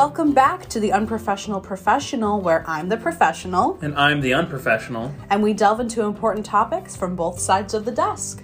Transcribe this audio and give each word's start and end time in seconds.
Welcome 0.00 0.32
back 0.32 0.66
to 0.70 0.80
the 0.80 0.92
Unprofessional 0.92 1.60
Professional, 1.60 2.40
where 2.40 2.64
I'm 2.66 2.88
the 2.88 2.96
professional 2.96 3.78
And 3.82 3.94
I'm 3.98 4.22
the 4.22 4.32
unprofessional. 4.32 5.14
and 5.28 5.42
we 5.42 5.52
delve 5.52 5.78
into 5.78 6.04
important 6.04 6.46
topics 6.46 6.96
from 6.96 7.14
both 7.14 7.38
sides 7.38 7.74
of 7.74 7.84
the 7.84 7.90
desk. 7.92 8.42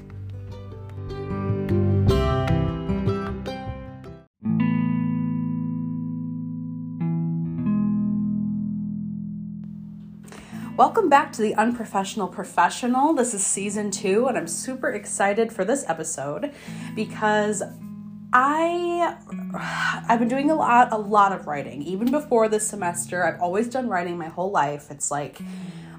Welcome 10.76 11.08
back 11.08 11.32
to 11.32 11.40
the 11.40 11.54
Unprofessional 11.54 12.28
Professional. 12.28 13.14
This 13.14 13.32
is 13.32 13.46
season 13.46 13.90
two, 13.90 14.26
and 14.26 14.36
I'm 14.36 14.46
super 14.46 14.90
excited 14.90 15.50
for 15.50 15.64
this 15.64 15.86
episode 15.88 16.52
because 16.94 17.62
I 18.38 19.16
I've 20.10 20.18
been 20.18 20.28
doing 20.28 20.50
a 20.50 20.54
lot 20.54 20.92
a 20.92 20.98
lot 20.98 21.32
of 21.32 21.46
writing. 21.46 21.82
Even 21.82 22.10
before 22.10 22.50
this 22.50 22.68
semester, 22.68 23.24
I've 23.24 23.40
always 23.40 23.66
done 23.66 23.88
writing 23.88 24.18
my 24.18 24.28
whole 24.28 24.50
life. 24.50 24.90
It's 24.90 25.10
like 25.10 25.38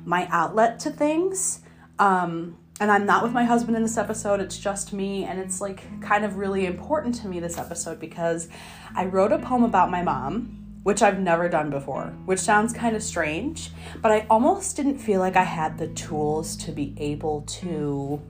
my 0.06 0.28
outlet 0.30 0.80
to 0.82 0.92
things. 0.92 1.62
Um, 1.98 2.60
and 2.80 2.92
I'm 2.92 3.08
not 3.08 3.24
with 3.24 3.32
my 3.32 3.44
husband 3.44 3.76
in 3.76 3.82
this 3.82 3.98
episode, 3.98 4.40
it's 4.40 4.60
just 4.60 4.94
me. 4.94 5.24
And 5.24 5.40
it's 5.40 5.60
like 5.62 6.00
kind 6.00 6.24
of 6.24 6.38
really 6.38 6.68
important 6.68 7.16
to 7.16 7.28
me 7.28 7.40
this 7.40 7.58
episode 7.58 8.00
because 8.00 8.50
I 8.94 9.06
wrote 9.06 9.32
a 9.32 9.40
poem 9.40 9.64
about 9.64 9.90
my 9.90 10.04
mom, 10.04 10.80
which 10.84 11.02
I've 11.02 11.20
never 11.20 11.50
done 11.50 11.72
before, 11.72 12.14
which 12.26 12.40
sounds 12.40 12.72
kind 12.72 12.96
of 12.96 13.02
strange, 13.02 13.72
but 14.00 14.12
I 14.12 14.28
almost 14.30 14.76
didn't 14.76 15.00
feel 15.00 15.22
like 15.22 15.36
I 15.36 15.44
had 15.44 15.80
the 15.80 15.88
tools 15.88 16.56
to 16.58 16.72
be 16.72 16.94
able 17.00 17.42
to 17.64 18.22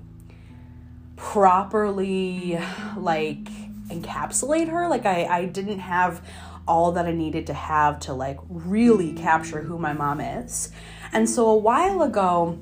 properly 1.17 2.57
like 2.95 3.49
encapsulate 3.89 4.69
her. 4.69 4.87
Like 4.87 5.05
I, 5.05 5.25
I 5.25 5.45
didn't 5.45 5.79
have 5.79 6.21
all 6.67 6.91
that 6.91 7.05
i 7.05 7.11
needed 7.11 7.47
to 7.47 7.53
have 7.53 7.97
to 7.97 8.13
like 8.13 8.37
really 8.49 9.13
capture 9.13 9.61
who 9.61 9.77
my 9.77 9.93
mom 9.93 10.19
is. 10.19 10.71
And 11.13 11.29
so 11.29 11.47
a 11.47 11.57
while 11.57 12.01
ago 12.01 12.59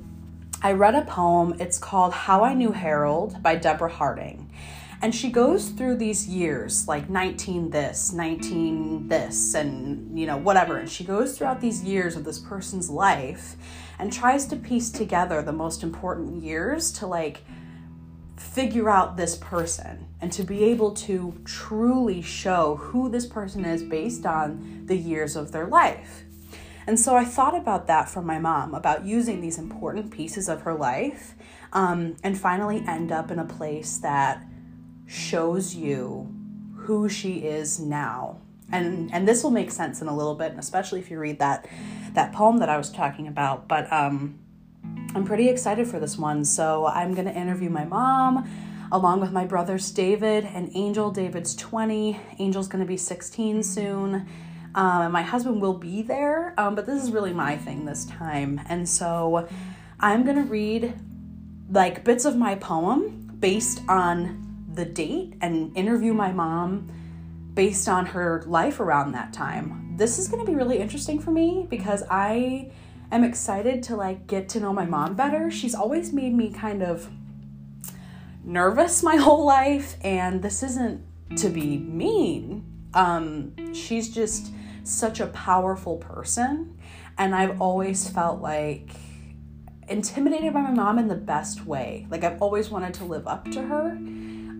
i 0.62 0.72
read 0.72 0.94
a 0.94 1.02
poem. 1.02 1.56
It's 1.58 1.78
called 1.78 2.12
how 2.12 2.44
i 2.44 2.54
knew 2.54 2.72
harold 2.72 3.42
by 3.42 3.56
deborah 3.56 3.90
harding. 3.90 4.50
And 5.02 5.14
she 5.14 5.30
goes 5.30 5.68
through 5.68 5.96
these 5.96 6.26
years 6.26 6.88
like 6.88 7.10
19 7.10 7.70
this 7.70 8.12
19 8.12 9.08
this 9.08 9.54
and 9.54 10.18
you 10.18 10.26
know 10.26 10.36
whatever. 10.36 10.78
And 10.78 10.88
she 10.88 11.04
goes 11.04 11.36
throughout 11.36 11.60
these 11.60 11.82
years 11.82 12.16
of 12.16 12.24
this 12.24 12.38
person's 12.38 12.88
life 12.88 13.56
and 13.98 14.12
tries 14.12 14.46
to 14.46 14.56
piece 14.56 14.90
together 14.90 15.42
the 15.42 15.52
most 15.52 15.82
important 15.82 16.42
years 16.42 16.92
to 16.92 17.06
like 17.06 17.42
figure 18.36 18.90
out 18.90 19.16
this 19.16 19.36
person 19.36 20.06
and 20.20 20.32
to 20.32 20.42
be 20.42 20.64
able 20.64 20.92
to 20.92 21.40
truly 21.44 22.20
show 22.22 22.76
who 22.76 23.08
this 23.08 23.26
person 23.26 23.64
is 23.64 23.82
based 23.82 24.26
on 24.26 24.82
the 24.86 24.96
years 24.96 25.36
of 25.36 25.52
their 25.52 25.66
life. 25.66 26.24
And 26.86 27.00
so 27.00 27.16
I 27.16 27.24
thought 27.24 27.56
about 27.56 27.86
that 27.88 28.08
from 28.08 28.26
my 28.26 28.38
mom, 28.38 28.74
about 28.74 29.04
using 29.04 29.40
these 29.40 29.58
important 29.58 30.10
pieces 30.10 30.48
of 30.48 30.62
her 30.62 30.74
life 30.74 31.34
um, 31.72 32.16
and 32.22 32.38
finally 32.38 32.84
end 32.86 33.10
up 33.10 33.30
in 33.30 33.38
a 33.38 33.44
place 33.44 33.98
that 33.98 34.44
shows 35.06 35.74
you 35.74 36.32
who 36.76 37.08
she 37.08 37.38
is 37.38 37.80
now. 37.80 38.38
And, 38.70 39.12
and 39.12 39.26
this 39.26 39.42
will 39.42 39.50
make 39.50 39.70
sense 39.70 40.00
in 40.00 40.08
a 40.08 40.16
little 40.16 40.34
bit, 40.34 40.54
especially 40.58 41.00
if 41.00 41.10
you 41.10 41.18
read 41.18 41.38
that 41.38 41.68
that 42.14 42.32
poem 42.32 42.58
that 42.58 42.68
I 42.68 42.76
was 42.78 42.90
talking 42.90 43.28
about. 43.28 43.68
But 43.68 43.92
um, 43.92 44.38
I'm 45.14 45.24
pretty 45.24 45.48
excited 45.48 45.88
for 45.88 45.98
this 45.98 46.18
one. 46.18 46.44
So 46.44 46.86
I'm 46.86 47.14
going 47.14 47.26
to 47.26 47.34
interview 47.34 47.70
my 47.70 47.84
mom 47.84 48.48
along 48.92 49.20
with 49.20 49.32
my 49.32 49.44
brothers 49.44 49.90
David 49.90 50.44
and 50.44 50.70
Angel. 50.74 51.10
David's 51.10 51.54
20, 51.56 52.20
Angel's 52.38 52.68
going 52.68 52.84
to 52.84 52.88
be 52.88 52.96
16 52.96 53.62
soon. 53.62 54.26
Um, 54.74 55.02
and 55.02 55.12
my 55.12 55.22
husband 55.22 55.62
will 55.62 55.78
be 55.78 56.02
there, 56.02 56.52
um, 56.58 56.74
but 56.74 56.84
this 56.84 57.02
is 57.02 57.10
really 57.10 57.32
my 57.32 57.56
thing 57.56 57.86
this 57.86 58.04
time. 58.04 58.60
And 58.68 58.86
so 58.86 59.48
I'm 59.98 60.24
going 60.24 60.36
to 60.36 60.42
read 60.42 60.94
like 61.70 62.04
bits 62.04 62.26
of 62.26 62.36
my 62.36 62.54
poem 62.54 63.30
based 63.40 63.80
on 63.88 64.66
the 64.74 64.84
date 64.84 65.34
and 65.40 65.74
interview 65.76 66.12
my 66.12 66.30
mom 66.30 66.92
based 67.54 67.88
on 67.88 68.04
her 68.04 68.44
life 68.46 68.80
around 68.80 69.12
that 69.12 69.32
time. 69.32 69.94
This 69.96 70.18
is 70.18 70.28
going 70.28 70.44
to 70.44 70.50
be 70.50 70.54
really 70.54 70.78
interesting 70.78 71.18
for 71.18 71.30
me 71.30 71.66
because 71.70 72.04
I 72.10 72.70
am 73.12 73.24
excited 73.24 73.82
to 73.84 73.96
like 73.96 74.26
get 74.26 74.48
to 74.50 74.60
know 74.60 74.72
my 74.72 74.84
mom 74.84 75.14
better. 75.14 75.50
She's 75.50 75.74
always 75.74 76.12
made 76.12 76.34
me 76.34 76.50
kind 76.50 76.82
of 76.82 77.08
nervous 78.44 79.02
my 79.02 79.16
whole 79.26 79.44
life 79.44 79.96
and 80.02 80.42
this 80.42 80.62
isn't 80.62 81.02
to 81.36 81.48
be 81.48 81.78
mean. 81.78 82.64
Um 82.94 83.74
she's 83.74 84.12
just 84.12 84.52
such 84.84 85.20
a 85.20 85.26
powerful 85.28 85.96
person 85.96 86.78
and 87.18 87.34
I've 87.34 87.60
always 87.60 88.08
felt 88.08 88.40
like 88.40 88.90
intimidated 89.88 90.52
by 90.52 90.62
my 90.62 90.70
mom 90.72 90.98
in 90.98 91.08
the 91.08 91.14
best 91.14 91.64
way. 91.66 92.06
Like 92.10 92.24
I've 92.24 92.40
always 92.42 92.70
wanted 92.70 92.94
to 92.94 93.04
live 93.04 93.26
up 93.26 93.50
to 93.52 93.62
her. 93.62 93.90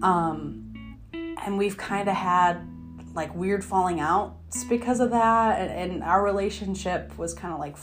Um 0.02 0.62
and 1.12 1.58
we've 1.58 1.76
kind 1.76 2.08
of 2.08 2.14
had 2.14 2.66
like 3.14 3.34
weird 3.34 3.64
falling 3.64 3.98
outs 3.98 4.64
because 4.64 5.00
of 5.00 5.10
that 5.10 5.58
and, 5.58 5.92
and 5.92 6.04
our 6.04 6.22
relationship 6.22 7.16
was 7.18 7.32
kind 7.32 7.52
of 7.54 7.58
like 7.58 7.76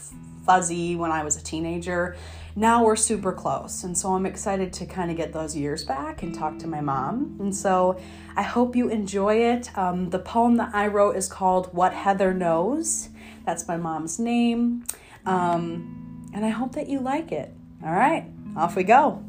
fuzzy 0.46 0.96
when 0.96 1.12
I 1.12 1.24
was 1.24 1.36
a 1.38 1.44
teenager. 1.44 2.16
Now 2.56 2.84
we're 2.84 2.96
super 2.96 3.32
close. 3.32 3.84
And 3.84 3.98
so 3.98 4.14
I'm 4.14 4.26
excited 4.26 4.72
to 4.74 4.86
kind 4.86 5.10
of 5.10 5.18
get 5.18 5.34
those 5.34 5.56
years 5.56 5.84
back 5.84 6.22
and 6.22 6.36
talk 6.36 6.60
to 6.60 6.68
my 6.68 6.82
mom. 6.82 7.38
And 7.40 7.56
so 7.56 8.00
I 8.36 8.44
hope 8.44 8.76
you 8.76 8.90
enjoy 8.90 9.38
it. 9.38 9.76
Um, 9.78 10.10
the 10.12 10.20
poem 10.20 10.58
that 10.58 10.70
I 10.74 10.88
wrote 10.88 11.16
is 11.16 11.28
called 11.28 11.74
What 11.74 11.94
Heather 11.94 12.34
Knows. 12.34 13.10
That's 13.46 13.68
my 13.68 13.78
mom's 13.78 14.20
name. 14.20 14.86
Um, 15.26 16.30
and 16.34 16.46
I 16.46 16.50
hope 16.50 16.74
that 16.74 16.88
you 16.88 17.00
like 17.00 17.32
it. 17.32 17.54
All 17.84 17.92
right, 17.92 18.26
off 18.56 18.76
we 18.76 18.84
go. 18.84 19.24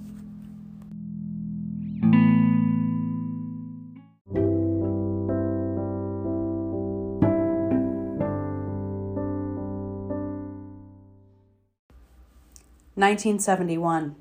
Nineteen 12.96 13.40
seventy 13.40 13.76
one. 13.76 14.14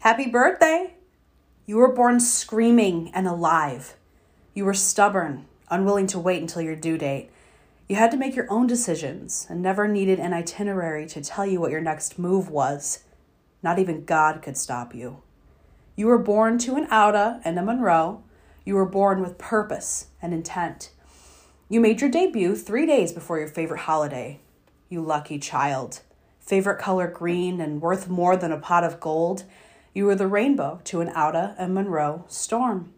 Happy 0.00 0.28
birthday! 0.28 0.94
You 1.66 1.78
were 1.78 1.92
born 1.92 2.20
screaming 2.20 3.10
and 3.12 3.26
alive. 3.26 3.96
You 4.54 4.64
were 4.64 4.74
stubborn, 4.74 5.46
unwilling 5.68 6.06
to 6.08 6.20
wait 6.20 6.40
until 6.40 6.62
your 6.62 6.76
due 6.76 6.96
date. 6.96 7.30
You 7.88 7.96
had 7.96 8.12
to 8.12 8.16
make 8.16 8.36
your 8.36 8.46
own 8.48 8.68
decisions 8.68 9.48
and 9.50 9.60
never 9.60 9.88
needed 9.88 10.20
an 10.20 10.32
itinerary 10.32 11.06
to 11.08 11.20
tell 11.20 11.44
you 11.44 11.58
what 11.58 11.72
your 11.72 11.80
next 11.80 12.20
move 12.20 12.48
was. 12.48 13.02
Not 13.64 13.80
even 13.80 14.04
God 14.04 14.42
could 14.42 14.56
stop 14.56 14.94
you. 14.94 15.22
You 15.96 16.06
were 16.06 16.18
born 16.18 16.58
to 16.58 16.76
an 16.76 16.86
Auda 16.92 17.40
and 17.44 17.58
a 17.58 17.62
Monroe. 17.62 18.22
You 18.64 18.76
were 18.76 18.86
born 18.86 19.20
with 19.20 19.38
purpose 19.38 20.06
and 20.22 20.32
intent. 20.32 20.92
You 21.68 21.80
made 21.80 22.00
your 22.00 22.10
debut 22.10 22.54
three 22.54 22.86
days 22.86 23.10
before 23.10 23.40
your 23.40 23.48
favorite 23.48 23.80
holiday. 23.80 24.38
You 24.88 25.02
lucky 25.02 25.40
child. 25.40 26.02
Favorite 26.48 26.78
color 26.78 27.08
green 27.08 27.60
and 27.60 27.82
worth 27.82 28.08
more 28.08 28.34
than 28.34 28.52
a 28.52 28.58
pot 28.58 28.82
of 28.82 29.00
gold. 29.00 29.44
You 29.92 30.06
were 30.06 30.14
the 30.14 30.26
rainbow 30.26 30.80
to 30.84 31.02
an 31.02 31.10
Auda 31.10 31.54
and 31.58 31.74
Monroe 31.74 32.24
storm. 32.26 32.94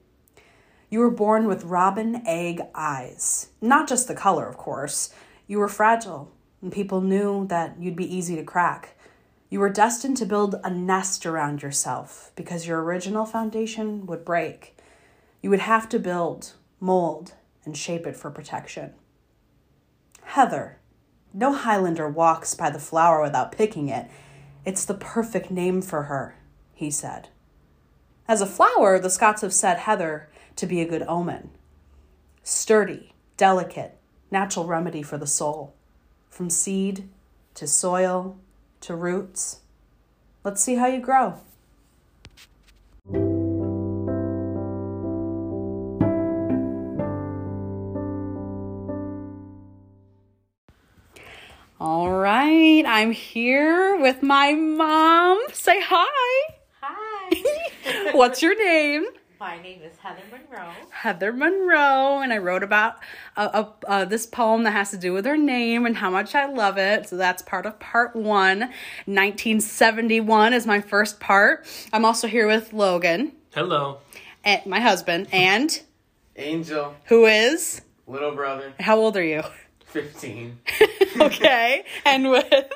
You 0.89 1.01
were 1.01 1.11
born 1.11 1.49
with 1.49 1.65
robin 1.65 2.23
egg 2.25 2.61
eyes. 2.77 3.49
Not 3.61 3.89
just 3.89 4.07
the 4.07 4.15
color, 4.15 4.47
of 4.47 4.57
course. 4.57 5.13
You 5.49 5.59
were 5.59 5.67
fragile, 5.67 6.31
and 6.63 6.71
people 6.71 7.01
knew 7.01 7.45
that 7.49 7.75
you'd 7.81 7.97
be 7.97 8.15
easy 8.15 8.37
to 8.37 8.45
crack. 8.45 8.97
You 9.49 9.59
were 9.59 9.69
destined 9.69 10.17
to 10.19 10.27
build 10.27 10.55
a 10.63 10.71
nest 10.71 11.27
around 11.27 11.61
yourself 11.61 12.31
because 12.37 12.69
your 12.69 12.81
original 12.81 13.27
foundation 13.27 14.07
would 14.07 14.25
break. 14.25 14.79
You 15.43 15.51
would 15.51 15.59
have 15.59 15.89
to 15.89 15.99
build, 15.99 16.53
mold, 16.79 17.33
and 17.65 17.77
shape 17.77 18.07
it 18.07 18.17
for 18.17 18.31
protection. 18.31 18.95
Heather. 20.23 20.80
No 21.33 21.53
Highlander 21.53 22.09
walks 22.09 22.55
by 22.55 22.71
the 22.71 22.79
flower 22.79 23.23
without 23.23 23.53
picking 23.53 23.89
it. 23.89 24.11
It's 24.65 24.85
the 24.85 24.95
perfect 24.95 25.51
name 25.51 25.81
for 25.81 26.05
her, 26.05 26.37
he 26.75 26.91
said. 26.91 27.29
As 28.27 28.41
a 28.41 28.47
flower, 28.47 28.99
the 28.99 29.11
Scots 29.11 29.43
have 29.43 29.55
said 29.55 29.79
heather 29.79 30.29
to 30.57 30.67
be 30.67 30.81
a 30.81 30.89
good 30.89 31.03
omen. 31.03 31.51
Sturdy, 32.43 33.15
delicate, 33.37 33.99
natural 34.31 34.67
remedy 34.67 35.03
for 35.03 35.19
the 35.19 35.27
soul. 35.27 35.75
From 36.29 36.51
seed 36.51 37.09
to 37.55 37.67
soil 37.67 38.39
to 38.81 38.95
roots. 38.95 39.61
Let's 40.45 40.63
see 40.63 40.77
how 40.77 40.87
you 40.87 41.01
grow. 41.01 41.41
I'm 53.01 53.13
here 53.13 53.97
with 53.99 54.23
my 54.23 54.53
mom. 54.53 55.41
Say 55.55 55.81
hi. 55.83 56.53
Hi. 56.83 58.11
What's 58.13 58.43
your 58.43 58.55
name? 58.63 59.07
My 59.41 59.59
name 59.63 59.81
is 59.81 59.97
Heather 59.97 60.21
Monroe. 60.31 60.71
Heather 60.91 61.33
Monroe, 61.33 62.21
and 62.21 62.31
I 62.31 62.37
wrote 62.37 62.63
about 62.63 62.97
uh, 63.39 63.49
uh, 63.55 63.71
uh, 63.89 64.05
this 64.05 64.27
poem 64.27 64.65
that 64.65 64.73
has 64.73 64.91
to 64.91 64.99
do 64.99 65.15
with 65.15 65.25
her 65.25 65.39
name 65.39 65.87
and 65.87 65.97
how 65.97 66.11
much 66.11 66.35
I 66.35 66.45
love 66.45 66.77
it. 66.77 67.09
So 67.09 67.17
that's 67.17 67.41
part 67.41 67.65
of 67.65 67.81
part 67.81 68.15
one. 68.15 68.61
1971 69.07 70.53
is 70.53 70.67
my 70.67 70.83
first 70.83 71.21
part. 71.21 71.67
I'm 71.95 72.05
also 72.05 72.29
here 72.29 72.47
with 72.47 72.75
Logan, 72.75 73.33
Hello. 73.55 74.01
and 74.45 74.67
my 74.67 74.81
husband, 74.81 75.29
and 75.33 75.81
Angel, 76.37 76.95
who 77.07 77.25
is 77.25 77.81
little 78.07 78.33
brother, 78.33 78.75
how 78.79 78.99
old 78.99 79.17
are 79.17 79.25
you? 79.25 79.43
15. 79.87 80.59
okay, 81.21 81.85
and 82.05 82.31
with 82.31 82.71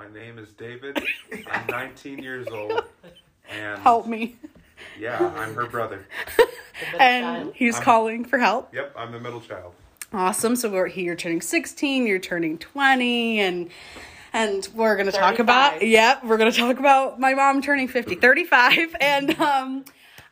My 0.00 0.08
name 0.18 0.38
is 0.38 0.48
David. 0.54 0.98
I'm 1.50 1.66
19 1.66 2.20
years 2.20 2.46
old. 2.48 2.84
And 3.50 3.82
help 3.82 4.06
me, 4.06 4.36
yeah, 4.98 5.30
I'm 5.36 5.54
her 5.54 5.66
brother. 5.66 6.06
And 6.98 7.52
he's 7.54 7.74
I'm- 7.74 7.84
calling 7.84 8.24
for 8.24 8.38
help. 8.38 8.72
Yep, 8.72 8.94
I'm 8.96 9.12
the 9.12 9.20
middle 9.20 9.42
child. 9.42 9.74
Awesome. 10.10 10.56
So 10.56 10.70
we're 10.70 10.86
here. 10.86 11.04
You're 11.04 11.16
turning 11.16 11.42
16. 11.42 12.06
You're 12.06 12.18
turning 12.18 12.56
20, 12.56 13.40
and 13.40 13.70
and 14.32 14.66
we're 14.74 14.96
gonna 14.96 15.12
talk 15.12 15.38
about. 15.38 15.82
Yep, 15.86 16.24
we're 16.24 16.38
gonna 16.38 16.50
talk 16.50 16.78
about 16.78 17.20
my 17.20 17.34
mom 17.34 17.60
turning 17.60 17.86
50, 17.86 18.14
35, 18.14 18.96
and 19.02 19.38
um. 19.38 19.84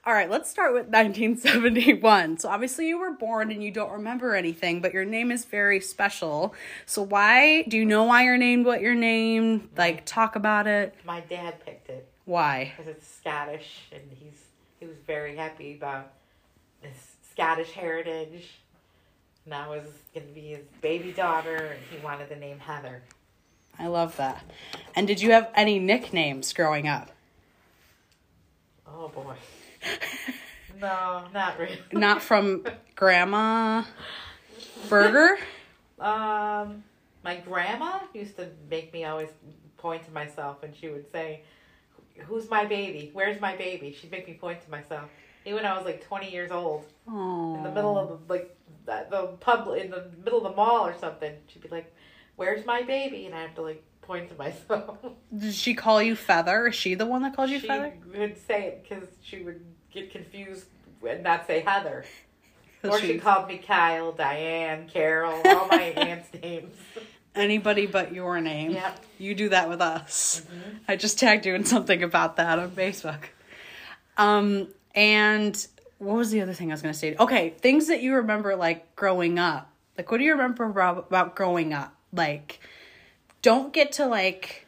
All 0.08 0.14
right, 0.14 0.30
let's 0.30 0.48
start 0.48 0.72
with 0.72 0.86
1971. 0.88 2.38
So 2.38 2.48
obviously 2.48 2.88
you 2.88 2.98
were 2.98 3.10
born 3.10 3.52
and 3.52 3.62
you 3.62 3.70
don't 3.70 3.92
remember 3.92 4.34
anything, 4.34 4.80
but 4.80 4.94
your 4.94 5.04
name 5.04 5.30
is 5.30 5.44
very 5.44 5.80
special. 5.80 6.54
So 6.86 7.02
why 7.02 7.64
do 7.64 7.76
you 7.76 7.84
know 7.84 8.04
why 8.04 8.24
you're 8.24 8.38
named 8.38 8.64
what 8.64 8.80
you're 8.80 8.94
named? 8.94 9.68
Like 9.76 10.06
talk 10.06 10.34
about 10.34 10.66
it. 10.66 10.94
My 11.04 11.20
dad 11.20 11.62
picked 11.62 11.90
it 11.90 12.08
Why? 12.24 12.72
because 12.74 12.90
it's 12.90 13.06
Scottish, 13.06 13.82
and 13.92 14.00
he's 14.18 14.44
he 14.80 14.86
was 14.86 14.96
very 15.06 15.36
happy 15.36 15.74
about 15.74 16.12
his 16.80 16.96
Scottish 17.30 17.72
heritage. 17.72 18.48
And 19.44 19.52
I 19.52 19.68
was 19.68 19.84
gonna 20.14 20.24
be 20.34 20.40
his 20.40 20.64
baby 20.80 21.12
daughter, 21.12 21.54
and 21.54 21.80
he 21.90 22.02
wanted 22.02 22.30
the 22.30 22.36
name 22.36 22.60
Heather. 22.60 23.02
I 23.78 23.88
love 23.88 24.16
that. 24.16 24.42
And 24.94 25.06
did 25.06 25.20
you 25.20 25.32
have 25.32 25.50
any 25.54 25.78
nicknames 25.78 26.54
growing 26.54 26.88
up? 26.88 27.10
Oh 28.86 29.08
boy. 29.08 29.34
No, 30.80 31.24
not 31.34 31.58
really. 31.58 31.78
Not 31.92 32.22
from 32.22 32.64
Grandma 32.94 33.84
Burger? 34.88 35.38
Um, 35.98 36.84
my 37.24 37.36
grandma 37.36 38.00
used 38.14 38.36
to 38.36 38.48
make 38.70 38.92
me 38.92 39.04
always 39.04 39.28
point 39.76 40.04
to 40.04 40.10
myself, 40.12 40.62
and 40.62 40.74
she 40.74 40.88
would 40.88 41.10
say, 41.10 41.42
"Who's 42.26 42.48
my 42.48 42.64
baby? 42.64 43.10
Where's 43.12 43.40
my 43.40 43.56
baby?" 43.56 43.92
She'd 43.98 44.10
make 44.10 44.26
me 44.28 44.34
point 44.34 44.62
to 44.64 44.70
myself. 44.70 45.10
Even 45.44 45.56
when 45.62 45.66
I 45.66 45.76
was 45.76 45.84
like 45.84 46.04
twenty 46.04 46.30
years 46.30 46.50
old, 46.50 46.84
Oh. 47.08 47.56
in 47.56 47.62
the 47.62 47.70
middle 47.70 47.98
of 47.98 48.08
the, 48.26 48.32
like 48.32 48.56
the, 48.86 49.06
the 49.10 49.22
pub, 49.40 49.68
in 49.76 49.90
the 49.90 50.10
middle 50.24 50.38
of 50.44 50.50
the 50.52 50.56
mall 50.56 50.86
or 50.86 50.94
something, 50.98 51.32
she'd 51.48 51.62
be 51.62 51.68
like, 51.68 51.92
"Where's 52.36 52.64
my 52.64 52.82
baby?" 52.82 53.26
And 53.26 53.34
I 53.34 53.42
have 53.42 53.54
to 53.56 53.62
like 53.62 53.82
point 54.02 54.28
to 54.30 54.36
myself. 54.36 54.98
Did 55.36 55.54
she 55.54 55.74
call 55.74 56.02
you 56.02 56.14
Feather? 56.16 56.68
Is 56.68 56.74
she 56.76 56.94
the 56.94 57.06
one 57.06 57.22
that 57.22 57.34
called 57.34 57.50
you 57.50 57.58
she 57.60 57.66
Feather? 57.66 57.94
would 58.16 58.36
say 58.46 58.66
it 58.68 58.82
because 58.88 59.08
she 59.22 59.42
would 59.42 59.64
get 59.92 60.10
confused 60.10 60.66
and 61.06 61.22
not 61.22 61.46
say 61.46 61.60
Heather. 61.60 62.04
Or 62.84 62.96
she 63.00 63.18
called 63.18 63.48
me 63.48 63.58
Kyle, 63.58 64.12
Diane, 64.12 64.88
Carol, 64.88 65.42
all 65.44 65.66
my 65.66 65.82
aunt's 65.96 66.28
names. 66.40 66.72
anybody 67.34 67.86
but 67.86 68.14
your 68.14 68.40
name. 68.40 68.70
Yep. 68.70 69.04
You 69.18 69.34
do 69.34 69.48
that 69.48 69.68
with 69.68 69.80
us. 69.80 70.42
I 70.86 70.94
just 70.94 71.18
tagged 71.18 71.44
you 71.44 71.56
in 71.56 71.64
something 71.64 72.04
about 72.04 72.36
that 72.36 72.60
on 72.60 72.70
Facebook. 72.70 73.24
Um, 74.16 74.68
and 74.94 75.66
what 75.98 76.16
was 76.16 76.30
the 76.30 76.40
other 76.40 76.52
thing 76.52 76.70
I 76.70 76.74
was 76.74 76.82
going 76.82 76.94
to 76.94 76.98
say? 76.98 77.16
Okay, 77.18 77.50
things 77.50 77.88
that 77.88 78.00
you 78.00 78.14
remember 78.14 78.54
like 78.54 78.94
growing 78.94 79.40
up. 79.40 79.72
Like, 79.96 80.12
what 80.12 80.18
do 80.18 80.24
you 80.24 80.32
remember 80.32 80.64
about, 80.64 81.08
about 81.08 81.34
growing 81.34 81.72
up? 81.72 81.96
Like, 82.12 82.60
don't 83.42 83.72
get 83.72 83.90
to 83.92 84.06
like 84.06 84.67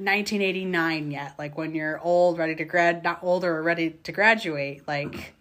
1989 0.00 1.10
yet. 1.10 1.34
Like 1.38 1.56
when 1.56 1.74
you're 1.74 2.00
old, 2.00 2.38
ready 2.38 2.54
to 2.56 2.64
grad, 2.64 3.02
not 3.04 3.20
older 3.22 3.56
or 3.56 3.62
ready 3.62 3.90
to 3.90 4.12
graduate. 4.12 4.86
Like 4.88 5.34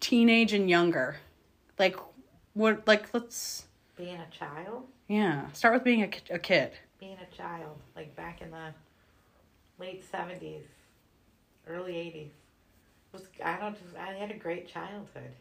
teenage 0.00 0.52
and 0.52 0.68
younger. 0.68 1.16
Like, 1.78 1.96
what? 2.54 2.86
Like, 2.86 3.12
let's 3.14 3.66
Being 3.96 4.16
a 4.18 4.26
child? 4.36 4.84
yeah. 5.08 5.50
Start 5.52 5.74
with 5.74 5.84
being 5.84 6.02
a, 6.02 6.10
a 6.34 6.38
kid. 6.38 6.72
being 7.00 7.16
a 7.20 7.36
child, 7.36 7.76
like 7.96 8.14
back 8.16 8.40
in 8.42 8.50
the 8.50 8.72
late 9.78 10.04
seventies, 10.10 10.64
early 11.66 11.96
eighties. 11.96 12.30
Was 13.12 13.22
I 13.44 13.58
don't 13.58 13.74
just 13.82 13.96
I 13.96 14.12
had 14.14 14.30
a 14.30 14.36
great 14.36 14.68
childhood. 14.68 15.32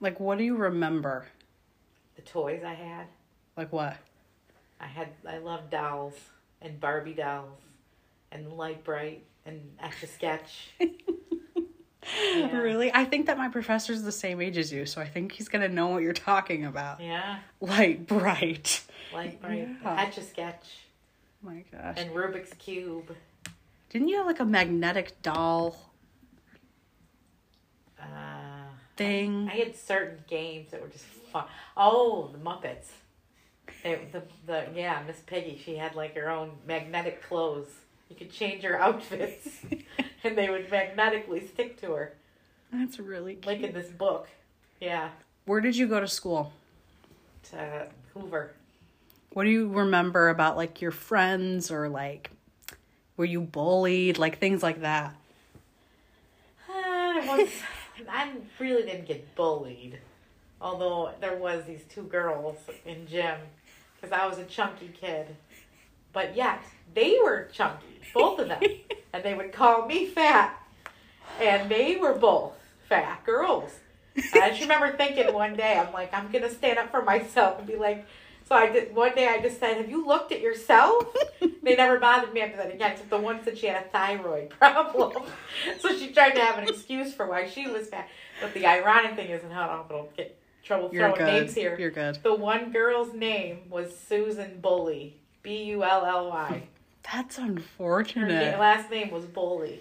Like, 0.00 0.18
what 0.18 0.38
do 0.38 0.44
you 0.44 0.56
remember? 0.56 1.26
The 2.16 2.22
toys 2.22 2.62
I 2.64 2.74
had, 2.74 3.06
Like 3.56 3.72
what? 3.72 3.96
I 4.80 4.86
had 4.86 5.08
I 5.28 5.38
loved 5.38 5.70
dolls 5.70 6.14
and 6.62 6.80
Barbie 6.80 7.12
dolls 7.14 7.58
and 8.32 8.52
Lite-Brite 8.52 9.24
and 9.46 9.60
Etch 9.80 10.02
a 10.02 10.06
Sketch. 10.06 10.70
Yeah. 10.80 10.86
Really? 12.52 12.90
I 12.92 13.04
think 13.04 13.26
that 13.26 13.36
my 13.36 13.48
professor's 13.50 14.02
the 14.02 14.10
same 14.10 14.40
age 14.40 14.56
as 14.56 14.72
you, 14.72 14.86
so 14.86 15.00
I 15.02 15.06
think 15.06 15.32
he's 15.32 15.48
gonna 15.48 15.68
know 15.68 15.88
what 15.88 16.02
you're 16.02 16.12
talking 16.14 16.64
about. 16.64 16.98
Yeah, 17.00 17.38
Light 17.60 18.06
bright. 18.06 18.82
Lite-Brite, 19.12 19.68
Yeah. 19.82 20.00
Etch 20.02 20.16
a 20.18 20.22
Sketch, 20.22 20.78
my 21.42 21.62
gosh. 21.70 21.96
and 21.98 22.10
Rubik's 22.10 22.54
Cube. 22.54 23.14
Didn't 23.90 24.08
you 24.08 24.16
have 24.16 24.26
like 24.26 24.40
a 24.40 24.44
magnetic 24.46 25.20
doll 25.22 25.76
Uh, 28.00 28.04
thing? 28.96 29.48
I 29.52 29.56
had 29.56 29.76
certain 29.76 30.24
games 30.26 30.70
that 30.70 30.80
were 30.80 30.88
just 30.88 31.04
fun. 31.04 31.44
Oh, 31.76 32.30
the 32.32 32.38
Muppets. 32.38 32.88
They, 33.84 34.00
the 34.10 34.22
the 34.46 34.66
yeah, 34.74 35.02
Miss 35.06 35.20
Piggy. 35.20 35.60
She 35.64 35.76
had 35.76 35.94
like 35.94 36.14
her 36.16 36.28
own 36.30 36.52
magnetic 36.66 37.22
clothes. 37.22 37.68
You 38.10 38.16
could 38.16 38.30
change 38.32 38.62
her 38.64 38.78
outfits, 38.78 39.48
and 40.24 40.36
they 40.36 40.50
would 40.50 40.70
magnetically 40.70 41.46
stick 41.46 41.80
to 41.80 41.92
her, 41.92 42.12
That's 42.72 42.98
really 42.98 43.34
cute. 43.34 43.46
like 43.46 43.60
in 43.62 43.72
this 43.72 43.88
book. 43.88 44.28
Yeah, 44.80 45.10
Where 45.46 45.60
did 45.60 45.76
you 45.76 45.86
go 45.86 46.00
to 46.00 46.08
school? 46.08 46.52
to 47.50 47.86
Hoover. 48.14 48.50
What 49.32 49.44
do 49.44 49.50
you 49.50 49.68
remember 49.68 50.28
about 50.28 50.56
like 50.56 50.80
your 50.82 50.90
friends 50.90 51.70
or 51.70 51.88
like 51.88 52.30
were 53.16 53.24
you 53.24 53.40
bullied? 53.40 54.18
Like 54.18 54.38
things 54.38 54.62
like 54.62 54.80
that. 54.82 55.14
Uh, 56.68 57.20
was, 57.26 57.48
I 58.08 58.32
really 58.58 58.82
didn't 58.82 59.06
get 59.06 59.34
bullied, 59.36 59.98
although 60.60 61.12
there 61.20 61.36
was 61.36 61.64
these 61.64 61.84
two 61.88 62.02
girls 62.02 62.56
in 62.84 63.06
gym, 63.06 63.38
because 64.00 64.12
I 64.18 64.26
was 64.26 64.38
a 64.38 64.44
chunky 64.44 64.88
kid. 64.88 65.28
But 66.12 66.36
yet 66.36 66.60
they 66.94 67.18
were 67.22 67.48
chunky, 67.52 68.00
both 68.12 68.38
of 68.40 68.48
them, 68.48 68.62
and 69.12 69.22
they 69.22 69.34
would 69.34 69.52
call 69.52 69.86
me 69.86 70.06
fat, 70.06 70.60
and 71.40 71.70
they 71.70 71.96
were 71.96 72.14
both 72.14 72.52
fat 72.88 73.24
girls. 73.24 73.72
And 74.16 74.42
I 74.42 74.50
just 74.50 74.62
remember 74.62 74.96
thinking 74.96 75.32
one 75.32 75.54
day, 75.54 75.78
I'm 75.78 75.92
like, 75.92 76.12
I'm 76.12 76.30
gonna 76.32 76.50
stand 76.50 76.78
up 76.78 76.90
for 76.90 77.02
myself 77.02 77.58
and 77.58 77.66
be 77.66 77.76
like. 77.76 78.06
So 78.48 78.56
I 78.56 78.68
did. 78.68 78.96
One 78.96 79.14
day 79.14 79.28
I 79.28 79.40
just 79.40 79.60
said, 79.60 79.76
"Have 79.76 79.88
you 79.88 80.04
looked 80.04 80.32
at 80.32 80.40
yourself?" 80.40 81.04
They 81.62 81.76
never 81.76 82.00
bothered 82.00 82.32
me 82.32 82.40
after 82.40 82.56
that 82.56 82.74
again, 82.74 82.92
except 82.92 83.10
the 83.10 83.18
one 83.18 83.44
said 83.44 83.58
she 83.58 83.66
had 83.66 83.84
a 83.84 83.88
thyroid 83.90 84.50
problem. 84.58 85.22
so 85.78 85.96
she 85.96 86.10
tried 86.10 86.30
to 86.30 86.40
have 86.40 86.58
an 86.58 86.68
excuse 86.68 87.12
for 87.14 87.26
why 87.26 87.48
she 87.48 87.68
was 87.68 87.88
fat. 87.88 88.08
But 88.40 88.54
the 88.54 88.66
ironic 88.66 89.14
thing 89.14 89.28
is, 89.28 89.44
and 89.44 89.52
how 89.52 89.64
I 89.64 89.66
don't 89.66 89.76
know 89.76 89.82
if 89.84 89.92
I'll 89.92 90.08
get 90.16 90.38
trouble 90.64 90.88
throwing 90.88 91.22
names 91.22 91.54
here. 91.54 91.76
You're 91.78 91.90
good. 91.90 92.18
The 92.22 92.34
one 92.34 92.72
girl's 92.72 93.14
name 93.14 93.68
was 93.68 93.96
Susan 93.96 94.58
Bully. 94.60 95.19
B 95.42 95.64
U 95.64 95.84
L 95.84 96.04
L 96.04 96.28
Y. 96.30 96.62
That's 97.12 97.36
Her 97.36 97.42
na- 97.42 97.48
unfortunate. 97.48 98.58
last 98.58 98.90
name 98.90 99.10
was 99.10 99.24
Bully. 99.24 99.80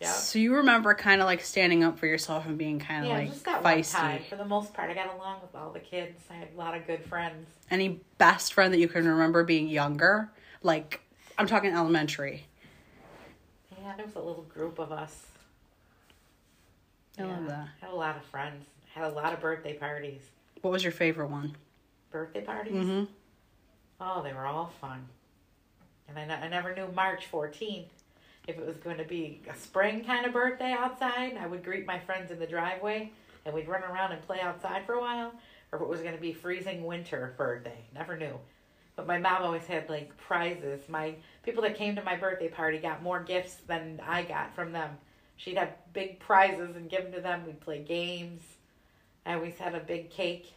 Yeah. 0.00 0.12
So 0.12 0.38
you 0.38 0.54
remember 0.56 0.94
kind 0.94 1.20
of 1.20 1.26
like 1.26 1.42
standing 1.42 1.84
up 1.84 1.98
for 1.98 2.06
yourself 2.06 2.46
and 2.46 2.56
being 2.56 2.78
kind 2.78 3.04
of 3.04 3.10
Yeah, 3.10 3.18
like 3.18 3.28
just 3.28 3.46
one 3.46 3.62
feisty. 3.62 3.92
time. 3.92 4.22
For 4.30 4.36
the 4.36 4.44
most 4.46 4.72
part, 4.72 4.90
I 4.90 4.94
got 4.94 5.14
along 5.14 5.40
with 5.42 5.54
all 5.54 5.70
the 5.70 5.80
kids. 5.80 6.18
I 6.30 6.34
had 6.34 6.48
a 6.54 6.58
lot 6.58 6.74
of 6.74 6.86
good 6.86 7.04
friends. 7.04 7.46
Any 7.70 8.00
best 8.18 8.54
friend 8.54 8.72
that 8.72 8.78
you 8.78 8.88
can 8.88 9.06
remember 9.06 9.44
being 9.44 9.68
younger? 9.68 10.30
Like 10.62 11.00
I'm 11.38 11.46
talking 11.46 11.72
elementary. 11.74 12.44
Yeah, 13.82 13.94
there 13.96 14.06
was 14.06 14.14
a 14.14 14.20
little 14.20 14.42
group 14.44 14.78
of 14.78 14.92
us. 14.92 15.26
I 17.18 17.22
love 17.24 17.46
that. 17.48 17.68
Had 17.80 17.90
a 17.90 17.94
lot 17.94 18.16
of 18.16 18.24
friends. 18.24 18.64
Had 18.94 19.04
a 19.04 19.14
lot 19.14 19.32
of 19.34 19.40
birthday 19.40 19.74
parties. 19.74 20.22
What 20.62 20.70
was 20.70 20.82
your 20.82 20.92
favorite 20.92 21.28
one? 21.30 21.56
Birthday 22.10 22.40
parties? 22.42 22.72
Mm-hmm. 22.72 23.04
Oh, 24.00 24.22
they 24.22 24.32
were 24.32 24.46
all 24.46 24.72
fun. 24.80 25.06
And 26.08 26.18
I, 26.18 26.34
I 26.36 26.48
never 26.48 26.74
knew 26.74 26.88
March 26.94 27.30
14th 27.30 27.86
if 28.48 28.58
it 28.58 28.66
was 28.66 28.76
going 28.78 28.96
to 28.96 29.04
be 29.04 29.42
a 29.48 29.56
spring 29.56 30.04
kind 30.04 30.26
of 30.26 30.32
birthday 30.32 30.72
outside. 30.72 31.36
I 31.36 31.46
would 31.46 31.62
greet 31.62 31.86
my 31.86 31.98
friends 31.98 32.30
in 32.30 32.38
the 32.38 32.46
driveway 32.46 33.12
and 33.44 33.54
we'd 33.54 33.68
run 33.68 33.82
around 33.82 34.12
and 34.12 34.22
play 34.22 34.40
outside 34.40 34.84
for 34.84 34.94
a 34.94 35.00
while, 35.00 35.32
or 35.72 35.78
if 35.78 35.82
it 35.82 35.88
was 35.88 36.00
going 36.00 36.14
to 36.14 36.20
be 36.20 36.32
freezing 36.32 36.84
winter 36.84 37.34
birthday. 37.36 37.78
Never 37.94 38.16
knew. 38.16 38.38
But 38.96 39.06
my 39.06 39.18
mom 39.18 39.42
always 39.42 39.66
had 39.66 39.88
like 39.88 40.16
prizes. 40.16 40.88
My 40.88 41.14
people 41.42 41.62
that 41.62 41.76
came 41.76 41.96
to 41.96 42.02
my 42.02 42.16
birthday 42.16 42.48
party 42.48 42.78
got 42.78 43.02
more 43.02 43.20
gifts 43.22 43.56
than 43.66 44.00
I 44.06 44.22
got 44.22 44.54
from 44.54 44.72
them. 44.72 44.90
she'd 45.36 45.56
have 45.56 45.72
big 45.92 46.18
prizes 46.18 46.76
and 46.76 46.90
give 46.90 47.04
them 47.04 47.12
to 47.12 47.20
them. 47.20 47.46
We'd 47.46 47.60
play 47.60 47.82
games. 47.82 48.42
I 49.24 49.34
always 49.34 49.56
had 49.56 49.74
a 49.74 49.80
big 49.80 50.10
cake, 50.10 50.52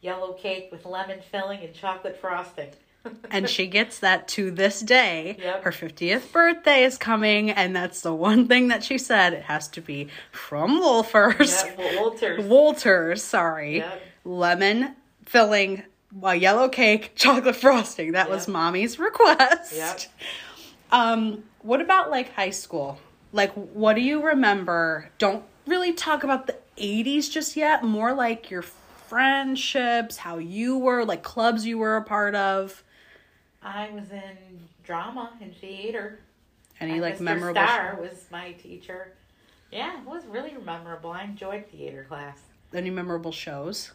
yellow 0.00 0.32
cake 0.32 0.68
with 0.70 0.84
lemon 0.84 1.20
filling 1.30 1.60
and 1.60 1.74
chocolate 1.74 2.20
frosting. 2.20 2.70
and 3.30 3.48
she 3.48 3.66
gets 3.66 4.00
that 4.00 4.28
to 4.28 4.50
this 4.50 4.80
day. 4.80 5.36
Yep. 5.40 5.64
Her 5.64 5.70
50th 5.70 6.32
birthday 6.32 6.82
is 6.84 6.98
coming, 6.98 7.50
and 7.50 7.74
that's 7.74 8.00
the 8.00 8.14
one 8.14 8.48
thing 8.48 8.68
that 8.68 8.84
she 8.84 8.98
said. 8.98 9.32
It 9.32 9.42
has 9.42 9.68
to 9.68 9.80
be 9.80 10.08
from 10.32 10.80
Wolfers. 10.80 11.64
Walters. 11.96 12.44
Walters, 12.44 13.22
sorry. 13.22 13.78
Yep. 13.78 14.02
Lemon 14.24 14.96
filling, 15.24 15.84
a 16.22 16.34
yellow 16.34 16.68
cake, 16.68 17.12
chocolate 17.16 17.56
frosting. 17.56 18.12
That 18.12 18.30
was 18.30 18.48
mommy's 18.48 18.98
request. 18.98 19.74
Yep. 19.74 20.00
Um, 20.90 21.44
what 21.62 21.80
about 21.80 22.10
like 22.10 22.32
high 22.34 22.50
school? 22.50 22.98
Like, 23.32 23.52
what 23.52 23.94
do 23.94 24.00
you 24.00 24.24
remember? 24.24 25.10
Don't 25.18 25.44
really 25.66 25.92
talk 25.92 26.24
about 26.24 26.46
the 26.46 26.56
80s 26.78 27.30
just 27.30 27.56
yet. 27.56 27.84
More 27.84 28.14
like 28.14 28.50
your 28.50 28.62
friendships, 29.08 30.18
how 30.18 30.38
you 30.38 30.78
were, 30.78 31.04
like 31.04 31.22
clubs 31.22 31.66
you 31.66 31.78
were 31.78 31.96
a 31.96 32.02
part 32.02 32.34
of. 32.34 32.82
I 33.62 33.90
was 33.90 34.10
in 34.10 34.36
drama 34.84 35.32
and 35.40 35.54
theater. 35.54 36.20
Any 36.80 36.92
And 36.92 37.00
like 37.02 37.16
Mr. 37.18 37.20
memorable? 37.20 37.62
Star 37.62 37.98
was 38.00 38.26
my 38.30 38.52
teacher. 38.52 39.14
Yeah, 39.72 40.00
it 40.00 40.06
was 40.06 40.24
really 40.26 40.54
memorable. 40.64 41.10
I 41.10 41.24
enjoyed 41.24 41.66
theater 41.66 42.06
class. 42.08 42.38
Any 42.72 42.90
memorable 42.90 43.32
shows? 43.32 43.92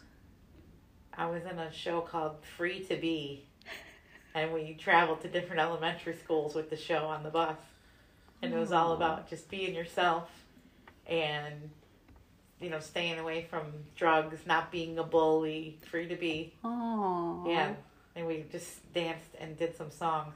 I 1.16 1.26
was 1.26 1.44
in 1.44 1.58
a 1.58 1.72
show 1.72 2.00
called 2.00 2.36
Free 2.56 2.80
to 2.84 2.96
Be, 2.96 3.46
and 4.34 4.52
we 4.52 4.74
traveled 4.74 5.20
to 5.22 5.28
different 5.28 5.60
elementary 5.60 6.14
schools 6.16 6.54
with 6.54 6.70
the 6.70 6.76
show 6.76 7.06
on 7.06 7.22
the 7.22 7.30
bus. 7.30 7.56
And 8.42 8.52
it 8.52 8.58
was 8.58 8.72
all 8.72 8.92
about 8.92 9.30
just 9.30 9.48
being 9.48 9.74
yourself 9.74 10.28
and, 11.06 11.70
you 12.64 12.70
know, 12.70 12.80
staying 12.80 13.18
away 13.18 13.46
from 13.50 13.62
drugs, 13.94 14.38
not 14.46 14.72
being 14.72 14.98
a 14.98 15.04
bully, 15.04 15.78
free 15.90 16.08
to 16.08 16.16
be. 16.16 16.54
Oh. 16.64 17.44
Yeah. 17.46 17.74
And 18.16 18.26
we 18.26 18.46
just 18.50 18.92
danced 18.94 19.34
and 19.38 19.56
did 19.58 19.76
some 19.76 19.90
songs. 19.90 20.34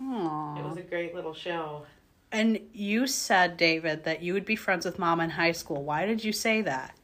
It 0.00 0.64
was 0.64 0.76
a 0.78 0.82
great 0.82 1.14
little 1.14 1.34
show. 1.34 1.84
And 2.32 2.58
you 2.72 3.06
said, 3.06 3.56
David, 3.56 4.04
that 4.04 4.22
you 4.22 4.32
would 4.32 4.46
be 4.46 4.56
friends 4.56 4.84
with 4.84 4.98
mom 4.98 5.20
in 5.20 5.30
high 5.30 5.52
school. 5.52 5.84
Why 5.84 6.06
did 6.06 6.24
you 6.24 6.32
say 6.32 6.62
that? 6.62 6.96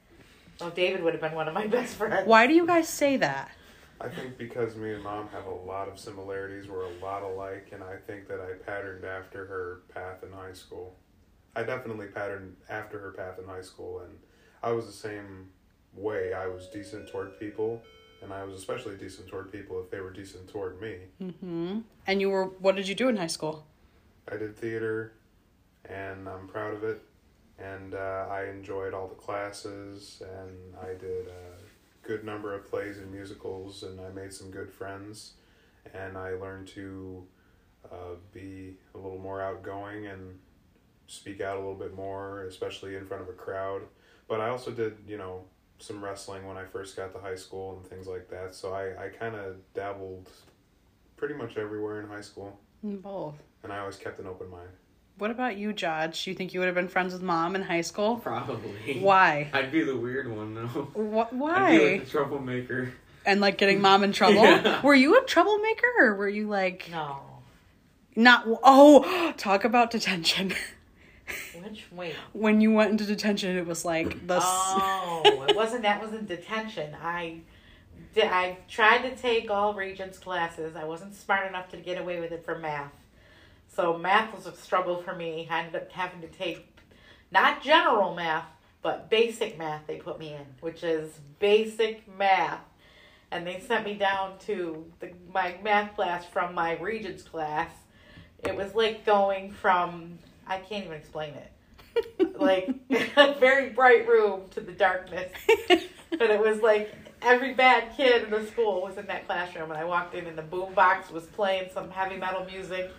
Oh, 0.61 0.71
David 0.71 1.05
would 1.05 1.13
have 1.13 1.21
been 1.21 1.35
one 1.35 1.47
of 1.47 1.55
my 1.55 1.67
best 1.77 1.95
friends. 1.97 2.27
Why 2.27 2.47
do 2.47 2.55
you 2.55 2.67
guys 2.67 2.89
say 2.89 3.19
that? 3.19 3.51
I 4.01 4.09
think 4.09 4.39
because 4.39 4.75
me 4.77 4.95
and 4.95 5.03
mom 5.05 5.29
have 5.29 5.47
a 5.47 5.55
lot 5.55 5.89
of 5.89 5.99
similarities, 5.99 6.69
we're 6.69 6.85
a 6.85 7.05
lot 7.05 7.23
alike, 7.23 7.69
and 7.73 7.83
I 7.83 7.97
think 8.07 8.29
that 8.29 8.41
I 8.41 8.53
patterned 8.65 9.05
after 9.05 9.45
her 9.47 9.81
path 9.93 10.23
in 10.23 10.33
high 10.33 10.53
school. 10.53 10.95
I 11.55 11.65
definitely 11.65 12.07
patterned 12.07 12.57
after 12.69 12.99
her 13.01 13.11
path 13.11 13.39
in 13.39 13.45
high 13.45 13.63
school, 13.63 14.01
and 14.01 14.13
I 14.63 14.73
was 14.73 14.87
the 14.87 14.93
same 14.93 15.49
way. 15.95 16.33
I 16.33 16.47
was 16.47 16.67
decent 16.69 17.09
toward 17.09 17.39
people, 17.39 17.83
and 18.23 18.33
I 18.33 18.45
was 18.45 18.55
especially 18.55 18.97
decent 18.97 19.29
toward 19.29 19.53
people 19.53 19.81
if 19.81 19.91
they 19.91 20.01
were 20.01 20.13
decent 20.13 20.49
toward 20.49 20.81
me. 20.81 20.97
Mm-hmm. 21.23 21.81
And 22.07 22.21
you 22.21 22.31
were, 22.31 22.45
what 22.45 22.77
did 22.77 22.89
you 22.89 22.95
do 22.95 23.09
in 23.09 23.17
high 23.17 23.27
school? 23.29 23.67
I 24.31 24.37
did 24.37 24.57
theater, 24.57 25.13
and 25.85 26.29
I'm 26.29 26.49
proud 26.49 26.75
of 26.75 26.85
it. 26.85 27.03
And 27.59 27.95
uh, 27.95 28.27
I 28.31 28.45
enjoyed 28.45 28.95
all 28.95 29.09
the 29.09 29.17
classes, 29.17 30.23
and 30.23 30.75
I 30.81 30.95
did 30.95 31.27
a 31.27 32.07
good 32.07 32.25
number 32.25 32.55
of 32.55 32.71
plays 32.71 32.99
and 32.99 33.11
musicals, 33.13 33.83
and 33.83 34.01
I 34.01 34.11
made 34.11 34.33
some 34.33 34.51
good 34.51 34.71
friends. 34.71 35.33
And 35.93 36.17
I 36.17 36.35
learned 36.35 36.69
to 36.69 37.25
uh, 37.91 38.17
be 38.33 38.77
a 38.95 38.99
little 38.99 39.19
more 39.19 39.41
outgoing 39.41 40.07
and 40.07 40.39
speak 41.09 41.41
out 41.41 41.57
a 41.57 41.59
little 41.59 41.75
bit 41.75 41.95
more, 41.97 42.45
especially 42.45 42.95
in 42.95 43.05
front 43.07 43.23
of 43.23 43.29
a 43.29 43.33
crowd. 43.33 43.83
But 44.29 44.41
I 44.41 44.49
also 44.51 44.71
did, 44.71 44.99
you 45.07 45.19
know, 45.19 45.43
some 45.81 46.03
wrestling 46.05 46.47
when 46.47 46.57
I 46.57 46.65
first 46.65 46.97
got 46.97 47.13
to 47.15 47.19
high 47.21 47.35
school 47.35 47.77
and 47.77 47.87
things 47.87 48.07
like 48.07 48.29
that. 48.31 48.55
So 48.55 48.73
I, 48.73 49.07
I 49.07 49.09
kind 49.09 49.35
of 49.35 49.57
dabbled 49.75 50.29
pretty 51.17 51.35
much 51.35 51.57
everywhere 51.57 52.01
in 52.01 52.09
high 52.09 52.21
school, 52.21 52.59
Both. 52.83 53.35
and 53.65 53.73
I 53.73 53.79
always 53.79 53.97
kept 53.97 54.21
an 54.21 54.27
open 54.27 54.49
mind. 54.51 54.69
What 55.19 55.33
about 55.33 55.57
you, 55.57 55.73
Judge? 55.73 56.23
Do 56.25 56.31
you 56.31 56.37
think 56.37 56.55
you 56.55 56.61
would 56.61 56.67
have 56.67 56.77
been 56.77 56.87
friends 56.87 57.13
with 57.13 57.23
mom 57.23 57.57
in 57.57 57.63
high 57.63 57.81
school? 57.81 58.17
Probably. 58.19 58.99
Why? 59.01 59.51
I'd 59.53 59.73
be 59.73 59.83
the 59.83 59.97
weird 59.97 60.31
one 60.31 60.55
though. 60.55 60.67
What? 60.95 61.29
I'd 61.33 61.33
be 61.33 61.37
Why? 61.39 61.79
like 61.79 62.05
the 62.05 62.11
troublemaker. 62.11 62.93
And 63.27 63.41
like 63.41 63.59
getting 63.59 63.81
mom 63.81 64.05
in 64.05 64.13
trouble? 64.13 64.43
Yeah. 64.43 64.81
Were 64.83 64.95
you 64.95 65.19
a 65.19 65.25
troublemaker 65.25 65.87
or 65.99 66.15
were 66.15 66.29
you 66.29 66.47
like 66.49 66.89
No. 66.91 67.21
not? 68.15 68.45
Oh, 68.63 69.33
talk 69.37 69.65
about 69.65 69.91
detention. 69.91 70.55
Which, 71.63 71.87
wait. 71.93 72.15
when 72.33 72.61
you 72.61 72.73
went 72.73 72.93
into 72.93 73.05
detention, 73.05 73.57
it 73.57 73.67
was 73.67 73.85
like 73.85 74.27
the. 74.27 74.41
Oh, 74.43 75.23
it 75.49 75.57
wasn't 75.57 75.83
that 75.83 76.01
was 76.01 76.13
in 76.13 76.27
detention. 76.27 76.97
I 77.03 77.41
did 78.15 78.25
I 78.25 78.59
tried 78.69 79.03
to 79.03 79.17
take 79.17 79.51
all 79.51 79.75
Regents 79.75 80.19
classes. 80.19 80.77
I 80.77 80.85
wasn't 80.85 81.15
smart 81.15 81.47
enough 81.47 81.69
to 81.71 81.77
get 81.77 82.01
away 82.01 82.21
with 82.21 82.33
it 82.33 82.45
for 82.45 82.59
math. 82.59 82.93
So 83.69 83.97
math 83.97 84.35
was 84.35 84.47
a 84.47 84.57
struggle 84.57 85.03
for 85.03 85.15
me. 85.15 85.47
I 85.51 85.61
ended 85.61 85.77
up 85.77 85.93
having 85.93 86.21
to 86.23 86.29
take 86.29 86.79
not 87.31 87.63
general 87.63 88.15
math, 88.15 88.47
but 88.83 89.11
basic 89.11 89.59
math 89.59 89.87
they 89.87 89.97
put 89.97 90.19
me 90.19 90.33
in, 90.33 90.47
which 90.61 90.83
is 90.83 91.21
basic 91.39 92.09
math. 92.17 92.61
And 93.31 93.47
they 93.47 93.61
sent 93.61 93.85
me 93.85 93.95
down 93.95 94.39
to 94.47 94.87
the, 95.01 95.13
my 95.33 95.57
math 95.63 95.95
class 95.95 96.25
from 96.25 96.55
my 96.55 96.79
Regents 96.79 97.23
class. 97.23 97.71
It 98.43 98.57
was 98.57 98.75
like 98.75 99.05
going 99.05 99.53
from 99.53 100.19
I 100.49 100.59
can't 100.59 100.85
even 100.85 100.97
explain 100.97 101.35
it 101.35 101.53
like 102.39 102.69
a 103.17 103.35
very 103.35 103.71
bright 103.71 104.07
room 104.09 104.43
to 104.51 104.61
the 104.61 104.73
darkness. 104.73 105.33
But 106.11 106.31
it 106.31 106.41
was 106.41 106.63
like 106.63 106.91
every 107.21 107.53
bad 107.53 107.95
kid 107.95 108.25
in 108.25 108.31
the 108.31 108.47
school 108.47 108.81
was 108.81 108.97
in 108.97 109.07
that 109.09 109.27
classroom, 109.27 109.71
and 109.71 109.79
I 109.79 109.85
walked 109.85 110.15
in, 110.15 110.27
and 110.27 110.39
the 110.39 110.43
boombox 110.43 111.11
was 111.11 111.25
playing 111.25 111.69
some 111.75 111.91
heavy 111.91 112.17
metal 112.17 112.47
music, 112.47 112.91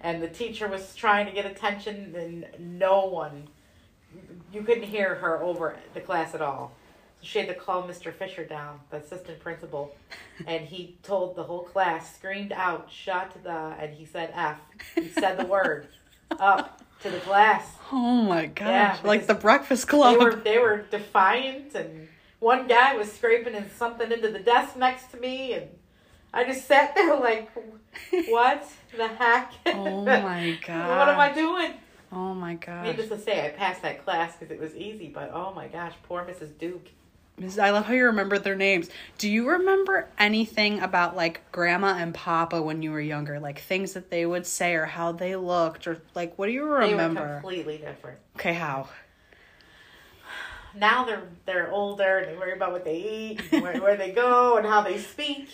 and 0.00 0.22
the 0.22 0.28
teacher 0.28 0.68
was 0.68 0.94
trying 0.94 1.26
to 1.26 1.32
get 1.32 1.44
attention, 1.44 2.14
and 2.16 2.78
no 2.78 3.06
one, 3.06 3.48
you 4.52 4.62
couldn't 4.62 4.84
hear 4.84 5.16
her 5.16 5.42
over 5.42 5.76
the 5.92 6.00
class 6.00 6.36
at 6.36 6.40
all. 6.40 6.72
So 7.20 7.26
she 7.26 7.40
had 7.40 7.48
to 7.48 7.54
call 7.54 7.82
Mr. 7.82 8.14
Fisher 8.14 8.44
down, 8.44 8.78
the 8.90 8.98
assistant 8.98 9.40
principal, 9.40 9.96
and 10.46 10.64
he 10.64 10.96
told 11.02 11.34
the 11.34 11.42
whole 11.42 11.64
class, 11.64 12.14
screamed 12.14 12.52
out, 12.52 12.88
shut 12.92 13.36
the, 13.42 13.74
and 13.80 13.92
he 13.92 14.06
said 14.06 14.32
F. 14.36 14.60
He 14.94 15.08
said 15.08 15.36
the 15.36 15.46
word 15.46 15.88
up 16.38 16.81
to 17.02 17.10
the 17.10 17.18
class. 17.20 17.66
oh 17.90 18.22
my 18.22 18.46
gosh! 18.46 18.66
Yeah, 18.68 18.98
like 19.04 19.26
the 19.26 19.34
Breakfast 19.34 19.88
Club. 19.88 20.18
They 20.18 20.24
were 20.24 20.34
they 20.36 20.58
were 20.58 20.82
defiant, 20.90 21.74
and 21.74 22.08
one 22.38 22.66
guy 22.66 22.96
was 22.96 23.10
scraping 23.12 23.54
in 23.54 23.70
something 23.70 24.10
into 24.10 24.30
the 24.30 24.38
desk 24.38 24.76
next 24.76 25.10
to 25.12 25.16
me, 25.18 25.54
and 25.54 25.68
I 26.32 26.44
just 26.44 26.66
sat 26.66 26.94
there 26.94 27.16
like, 27.16 27.50
"What 28.28 28.66
the 28.96 29.08
heck? 29.08 29.52
Oh 29.66 30.04
my 30.04 30.58
god! 30.66 30.88
what 30.98 31.08
am 31.08 31.20
I 31.20 31.32
doing?" 31.32 31.74
Oh 32.12 32.34
my 32.34 32.54
gosh! 32.54 32.86
Needless 32.86 33.08
to 33.08 33.18
say, 33.18 33.46
I 33.46 33.48
passed 33.50 33.82
that 33.82 34.04
class 34.04 34.36
because 34.36 34.52
it 34.52 34.60
was 34.60 34.74
easy. 34.76 35.08
But 35.08 35.30
oh 35.32 35.52
my 35.54 35.66
gosh, 35.68 35.94
poor 36.04 36.24
Mrs. 36.24 36.56
Duke. 36.58 36.88
I 37.60 37.70
love 37.70 37.86
how 37.86 37.94
you 37.94 38.04
remember 38.06 38.38
their 38.38 38.54
names. 38.54 38.88
Do 39.18 39.28
you 39.28 39.48
remember 39.50 40.08
anything 40.18 40.80
about 40.80 41.16
like 41.16 41.40
grandma 41.50 41.96
and 41.98 42.14
papa 42.14 42.62
when 42.62 42.82
you 42.82 42.92
were 42.92 43.00
younger? 43.00 43.40
Like 43.40 43.60
things 43.60 43.94
that 43.94 44.10
they 44.10 44.24
would 44.26 44.46
say 44.46 44.74
or 44.74 44.84
how 44.86 45.12
they 45.12 45.34
looked 45.34 45.86
or 45.86 46.00
like 46.14 46.38
what 46.38 46.46
do 46.46 46.52
you 46.52 46.64
They 46.64 46.70
were 46.70 46.78
remember? 46.90 47.34
completely 47.40 47.78
different. 47.78 48.18
okay, 48.36 48.52
how? 48.54 48.88
Now 50.74 51.04
they're 51.04 51.22
they're 51.44 51.70
older 51.70 52.18
and 52.18 52.28
they 52.32 52.36
worry 52.36 52.52
about 52.54 52.72
what 52.72 52.84
they 52.84 52.96
eat, 52.96 53.42
where, 53.62 53.80
where 53.80 53.96
they 53.96 54.10
go, 54.10 54.56
and 54.56 54.66
how 54.66 54.80
they 54.82 54.98
speak. 54.98 55.48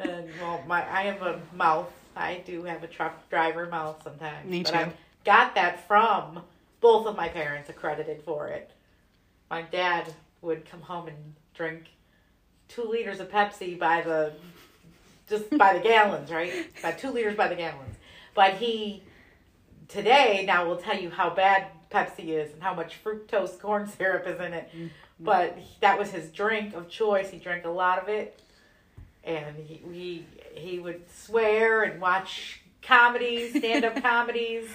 And 0.00 0.28
well, 0.40 0.62
my 0.66 0.82
I 0.90 1.02
have 1.02 1.22
a 1.22 1.40
mouth. 1.54 1.90
I 2.16 2.42
do 2.46 2.62
have 2.64 2.82
a 2.84 2.86
truck 2.86 3.28
driver 3.30 3.66
mouth 3.66 4.02
sometimes. 4.02 4.48
Me 4.50 4.62
but 4.62 4.70
too. 4.72 4.76
I 4.78 4.92
got 5.24 5.54
that 5.54 5.86
from 5.88 6.42
both 6.80 7.06
of 7.06 7.16
my 7.16 7.28
parents 7.28 7.70
accredited 7.70 8.22
for 8.22 8.48
it. 8.48 8.70
My 9.50 9.62
dad 9.62 10.12
would 10.44 10.68
come 10.68 10.82
home 10.82 11.08
and 11.08 11.34
drink 11.54 11.84
two 12.68 12.84
liters 12.84 13.20
of 13.20 13.30
Pepsi 13.30 13.78
by 13.78 14.02
the 14.02 14.32
just 15.28 15.48
by 15.56 15.72
the 15.72 15.80
gallons, 15.80 16.30
right? 16.30 16.52
By 16.82 16.92
two 16.92 17.10
liters 17.10 17.34
by 17.36 17.48
the 17.48 17.54
gallons. 17.54 17.96
But 18.34 18.54
he 18.54 19.02
today 19.88 20.44
now 20.46 20.66
will 20.66 20.76
tell 20.76 20.98
you 20.98 21.10
how 21.10 21.30
bad 21.30 21.66
Pepsi 21.90 22.28
is 22.28 22.52
and 22.52 22.62
how 22.62 22.74
much 22.74 23.02
fructose 23.02 23.58
corn 23.58 23.88
syrup 23.98 24.26
is 24.26 24.38
in 24.40 24.52
it. 24.52 24.68
Mm-hmm. 24.74 24.86
But 25.20 25.56
he- 25.56 25.76
that 25.80 25.98
was 25.98 26.10
his 26.10 26.30
drink 26.30 26.74
of 26.74 26.88
choice. 26.88 27.30
He 27.30 27.38
drank 27.38 27.64
a 27.64 27.70
lot 27.70 27.98
of 28.02 28.08
it, 28.08 28.40
and 29.24 29.56
he 29.56 29.80
he, 29.92 30.26
he 30.54 30.78
would 30.78 31.02
swear 31.10 31.84
and 31.84 32.00
watch 32.00 32.60
comedies, 32.82 33.56
stand 33.56 33.84
up 33.84 33.96
comedies, 34.02 34.68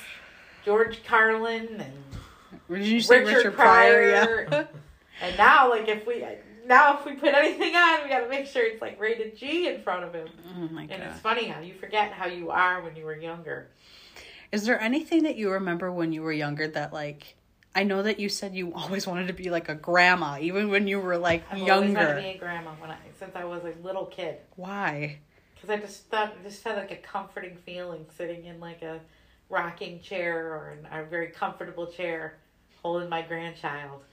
George 0.66 1.04
Carlin 1.04 1.68
and 1.80 1.94
Did 2.80 2.88
you 2.88 3.02
say 3.02 3.20
Richard, 3.20 3.36
Richard, 3.38 3.54
Pryor. 3.54 4.46
Pryor? 4.48 4.48
Yeah. 4.52 4.66
and 5.22 5.38
now, 5.38 5.70
like 5.70 5.88
if 5.88 6.06
we 6.06 6.26
now 6.66 7.00
if 7.00 7.06
we 7.06 7.14
put 7.14 7.34
anything 7.34 7.76
on, 7.76 8.04
we 8.04 8.10
got 8.10 8.22
to 8.22 8.30
make 8.30 8.48
sure 8.48 8.66
it's 8.66 8.82
like 8.82 9.00
rated 9.00 9.38
G 9.38 9.68
in 9.68 9.82
front 9.82 10.04
of 10.04 10.14
him. 10.14 10.28
oh 10.56 10.74
my 10.74 10.84
And 10.84 11.04
it's 11.04 11.20
funny 11.20 11.48
how 11.48 11.60
you 11.60 11.74
forget 11.74 12.12
how 12.12 12.28
you 12.28 12.52
are 12.52 12.82
when 12.82 12.96
you 12.96 13.06
were 13.06 13.18
younger. 13.18 13.70
Is 14.52 14.66
there 14.66 14.80
anything 14.80 15.24
that 15.24 15.36
you 15.36 15.52
remember 15.52 15.92
when 15.92 16.14
you 16.14 16.22
were 16.22 16.32
younger 16.32 16.68
that 16.70 16.94
like 16.94 17.36
I 17.76 17.84
know 17.84 18.02
that 18.04 18.20
you 18.20 18.30
said 18.30 18.56
you 18.56 18.74
always 18.74 19.06
wanted 19.06 19.28
to 19.28 19.34
be 19.34 19.50
like 19.50 19.70
a 19.70 19.76
grandma, 19.76 20.38
even 20.40 20.70
when 20.70 20.88
you 20.88 21.00
were 21.00 21.18
like 21.18 21.44
I've 21.52 21.62
always 21.62 21.94
wanted 21.94 22.16
to 22.16 22.22
be 22.22 22.28
a 22.28 22.38
grandma 22.38 22.72
when 22.80 22.92
I 22.92 22.98
since 23.18 23.36
I 23.36 23.44
was 23.44 23.64
a 23.64 23.74
little 23.86 24.06
kid. 24.06 24.38
Why? 24.56 25.20
Because 25.56 25.70
I 25.70 25.78
just 25.78 26.06
thought 26.06 26.42
just 26.44 26.64
had 26.64 26.78
like 26.78 26.92
a 26.92 26.96
comforting 26.96 27.58
feeling 27.66 28.06
sitting 28.16 28.46
in 28.46 28.60
like 28.60 28.82
a 28.82 29.00
rocking 29.50 30.02
chair 30.02 30.54
or 30.54 30.78
in 30.78 30.86
a 30.92 31.04
very 31.04 31.28
comfortable 31.28 31.88
chair, 31.88 32.38
holding 32.82 33.10
my 33.10 33.22
grandchild 33.22 34.04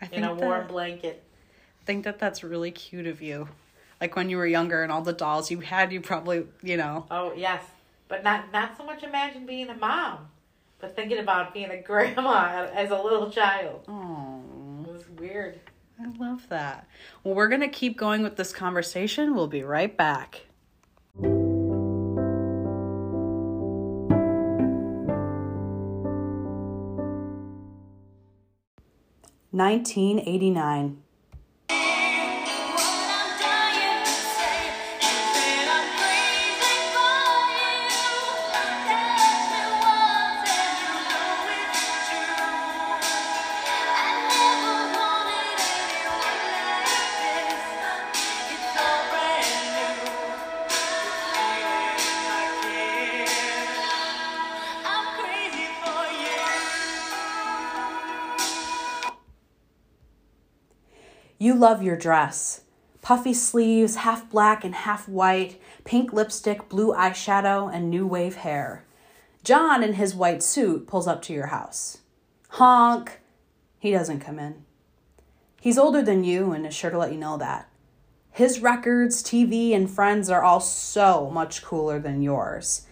I 0.00 0.08
in 0.12 0.24
a 0.24 0.34
that- 0.34 0.36
warm 0.36 0.66
blanket. 0.66 1.22
think 1.84 2.04
that 2.04 2.18
that's 2.18 2.42
really 2.44 2.70
cute 2.70 3.06
of 3.06 3.20
you. 3.22 3.48
Like 4.00 4.16
when 4.16 4.30
you 4.30 4.36
were 4.38 4.46
younger 4.46 4.82
and 4.82 4.90
all 4.90 5.02
the 5.02 5.12
dolls 5.12 5.50
you 5.50 5.60
had, 5.60 5.92
you 5.92 6.00
probably, 6.00 6.46
you 6.62 6.76
know. 6.76 7.06
Oh 7.10 7.32
yes, 7.36 7.62
but 8.08 8.24
not 8.24 8.52
not 8.52 8.76
so 8.76 8.84
much 8.84 9.02
imagine 9.02 9.44
being 9.46 9.68
a 9.68 9.74
mom, 9.74 10.28
but 10.80 10.96
thinking 10.96 11.18
about 11.18 11.52
being 11.52 11.70
a 11.70 11.82
grandma 11.82 12.66
as 12.74 12.90
a 12.90 12.96
little 13.02 13.30
child. 13.30 13.84
Oh, 13.88 14.42
It 14.86 14.92
was 14.92 15.08
weird. 15.18 15.60
I 16.02 16.06
love 16.18 16.48
that. 16.48 16.86
Well, 17.22 17.34
we're 17.34 17.48
going 17.48 17.60
to 17.60 17.68
keep 17.68 17.98
going 17.98 18.22
with 18.22 18.36
this 18.36 18.54
conversation. 18.54 19.34
We'll 19.34 19.48
be 19.48 19.62
right 19.62 19.94
back. 19.94 20.46
1989. 29.60 30.96
Love 61.60 61.82
your 61.82 61.96
dress. 61.96 62.62
Puffy 63.02 63.34
sleeves, 63.34 63.96
half 63.96 64.30
black 64.30 64.64
and 64.64 64.74
half 64.74 65.06
white, 65.06 65.60
pink 65.84 66.12
lipstick, 66.12 66.68
blue 66.68 66.94
eyeshadow, 66.94 67.72
and 67.72 67.90
new 67.90 68.06
wave 68.06 68.36
hair. 68.36 68.84
John, 69.44 69.82
in 69.82 69.94
his 69.94 70.14
white 70.14 70.42
suit, 70.42 70.86
pulls 70.86 71.06
up 71.06 71.20
to 71.22 71.32
your 71.32 71.48
house. 71.48 71.98
Honk! 72.48 73.20
He 73.78 73.90
doesn't 73.90 74.20
come 74.20 74.38
in. 74.38 74.64
He's 75.60 75.78
older 75.78 76.02
than 76.02 76.24
you 76.24 76.52
and 76.52 76.66
is 76.66 76.74
sure 76.74 76.90
to 76.90 76.98
let 76.98 77.12
you 77.12 77.18
know 77.18 77.36
that. 77.36 77.68
His 78.32 78.60
records, 78.60 79.22
TV, 79.22 79.74
and 79.74 79.90
friends 79.90 80.30
are 80.30 80.42
all 80.42 80.60
so 80.60 81.30
much 81.30 81.62
cooler 81.62 81.98
than 81.98 82.22
yours. 82.22 82.86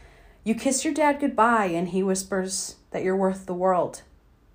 You 0.44 0.54
kiss 0.54 0.84
your 0.84 0.94
dad 0.94 1.20
goodbye, 1.20 1.66
and 1.66 1.88
he 1.88 2.02
whispers 2.02 2.76
that 2.90 3.02
you're 3.02 3.16
worth 3.16 3.46
the 3.46 3.54
world. 3.54 4.02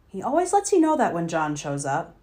He 0.08 0.22
always 0.22 0.54
lets 0.54 0.72
you 0.72 0.80
know 0.80 0.96
that 0.98 1.14
when 1.14 1.28
John 1.28 1.56
shows 1.56 1.86
up. 1.86 2.16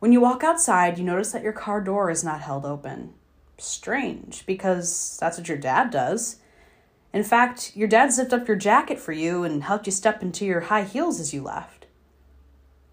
When 0.00 0.12
you 0.12 0.20
walk 0.22 0.42
outside, 0.42 0.96
you 0.96 1.04
notice 1.04 1.30
that 1.32 1.42
your 1.42 1.52
car 1.52 1.82
door 1.82 2.10
is 2.10 2.24
not 2.24 2.40
held 2.40 2.64
open. 2.64 3.12
Strange, 3.58 4.46
because 4.46 5.18
that's 5.20 5.36
what 5.36 5.46
your 5.46 5.58
dad 5.58 5.90
does. 5.90 6.36
In 7.12 7.22
fact, 7.22 7.76
your 7.76 7.86
dad 7.86 8.10
zipped 8.10 8.32
up 8.32 8.48
your 8.48 8.56
jacket 8.56 8.98
for 8.98 9.12
you 9.12 9.44
and 9.44 9.62
helped 9.62 9.84
you 9.84 9.92
step 9.92 10.22
into 10.22 10.46
your 10.46 10.62
high 10.62 10.84
heels 10.84 11.20
as 11.20 11.34
you 11.34 11.42
left. 11.42 11.84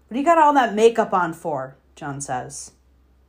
What 0.06 0.14
do 0.14 0.20
you 0.20 0.24
got 0.24 0.36
all 0.36 0.52
that 0.52 0.74
makeup 0.74 1.14
on 1.14 1.32
for? 1.32 1.78
John 1.96 2.20
says. 2.20 2.72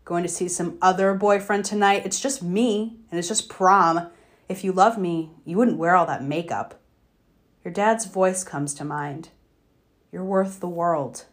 Going 0.04 0.24
to 0.24 0.30
see 0.30 0.50
some 0.50 0.78
other 0.82 1.14
boyfriend 1.14 1.64
tonight? 1.64 2.06
It's 2.06 2.20
just 2.20 2.44
me, 2.44 2.98
and 3.10 3.18
it's 3.18 3.30
just 3.30 3.48
prom. 3.48 4.10
If 4.50 4.66
you 4.66 4.74
love 4.74 4.98
me, 4.98 5.32
you 5.46 5.56
wouldn't 5.56 5.78
wear 5.78 5.96
all 5.96 6.06
that 6.08 6.24
makeup. 6.24 6.82
Your 7.64 7.74
dad's 7.74 8.06
voice 8.06 8.44
comes 8.44 8.74
to 8.74 8.84
mind. 8.84 9.30
You're 10.12 10.26
worth 10.26 10.60
the 10.60 10.68
world. 10.68 11.26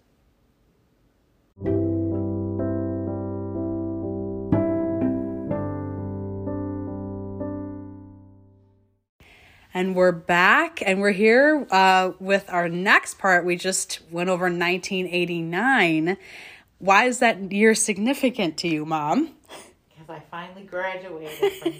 And 9.76 9.94
we're 9.94 10.10
back, 10.10 10.82
and 10.86 11.02
we're 11.02 11.12
here 11.12 11.66
uh, 11.70 12.12
with 12.18 12.46
our 12.48 12.66
next 12.66 13.18
part. 13.18 13.44
We 13.44 13.56
just 13.56 14.00
went 14.10 14.30
over 14.30 14.44
1989. 14.44 16.16
Why 16.78 17.04
is 17.04 17.18
that 17.18 17.52
year 17.52 17.74
significant 17.74 18.56
to 18.56 18.68
you, 18.68 18.86
Mom? 18.86 19.34
Because 19.90 20.08
I 20.08 20.22
finally 20.30 20.62
graduated 20.62 21.52
from 21.52 21.74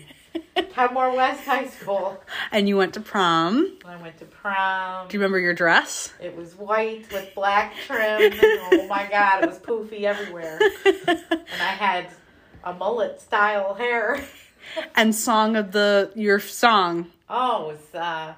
Kenmore 0.75 1.17
West 1.17 1.47
High 1.47 1.69
School. 1.69 2.23
And 2.53 2.69
you 2.69 2.77
went 2.77 2.93
to 2.95 3.01
prom. 3.01 3.79
I 3.87 3.97
went 3.97 4.19
to 4.19 4.27
prom. 4.27 5.09
Do 5.09 5.17
you 5.17 5.21
remember 5.21 5.39
your 5.39 5.55
dress? 5.55 6.13
It 6.21 6.37
was 6.37 6.55
white 6.55 7.11
with 7.11 7.35
black 7.35 7.77
trim. 7.87 8.35
oh 8.43 8.87
my 8.91 9.09
god, 9.11 9.43
it 9.43 9.47
was 9.49 9.59
poofy 9.59 10.03
everywhere. 10.03 10.61
And 10.85 11.63
I 11.63 11.73
had 11.73 12.11
a 12.63 12.75
mullet 12.75 13.23
style 13.23 13.73
hair. 13.73 14.23
And 14.95 15.15
song 15.15 15.57
of 15.57 15.73
the 15.73 16.11
your 16.15 16.41
song. 16.41 17.11
Oh, 17.29 17.71
it 17.71 17.73
was 17.73 17.95
uh 17.95 18.35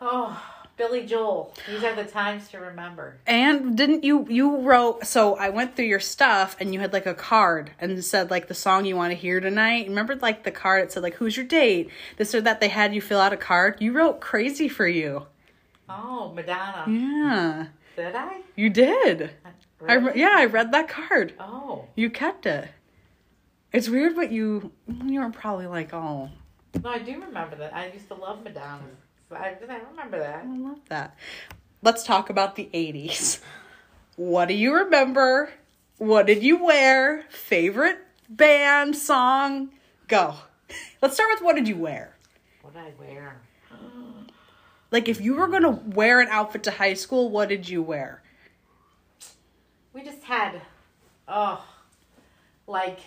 oh 0.00 0.42
Billy 0.76 1.04
Joel. 1.04 1.54
These 1.68 1.84
are 1.84 1.94
the 1.94 2.04
times 2.04 2.48
to 2.48 2.58
remember. 2.58 3.18
And 3.26 3.76
didn't 3.76 4.02
you 4.02 4.26
you 4.30 4.58
wrote 4.58 5.06
so 5.06 5.36
I 5.36 5.50
went 5.50 5.76
through 5.76 5.84
your 5.86 6.00
stuff 6.00 6.56
and 6.58 6.72
you 6.72 6.80
had 6.80 6.92
like 6.92 7.06
a 7.06 7.14
card 7.14 7.72
and 7.78 8.02
said 8.02 8.30
like 8.30 8.48
the 8.48 8.54
song 8.54 8.86
you 8.86 8.96
want 8.96 9.10
to 9.10 9.16
hear 9.16 9.40
tonight. 9.40 9.88
Remember 9.88 10.16
like 10.16 10.44
the 10.44 10.50
card 10.50 10.84
it 10.84 10.92
said 10.92 11.02
like 11.02 11.14
who's 11.14 11.36
your 11.36 11.46
date? 11.46 11.90
This 12.16 12.34
or 12.34 12.40
that 12.40 12.60
they 12.60 12.68
had 12.68 12.94
you 12.94 13.00
fill 13.00 13.20
out 13.20 13.32
a 13.32 13.36
card. 13.36 13.76
You 13.80 13.92
wrote 13.92 14.20
crazy 14.20 14.68
for 14.68 14.86
you. 14.86 15.26
Oh, 15.90 16.32
Madonna. 16.34 16.84
Yeah. 16.88 17.66
Did 17.96 18.14
I? 18.14 18.40
You 18.54 18.70
did. 18.70 19.32
I 19.86 19.94
re- 19.94 20.12
yeah, 20.14 20.34
I 20.34 20.44
read 20.44 20.72
that 20.72 20.88
card. 20.88 21.34
Oh. 21.40 21.86
You 21.96 22.10
kept 22.10 22.46
it. 22.46 22.68
It's 23.72 23.88
weird 23.88 24.16
but 24.16 24.32
you 24.32 24.72
you 25.04 25.20
were 25.20 25.30
probably 25.30 25.66
like, 25.66 25.92
"Oh, 25.94 26.30
No, 26.82 26.90
I 26.90 26.98
do 26.98 27.12
remember 27.20 27.56
that. 27.56 27.74
I 27.74 27.90
used 27.92 28.08
to 28.08 28.14
love 28.14 28.42
Madonna. 28.42 28.82
I, 29.30 29.56
I 29.68 29.80
remember 29.90 30.18
that. 30.18 30.44
I 30.44 30.56
love 30.56 30.80
that." 30.88 31.16
Let's 31.82 32.02
talk 32.04 32.28
about 32.28 32.56
the 32.56 32.68
80s. 32.74 33.40
What 34.16 34.48
do 34.48 34.54
you 34.54 34.74
remember? 34.74 35.50
What 35.96 36.26
did 36.26 36.42
you 36.42 36.62
wear? 36.62 37.24
Favorite 37.30 37.98
band, 38.28 38.96
song? 38.96 39.70
Go. 40.08 40.34
Let's 41.00 41.14
start 41.14 41.30
with 41.32 41.42
what 41.42 41.56
did 41.56 41.66
you 41.66 41.76
wear? 41.76 42.14
What 42.60 42.74
did 42.74 42.82
I 42.82 42.92
wear? 42.98 43.40
Like 44.90 45.08
if 45.08 45.20
you 45.20 45.34
were 45.34 45.46
going 45.46 45.62
to 45.62 45.70
wear 45.70 46.20
an 46.20 46.28
outfit 46.28 46.64
to 46.64 46.70
high 46.70 46.94
school, 46.94 47.30
what 47.30 47.48
did 47.48 47.68
you 47.68 47.82
wear? 47.82 48.22
We 49.92 50.02
just 50.02 50.22
had, 50.24 50.60
oh, 51.28 51.64
like 52.66 52.98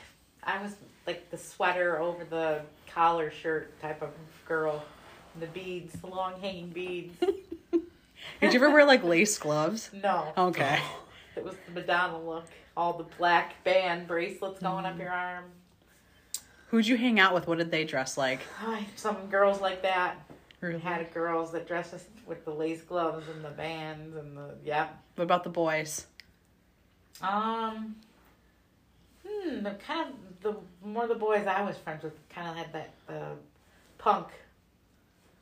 I 0.46 0.62
was 0.62 0.76
like 1.08 1.30
the 1.30 1.38
sweater 1.38 2.00
over 2.00 2.24
the 2.24 2.62
collar 2.88 3.32
shirt 3.32 3.80
type 3.82 4.02
of 4.02 4.10
girl. 4.48 4.84
The 5.40 5.48
beads, 5.48 5.94
the 6.00 6.08
long 6.08 6.40
hanging 6.40 6.70
beads. 6.70 7.18
Did 8.42 8.54
you 8.54 8.60
ever 8.60 8.70
wear 8.70 8.86
like 8.86 9.04
lace 9.04 9.38
gloves? 9.38 9.90
No, 9.94 10.32
Okay. 10.38 10.80
it 11.36 11.44
was 11.44 11.56
the 11.66 11.72
Madonna 11.72 12.20
look. 12.22 12.46
All 12.78 12.94
the 12.94 13.06
black 13.18 13.64
band 13.64 14.08
bracelets 14.08 14.60
going 14.62 14.86
up 14.86 14.98
your 14.98 15.10
arm. 15.12 15.46
Who'd 16.68 16.88
you 16.88 16.98
hang 16.98 17.20
out 17.20 17.34
with? 17.34 17.48
What 17.48 17.60
did 17.60 17.70
they 17.70 17.84
dress 17.84 18.18
like? 18.18 18.40
Some 18.96 19.28
girls 19.28 19.62
like 19.62 19.84
that. 19.84 20.16
Really? 20.62 20.80
Had 20.80 21.14
girls 21.14 21.52
that 21.52 21.68
dressed 21.68 21.94
with 22.26 22.46
the 22.46 22.52
lace 22.52 22.82
gloves 22.82 23.28
and 23.28 23.44
the 23.44 23.50
bands 23.50 24.16
and 24.16 24.38
the 24.38 24.56
yeah. 24.64 24.88
What 25.16 25.26
about 25.26 25.44
the 25.44 25.50
boys? 25.50 26.08
Um, 27.22 27.96
hmm, 29.28 29.62
the 29.62 29.72
kind 29.72 30.10
of 30.10 30.33
the 30.44 30.56
more 30.86 31.04
of 31.04 31.10
the 31.10 31.16
boys 31.16 31.48
I 31.48 31.62
was 31.64 31.78
friends 31.78 32.04
with 32.04 32.14
kind 32.30 32.48
of 32.50 32.56
had 32.56 32.74
that 32.74 32.94
uh, 33.10 33.34
punk 33.98 34.28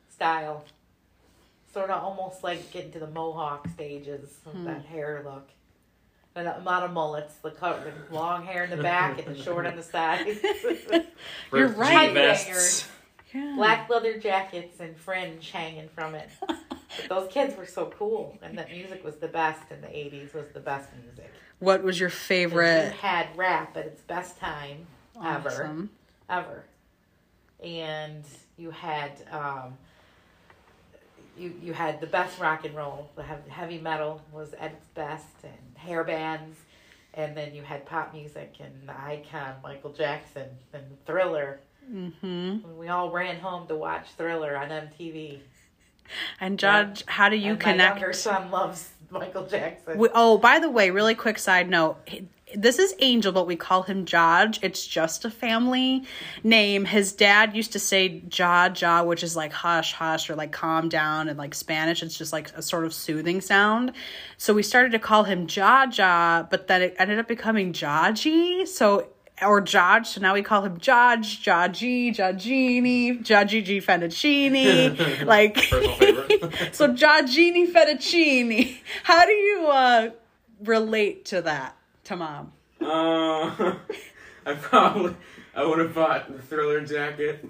style, 0.10 0.64
sort 1.74 1.90
of 1.90 2.04
almost 2.04 2.44
like 2.44 2.72
getting 2.72 2.92
to 2.94 3.00
the 3.00 3.08
mohawk 3.08 3.68
stages 3.70 4.38
of 4.46 4.64
that 4.66 4.86
hair 4.86 5.22
look. 5.26 5.50
And 6.34 6.48
a 6.48 6.62
lot 6.64 6.84
of 6.84 6.92
mullets, 6.94 7.36
the, 7.44 7.52
co- 7.52 7.78
the 8.10 8.16
long 8.16 8.46
hair 8.46 8.64
in 8.64 8.70
the 8.70 8.78
back 8.82 9.26
and 9.26 9.36
the 9.36 9.42
short 9.42 9.66
on 9.66 9.76
the 9.76 9.84
sides, 9.84 10.40
You're 11.54 11.68
right. 11.70 12.08
G 12.10 12.14
vests. 12.14 12.88
Yeah. 13.34 13.54
black 13.56 13.90
leather 13.90 14.18
jackets 14.18 14.82
and 14.82 14.96
fringe 14.98 15.52
hanging 15.52 15.90
from 15.90 16.16
it. 16.16 16.30
But 16.98 17.08
those 17.08 17.32
kids 17.32 17.56
were 17.56 17.66
so 17.66 17.86
cool, 17.98 18.38
and 18.42 18.58
that 18.58 18.70
music 18.70 19.02
was 19.06 19.16
the 19.16 19.30
best 19.30 19.62
in 19.72 19.80
the 19.80 19.88
'80s. 19.88 20.34
Was 20.34 20.48
the 20.54 20.60
best 20.60 20.90
music. 21.02 21.32
What 21.62 21.84
was 21.84 22.00
your 22.00 22.10
favorite? 22.10 22.86
You 22.94 23.00
had 23.00 23.28
rap 23.38 23.78
at 23.78 23.86
its 23.86 24.02
best 24.02 24.40
time 24.40 24.88
ever, 25.24 25.50
Awesome. 25.50 25.90
ever, 26.28 26.66
and 27.64 28.26
you 28.58 28.72
had 28.72 29.12
um, 29.32 29.78
you 31.38 31.54
you 31.62 31.74
had 31.74 32.02
the 32.02 32.08
best 32.08 32.40
rock 32.40 32.66
and 32.66 32.76
roll. 32.76 33.12
The 33.16 33.24
heavy 33.24 33.78
metal 33.78 34.22
was 34.34 34.54
at 34.54 34.72
its 34.72 34.88
best, 34.96 35.28
and 35.44 35.78
hair 35.78 36.04
bands, 36.04 36.58
and 37.14 37.38
then 37.38 37.54
you 37.54 37.62
had 37.62 37.86
pop 37.86 38.12
music 38.14 38.56
and 38.60 38.88
the 38.90 39.00
icon 39.00 39.54
Michael 39.64 39.94
Jackson 39.94 40.50
and 40.74 40.84
Thriller. 41.06 41.60
Mm-hmm. 41.92 42.64
When 42.64 42.78
we 42.78 42.88
all 42.88 43.12
ran 43.12 43.40
home 43.40 43.68
to 43.68 43.76
watch 43.76 44.08
Thriller 44.18 44.56
on 44.58 44.70
MTV. 44.70 45.40
And 46.40 46.58
Judge, 46.60 47.04
how 47.06 47.30
do 47.30 47.36
you 47.36 47.52
and 47.52 47.60
connect? 47.60 47.96
My 47.96 48.02
younger 48.02 48.14
son 48.14 48.50
loves 48.52 48.90
Michael 49.12 49.46
Jackson. 49.46 49.98
We, 49.98 50.10
oh, 50.14 50.38
by 50.38 50.60
the 50.60 50.70
way, 50.70 50.90
really 50.90 51.16
quick 51.16 51.38
side 51.38 51.70
note. 51.70 51.98
This 52.54 52.80
is 52.80 52.94
Angel, 53.00 53.32
but 53.32 53.48
we 53.48 53.56
call 53.56 53.84
him 53.84 54.06
Judge. 54.06 54.60
It's 54.62 54.86
just 54.86 55.24
a 55.24 55.30
family 55.30 56.04
name. 56.44 56.84
His 56.84 57.14
dad 57.14 57.56
used 57.56 57.72
to 57.74 57.80
say 57.80 58.24
Ja 58.32 58.70
Ja, 58.76 59.04
which 59.04 59.24
is 59.24 59.36
like 59.36 59.54
hush 59.54 59.94
hush 59.94 60.30
or 60.30 60.36
like 60.36 60.52
calm 60.52 60.90
down 60.90 61.30
in 61.30 61.38
like 61.38 61.54
Spanish. 61.54 62.04
It's 62.04 62.18
just 62.18 62.34
like 62.34 62.52
a 62.54 62.62
sort 62.62 62.86
of 62.86 62.94
soothing 62.94 63.40
sound. 63.40 63.94
So 64.38 64.54
we 64.54 64.64
started 64.64 64.92
to 64.92 65.00
call 65.00 65.24
him 65.24 65.48
Ja 65.50 65.86
Ja, 65.92 66.44
but 66.44 66.68
then 66.68 66.82
it 66.82 66.96
ended 67.00 67.20
up 67.20 67.28
becoming 67.28 67.72
Jaji. 67.72 68.68
So 68.68 69.08
or 69.42 69.62
Judge, 69.62 70.08
so 70.08 70.22
now 70.22 70.34
we 70.34 70.42
call 70.42 70.64
him 70.64 70.78
Judge, 70.78 71.44
Jaji, 71.44 72.16
Jajini, 72.16 73.24
Jajiji 73.24 73.84
Fettuccine, 73.84 75.26
like 75.26 75.58
so 76.74 76.90
Jajini 76.90 77.72
Fettuccine. 77.72 78.78
How 79.04 79.26
do 79.26 79.32
you 79.32 79.68
uh 79.68 80.10
relate 80.64 81.26
to 81.26 81.42
that 81.42 81.76
to 82.06 82.16
mom? 82.16 82.52
Uh, 82.80 82.86
I 84.46 84.54
probably 84.54 85.16
I 85.56 85.66
would 85.66 85.80
have 85.80 85.94
bought 85.94 86.32
the 86.32 86.42
thriller 86.42 86.82
jacket. 86.82 87.46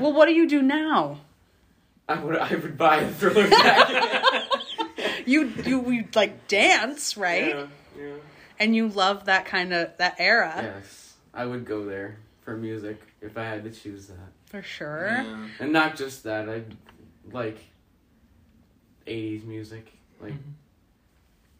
Well, 0.00 0.12
what 0.12 0.26
do 0.26 0.32
you 0.32 0.48
do 0.48 0.62
now? 0.62 1.20
I 2.08 2.18
would 2.18 2.36
I 2.36 2.54
would 2.54 2.78
buy 2.78 2.98
a 2.98 3.10
thriller 3.10 3.48
jacket. 3.48 4.22
You 5.26 5.52
you 5.64 5.90
you 5.90 6.08
like 6.14 6.48
dance, 6.48 7.16
right? 7.16 7.48
Yeah, 7.48 7.66
yeah. 7.98 8.14
And 8.58 8.74
you 8.74 8.88
love 8.88 9.26
that 9.26 9.44
kind 9.46 9.72
of 9.72 9.96
that 9.98 10.16
era 10.18 10.52
Yes, 10.80 11.14
I 11.32 11.46
would 11.46 11.64
go 11.64 11.84
there 11.84 12.18
for 12.42 12.56
music 12.56 13.00
if 13.20 13.36
I 13.38 13.44
had 13.44 13.64
to 13.64 13.70
choose 13.70 14.06
that, 14.08 14.32
for 14.46 14.62
sure. 14.62 15.06
Yeah. 15.08 15.46
and 15.60 15.72
not 15.72 15.96
just 15.96 16.24
that. 16.24 16.48
I 16.48 16.62
like 17.30 17.58
'80s 19.06 19.44
music. 19.44 19.92
Like 20.20 20.32
mm-hmm. 20.32 20.50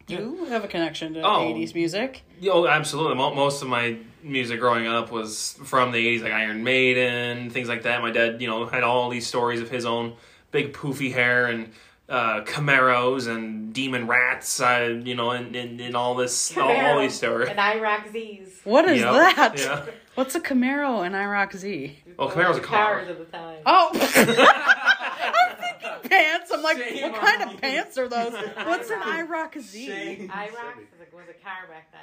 You 0.07 0.45
have 0.45 0.63
a 0.63 0.67
connection 0.67 1.13
to 1.13 1.21
Oh. 1.21 1.53
80s 1.53 1.75
music. 1.75 2.23
Oh, 2.49 2.65
absolutely. 2.67 3.13
Most 3.15 3.61
of 3.61 3.67
my 3.67 3.97
music 4.23 4.59
growing 4.59 4.87
up 4.87 5.11
was 5.11 5.55
from 5.63 5.91
the 5.91 6.03
80s, 6.17 6.23
like 6.23 6.33
Iron 6.33 6.63
Maiden, 6.63 7.51
things 7.51 7.69
like 7.69 7.83
that. 7.83 8.01
My 8.01 8.09
dad, 8.09 8.41
you 8.41 8.47
know, 8.47 8.65
had 8.65 8.81
all 8.81 9.09
these 9.09 9.27
stories 9.27 9.61
of 9.61 9.69
his 9.69 9.85
own 9.85 10.15
big 10.49 10.73
poofy 10.73 11.13
hair 11.13 11.45
and 11.45 11.71
uh, 12.09 12.41
Camaros 12.41 13.27
and 13.27 13.71
demon 13.73 14.07
rats, 14.07 14.59
uh, 14.59 14.99
you 15.03 15.13
know, 15.15 15.31
and, 15.31 15.55
and, 15.55 15.79
and 15.79 15.95
all 15.95 16.15
this, 16.15 16.57
all, 16.57 16.69
all 16.71 16.99
these 16.99 17.13
stories. 17.15 17.49
and 17.49 17.59
IROC 17.59 18.11
Z's. 18.11 18.59
What 18.63 18.85
is 18.85 19.01
Yep. 19.01 19.13
that? 19.13 19.53
Yeah. 19.59 19.85
What's 20.15 20.35
a 20.35 20.39
Camaro 20.41 21.05
and 21.05 21.15
IROC 21.15 21.55
Z? 21.55 21.99
Oh, 22.17 22.27
Camaro's 22.27 22.57
a 22.57 22.61
car. 22.61 22.95
Cars 23.05 23.09
at 23.09 23.17
the 23.19 23.25
time. 23.25 23.59
Oh, 23.65 23.89
I'm 23.93 25.55
thinking 25.57 26.09
pants. 26.09 26.51
I'm 26.51 26.61
like, 26.63 26.77
Shame 26.77 27.11
what 27.11 27.21
kind 27.21 27.41
on 27.43 27.47
of 27.49 27.53
you. 27.53 27.59
pants 27.59 27.97
are 27.97 28.07
those? 28.09 28.33
What's 28.33 28.89
an 28.89 28.99
IROC 29.01 29.61
Z? 29.61 29.85
Shame. 29.85 30.27
IROC 30.29 30.51
was 30.51 30.85
a, 31.13 31.15
was 31.15 31.25
a 31.29 31.33
car 31.43 31.67
back 31.69 31.91
then. 31.91 32.01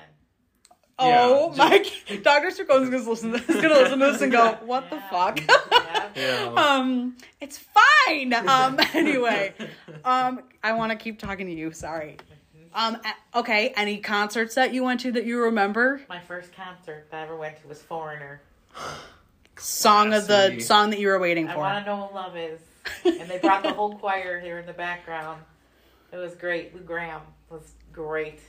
Oh, 0.98 1.52
Yeah. 1.54 1.56
Mike, 1.58 2.22
Dr. 2.22 2.50
Strickland's 2.50 2.88
gonna 2.90 3.08
listen 3.08 3.32
to 3.32 3.38
this, 3.38 3.56
gonna 3.62 3.74
listen 3.74 3.98
to 3.98 4.12
this 4.12 4.22
and 4.22 4.32
go, 4.32 4.56
what 4.64 4.88
the 4.90 5.00
fuck? 5.10 5.40
Yeah. 5.40 6.08
Yeah. 6.16 6.52
um, 6.56 7.16
it's 7.40 7.58
fine. 7.58 8.32
Um, 8.48 8.78
anyway, 8.94 9.52
um, 10.04 10.40
I 10.62 10.72
want 10.72 10.90
to 10.92 10.96
keep 10.96 11.18
talking 11.18 11.46
to 11.46 11.52
you. 11.52 11.72
Sorry. 11.72 12.16
Um, 12.72 12.98
okay. 13.34 13.72
Any 13.76 13.98
concerts 13.98 14.54
that 14.54 14.72
you 14.72 14.84
went 14.84 15.00
to 15.00 15.12
that 15.12 15.24
you 15.26 15.42
remember? 15.42 16.00
My 16.08 16.20
first 16.20 16.52
concert 16.54 17.08
that 17.10 17.18
I 17.18 17.22
ever 17.24 17.36
went 17.36 17.60
to 17.62 17.68
was 17.68 17.82
Foreigner. 17.82 18.40
Song 19.58 20.12
of 20.12 20.26
the 20.26 20.60
song 20.60 20.90
that 20.90 20.98
you 21.00 21.08
were 21.08 21.18
waiting 21.18 21.46
for. 21.46 21.54
I 21.54 21.56
want 21.56 21.84
to 21.84 21.90
know 21.90 21.96
what 22.02 22.14
love 22.14 22.36
is. 22.36 22.60
And 23.04 23.28
they 23.28 23.38
brought 23.38 23.62
the 23.62 23.72
whole 23.72 23.96
choir 23.96 24.38
here 24.38 24.58
in 24.58 24.66
the 24.66 24.74
background. 24.74 25.40
It 26.12 26.18
was 26.18 26.34
great. 26.34 26.74
Lou 26.74 26.82
Gramm 26.82 27.22
was 27.50 27.72
great. 27.90 28.40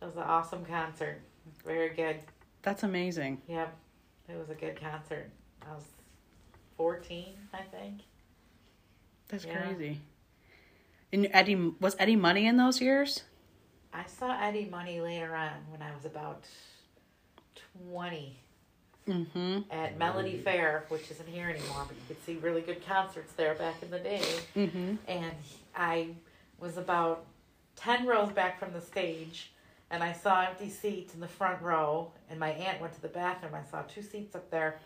It 0.00 0.04
was 0.04 0.16
an 0.16 0.22
awesome 0.22 0.64
concert. 0.64 1.20
Very 1.64 1.90
good. 1.90 2.16
That's 2.62 2.82
amazing. 2.82 3.40
Yep. 3.48 3.74
It 4.28 4.38
was 4.38 4.50
a 4.50 4.54
good 4.54 4.80
concert. 4.80 5.30
I 5.68 5.74
was 5.74 5.84
14, 6.76 7.34
I 7.52 7.62
think. 7.62 8.00
That's 9.28 9.44
Yeah. 9.44 9.62
crazy. 9.62 10.00
And 11.12 11.28
Eddie 11.32 11.54
was 11.80 11.94
Eddie 11.98 12.16
Money 12.16 12.46
in 12.46 12.56
those 12.56 12.80
years? 12.80 13.24
I 13.92 14.04
saw 14.06 14.36
Eddie 14.40 14.64
Money 14.70 15.00
later 15.00 15.34
on 15.36 15.52
when 15.70 15.80
I 15.82 15.94
was 15.94 16.04
about 16.04 16.44
20 17.90 18.36
Mm-hmm. 19.06 19.58
at 19.70 19.98
Melody 19.98 20.38
Fair, 20.38 20.86
which 20.88 21.10
isn't 21.10 21.28
here 21.28 21.50
anymore, 21.50 21.84
but 21.86 21.94
you 21.94 22.02
could 22.08 22.24
see 22.24 22.36
really 22.36 22.62
good 22.62 22.84
concerts 22.86 23.34
there 23.34 23.54
back 23.54 23.82
in 23.82 23.90
the 23.90 23.98
day. 23.98 24.22
Mm-hmm. 24.56 24.94
and 25.06 25.34
I 25.76 26.08
was 26.58 26.78
about 26.78 27.26
10 27.76 28.06
rows 28.06 28.32
back 28.32 28.58
from 28.58 28.72
the 28.72 28.80
stage 28.80 29.52
and 29.90 30.02
I 30.02 30.12
saw 30.12 30.42
empty 30.42 30.70
seats 30.70 31.14
in 31.14 31.20
the 31.20 31.28
front 31.28 31.62
row 31.62 32.12
and 32.30 32.38
my 32.38 32.50
aunt 32.50 32.80
went 32.80 32.94
to 32.94 33.02
the 33.02 33.08
bathroom. 33.08 33.54
I 33.54 33.62
saw 33.62 33.82
two 33.82 34.02
seats 34.02 34.34
up 34.34 34.50
there 34.50 34.80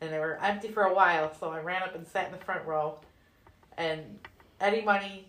and 0.00 0.12
they 0.12 0.18
were 0.18 0.38
empty 0.42 0.68
for 0.68 0.84
a 0.84 0.94
while, 0.94 1.32
so 1.38 1.50
I 1.50 1.60
ran 1.60 1.82
up 1.82 1.94
and 1.94 2.06
sat 2.06 2.26
in 2.26 2.32
the 2.32 2.44
front 2.44 2.64
row 2.66 2.98
and 3.76 4.18
Eddie 4.60 4.82
Money 4.82 5.28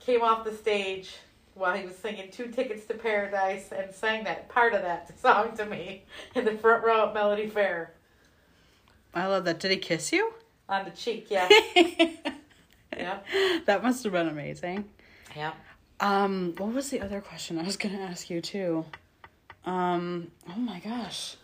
came 0.00 0.22
off 0.22 0.44
the 0.44 0.54
stage 0.54 1.16
while 1.54 1.76
he 1.76 1.86
was 1.86 1.96
singing 1.96 2.30
Two 2.30 2.48
Tickets 2.48 2.84
to 2.86 2.94
Paradise 2.94 3.72
and 3.72 3.94
sang 3.94 4.24
that 4.24 4.48
part 4.48 4.74
of 4.74 4.82
that 4.82 5.18
song 5.20 5.56
to 5.56 5.64
me 5.64 6.04
in 6.34 6.44
the 6.44 6.52
front 6.52 6.84
row 6.84 7.08
at 7.08 7.14
Melody 7.14 7.46
Fair 7.48 7.92
I 9.14 9.26
love 9.26 9.46
that. 9.46 9.58
Did 9.60 9.70
he 9.70 9.78
kiss 9.78 10.12
you? 10.12 10.34
on 10.68 10.84
the 10.84 10.90
cheek, 10.90 11.28
yeah. 11.30 11.48
yeah. 12.96 13.18
that 13.66 13.82
must 13.82 14.02
have 14.04 14.12
been 14.12 14.28
amazing. 14.28 14.84
Yeah. 15.34 15.52
Um, 16.00 16.54
what 16.58 16.72
was 16.72 16.90
the 16.90 17.00
other 17.00 17.20
question 17.20 17.58
I 17.58 17.62
was 17.62 17.76
gonna 17.76 18.00
ask 18.00 18.28
you 18.28 18.40
too? 18.40 18.84
Um, 19.64 20.30
oh 20.48 20.58
my 20.58 20.80
gosh, 20.80 21.36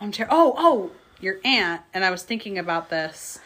I'm 0.00 0.12
ter- 0.12 0.28
Oh, 0.30 0.54
oh, 0.56 0.90
your 1.20 1.38
aunt. 1.44 1.82
And 1.94 2.04
I 2.04 2.10
was 2.10 2.22
thinking 2.22 2.58
about 2.58 2.90
this. 2.90 3.38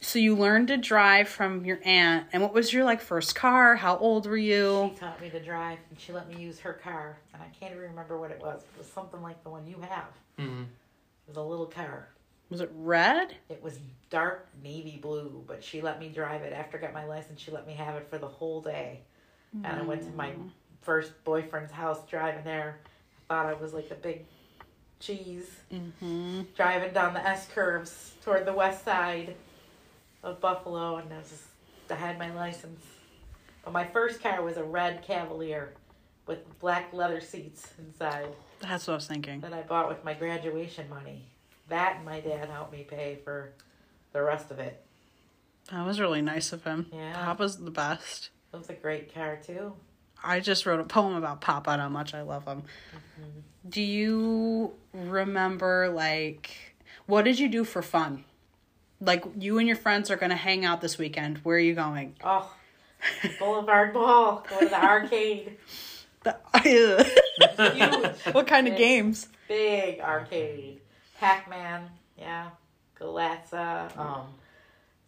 So 0.00 0.18
you 0.18 0.36
learned 0.36 0.68
to 0.68 0.76
drive 0.76 1.28
from 1.28 1.64
your 1.64 1.80
aunt, 1.84 2.26
and 2.32 2.42
what 2.42 2.52
was 2.52 2.72
your 2.72 2.84
like 2.84 3.00
first 3.00 3.34
car? 3.34 3.76
How 3.76 3.96
old 3.96 4.26
were 4.26 4.36
you? 4.36 4.90
She 4.94 5.00
taught 5.00 5.20
me 5.20 5.30
to 5.30 5.40
drive, 5.40 5.78
and 5.90 5.98
she 5.98 6.12
let 6.12 6.28
me 6.28 6.40
use 6.40 6.60
her 6.60 6.74
car, 6.74 7.18
and 7.32 7.42
I 7.42 7.46
can't 7.58 7.72
even 7.72 7.88
remember 7.90 8.18
what 8.18 8.30
it 8.30 8.40
was. 8.40 8.62
It 8.62 8.78
was 8.78 8.86
something 8.86 9.22
like 9.22 9.42
the 9.42 9.50
one 9.50 9.66
you 9.66 9.80
have. 9.80 10.08
Mm-hmm. 10.38 10.62
It 10.62 11.28
was 11.28 11.36
a 11.36 11.42
little 11.42 11.66
car. 11.66 12.08
Was 12.50 12.60
it 12.60 12.70
red? 12.76 13.34
It 13.48 13.62
was 13.62 13.78
dark 14.10 14.48
navy 14.62 14.98
blue, 15.00 15.42
but 15.46 15.64
she 15.64 15.80
let 15.80 15.98
me 15.98 16.08
drive 16.08 16.42
it. 16.42 16.52
After 16.52 16.78
I 16.78 16.80
got 16.80 16.92
my 16.92 17.04
license, 17.04 17.40
she 17.40 17.50
let 17.50 17.66
me 17.66 17.72
have 17.72 17.96
it 17.96 18.06
for 18.08 18.18
the 18.18 18.28
whole 18.28 18.60
day. 18.60 19.00
And 19.64 19.80
I 19.80 19.82
went 19.82 20.02
to 20.02 20.10
my 20.16 20.32
first 20.82 21.12
boyfriend's 21.24 21.72
house 21.72 21.98
driving 22.08 22.44
there. 22.44 22.78
I 23.28 23.34
thought 23.34 23.46
I 23.46 23.54
was 23.54 23.72
like 23.72 23.90
a 23.90 23.94
big 23.96 24.24
cheese 25.00 25.50
Mm-hmm. 25.72 26.42
driving 26.56 26.92
down 26.92 27.12
the 27.14 27.26
S 27.26 27.48
curves 27.54 28.14
toward 28.24 28.46
the 28.46 28.52
west 28.52 28.84
side 28.84 29.34
of 30.22 30.40
Buffalo, 30.40 30.96
and 30.96 31.12
I 31.12 31.18
was 31.18 31.28
just, 31.30 31.42
I 31.90 31.94
had 31.94 32.18
my 32.18 32.32
license. 32.34 32.80
But 33.64 33.72
my 33.72 33.84
first 33.84 34.22
car 34.22 34.42
was 34.42 34.56
a 34.56 34.64
red 34.64 35.02
Cavalier 35.02 35.72
with 36.26 36.58
black 36.60 36.92
leather 36.92 37.20
seats 37.20 37.68
inside 37.78 38.28
That's 38.60 38.86
what 38.86 38.94
I 38.94 38.96
was 38.96 39.06
thinking. 39.06 39.40
that 39.40 39.52
I 39.52 39.62
bought 39.62 39.88
with 39.88 40.04
my 40.04 40.14
graduation 40.14 40.88
money. 40.88 41.24
That 41.68 41.96
and 41.96 42.04
my 42.04 42.20
dad 42.20 42.48
helped 42.48 42.72
me 42.72 42.84
pay 42.88 43.18
for 43.24 43.52
the 44.12 44.22
rest 44.22 44.50
of 44.52 44.58
it. 44.60 44.82
That 45.70 45.84
was 45.84 45.98
really 46.00 46.22
nice 46.22 46.52
of 46.52 46.62
him. 46.64 46.86
Yeah. 46.92 47.12
Papa's 47.12 47.58
the 47.58 47.70
best. 47.72 48.30
It 48.56 48.60
was 48.60 48.70
a 48.70 48.72
great 48.72 49.12
car 49.12 49.38
too. 49.46 49.74
I 50.24 50.40
just 50.40 50.64
wrote 50.64 50.80
a 50.80 50.84
poem 50.84 51.14
about 51.14 51.42
Papa 51.42 51.72
and 51.72 51.82
how 51.82 51.90
much 51.90 52.14
I 52.14 52.22
love 52.22 52.46
him. 52.46 52.62
Do 53.68 53.82
you 53.82 54.72
remember 54.94 55.90
like 55.90 56.52
what 57.04 57.26
did 57.26 57.38
you 57.38 57.50
do 57.50 57.64
for 57.64 57.82
fun? 57.82 58.24
Like 58.98 59.26
you 59.38 59.58
and 59.58 59.68
your 59.68 59.76
friends 59.76 60.10
are 60.10 60.16
gonna 60.16 60.36
hang 60.36 60.64
out 60.64 60.80
this 60.80 60.96
weekend. 60.96 61.36
Where 61.38 61.56
are 61.56 61.60
you 61.60 61.74
going? 61.74 62.16
Oh, 62.24 62.50
Boulevard 63.38 63.92
Mall, 63.92 64.42
go 64.48 64.60
to 64.60 64.66
the 64.66 64.82
arcade. 64.82 65.58
The- 66.22 68.16
what 68.32 68.46
kind 68.46 68.68
of 68.68 68.76
games? 68.78 69.28
big 69.48 70.00
arcade. 70.00 70.80
Pac 71.18 71.50
Man, 71.50 71.90
yeah. 72.18 72.48
Galaga, 72.98 73.96
um, 73.98 74.28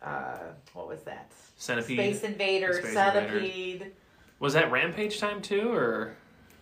uh, 0.03 0.37
what 0.75 0.87
was 0.87 1.01
that? 1.05 1.33
Centipede. 1.59 1.99
Space 2.17 2.23
Invader, 2.23 2.73
Space 2.73 2.87
Invader. 2.87 3.29
Centipede, 3.29 3.93
Was 4.39 4.55
that 4.55 4.71
Rampage 4.71 5.19
time 5.21 5.43
too, 5.43 5.71
or? 5.73 6.15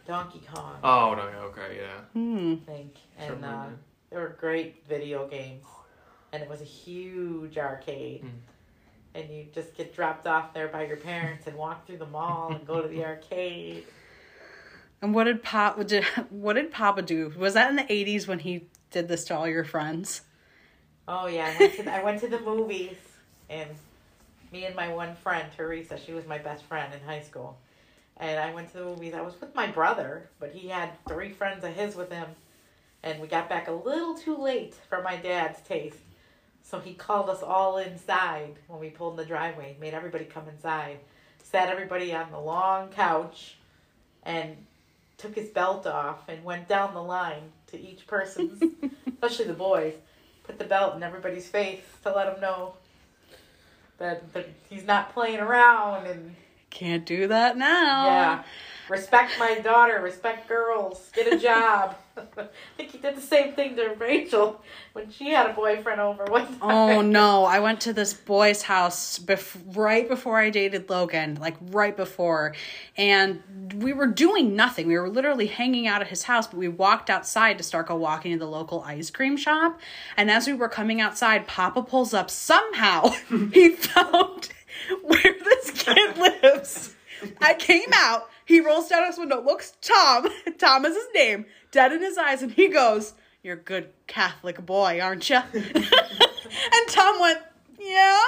Donkey 0.09 0.41
Kong, 0.53 0.77
Oh 0.83 1.15
no, 1.15 1.23
okay, 1.49 1.79
yeah. 1.81 2.01
Hmm. 2.13 2.55
I 2.63 2.67
think. 2.67 2.95
And 3.19 3.29
Something 3.29 3.45
uh, 3.45 3.67
that. 3.67 3.77
they 4.11 4.17
were 4.17 4.37
great 4.41 4.85
video 4.89 5.29
games. 5.29 5.65
And 6.33 6.43
it 6.43 6.49
was 6.49 6.61
a 6.61 6.65
huge 6.65 7.57
arcade. 7.59 8.23
Hmm. 8.23 8.29
and 9.15 9.31
you 9.31 9.47
just 9.55 9.75
get 9.77 9.95
dropped 9.95 10.27
off 10.27 10.53
there 10.55 10.69
by 10.69 10.87
your 10.87 10.97
parents 10.97 11.47
and 11.47 11.57
walk 11.57 11.87
through 11.87 11.99
the 11.99 12.07
mall 12.07 12.53
and 12.53 12.67
go 12.67 12.81
to 12.83 12.89
the 12.89 13.05
arcade. 13.05 13.85
And 15.03 15.15
what 15.15 15.25
did 15.25 15.43
Pop 15.43 15.85
did, 15.87 16.05
what 16.31 16.55
did 16.55 16.71
Papa 16.71 17.03
do? 17.03 17.33
Was 17.37 17.55
that 17.55 17.69
in 17.71 17.77
the 17.77 17.91
eighties 17.93 18.27
when 18.27 18.39
he 18.39 18.67
did 18.91 19.09
this 19.09 19.25
to 19.27 19.37
all 19.37 19.47
your 19.49 19.65
friends? 19.65 20.23
Oh 21.09 21.27
yeah, 21.27 21.53
I 21.55 21.59
went 21.61 21.75
to 21.77 21.83
the, 21.83 21.95
I 21.95 22.03
went 22.03 22.21
to 22.21 22.29
the 22.29 22.41
movies, 22.41 22.97
and 23.51 23.69
me 24.57 24.65
and 24.65 24.75
my 24.75 24.89
one 24.89 25.15
friend 25.17 25.49
Teresa, 25.55 25.99
she 25.99 26.13
was 26.13 26.27
my 26.27 26.39
best 26.39 26.65
friend 26.65 26.93
in 26.95 27.01
high 27.07 27.21
school, 27.21 27.59
and 28.17 28.41
I 28.41 28.55
went 28.55 28.73
to 28.73 28.79
the 28.79 28.85
movies. 28.85 29.13
I 29.13 29.21
was 29.21 29.39
with 29.39 29.55
my 29.55 29.67
brother, 29.67 30.31
but 30.41 30.53
he 30.53 30.69
had 30.69 30.93
three 31.07 31.31
friends 31.31 31.63
of 31.63 31.75
his 31.75 31.95
with 31.95 32.11
him, 32.11 32.29
and 33.03 33.21
we 33.21 33.29
got 33.29 33.51
back 33.51 33.69
a 33.69 33.73
little 33.73 34.17
too 34.17 34.37
late 34.37 34.75
for 34.89 35.03
my 35.03 35.17
dad's 35.17 35.61
taste. 35.61 35.99
So 36.63 36.81
he 36.81 36.95
called 36.95 37.29
us 37.29 37.43
all 37.43 37.77
inside 37.77 38.55
when 38.67 38.81
we 38.81 38.89
pulled 38.89 39.13
in 39.13 39.17
the 39.19 39.25
driveway, 39.27 39.77
made 39.79 39.93
everybody 39.93 40.25
come 40.25 40.49
inside, 40.49 41.01
sat 41.43 41.69
everybody 41.69 42.15
on 42.15 42.31
the 42.31 42.41
long 42.41 42.89
couch, 42.89 43.59
and 44.23 44.57
took 45.19 45.35
his 45.35 45.51
belt 45.51 45.87
off 45.87 46.29
and 46.29 46.43
went 46.45 46.67
down 46.67 46.95
the 46.95 47.03
line 47.03 47.53
to 47.69 47.79
each 47.79 48.07
person's, 48.07 48.63
especially 49.07 49.45
the 49.45 49.53
boys, 49.53 49.95
put 50.45 50.59
the 50.59 50.65
belt 50.65 50.97
in 50.97 51.03
everybody's 51.03 51.47
face 51.47 51.83
to 52.03 52.11
let 52.11 52.33
them 52.33 52.41
know 52.41 52.75
that, 53.99 54.33
that 54.35 54.47
he's 54.69 54.85
not 54.85 55.13
playing 55.13 55.41
around 55.41 56.07
and 56.07 56.35
Can't 56.71 57.07
do 57.07 57.29
that 57.29 57.57
now. 57.57 58.07
yeah, 58.07 58.43
respect 58.89 59.39
my 59.39 59.59
daughter, 59.61 60.01
respect 60.01 60.49
girls, 60.49 61.11
get 61.15 61.33
a 61.33 61.39
job. 61.39 61.97
I 62.17 62.49
think 62.77 62.91
he 62.93 62.99
did 62.99 63.17
the 63.17 63.21
same 63.21 63.53
thing 63.53 63.77
to 63.77 63.95
Rachel 63.99 64.63
when 64.95 65.11
she 65.11 65.31
had 65.31 65.51
a 65.51 65.53
boyfriend 65.53 66.01
over 66.01 66.25
one 66.25 66.47
time. 66.47 66.59
Oh 66.63 67.01
no, 67.03 67.45
I 67.45 67.61
went 67.61 67.81
to 67.83 67.93
this 67.93 68.15
boy's 68.15 68.63
house 68.63 69.19
bef- 69.19 69.57
right 69.77 70.09
before 70.09 70.39
I 70.39 70.51
dated 70.51 70.89
Logan, 70.89 71.37
like 71.41 71.57
right 71.61 71.97
before. 71.97 72.55
And 72.97 73.43
we 73.75 73.93
were 73.93 74.07
doing 74.07 74.57
nothing. 74.57 74.87
We 74.87 74.99
were 74.99 75.11
literally 75.11 75.47
hanging 75.47 75.87
out 75.87 76.01
at 76.01 76.09
his 76.09 76.25
house, 76.25 76.47
but 76.47 76.57
we 76.57 76.69
walked 76.69 77.11
outside 77.11 77.59
to 77.59 77.65
start 77.65 77.89
go 77.89 77.97
walking 77.97 78.33
to 78.33 78.39
the 78.39 78.47
local 78.47 78.83
ice 78.83 79.11
cream 79.11 79.37
shop. 79.37 79.79
And 80.17 80.31
as 80.31 80.47
we 80.47 80.55
were 80.55 80.69
coming 80.69 81.01
outside, 81.01 81.47
Papa 81.47 81.83
pulls 81.83 82.15
up 82.15 82.31
somehow. 82.31 83.09
he 83.53 83.71
found 83.71 84.51
where 85.03 85.23
this 85.23 85.71
kid 85.71 86.17
lives. 86.43 86.95
I 87.41 87.55
came 87.55 87.89
out. 87.95 88.29
He 88.45 88.61
rolls 88.61 88.89
down 88.89 89.07
his 89.07 89.19
window, 89.19 89.41
looks 89.43 89.73
Tom. 89.81 90.29
Tom 90.59 90.85
is 90.85 90.95
his 90.95 91.07
name, 91.15 91.47
dead 91.73 91.93
in 91.93 92.01
his 92.01 92.17
eyes, 92.19 92.43
and 92.43 92.53
he 92.53 92.69
goes, 92.69 93.15
"You're 93.43 93.55
a 93.55 93.61
good 93.61 93.89
Catholic 94.07 94.65
boy, 94.65 95.01
aren't 95.01 95.29
you?" 95.31 95.39
and 95.55 96.89
Tom 96.89 97.21
went, 97.21 97.39
"Yeah." 97.81 98.21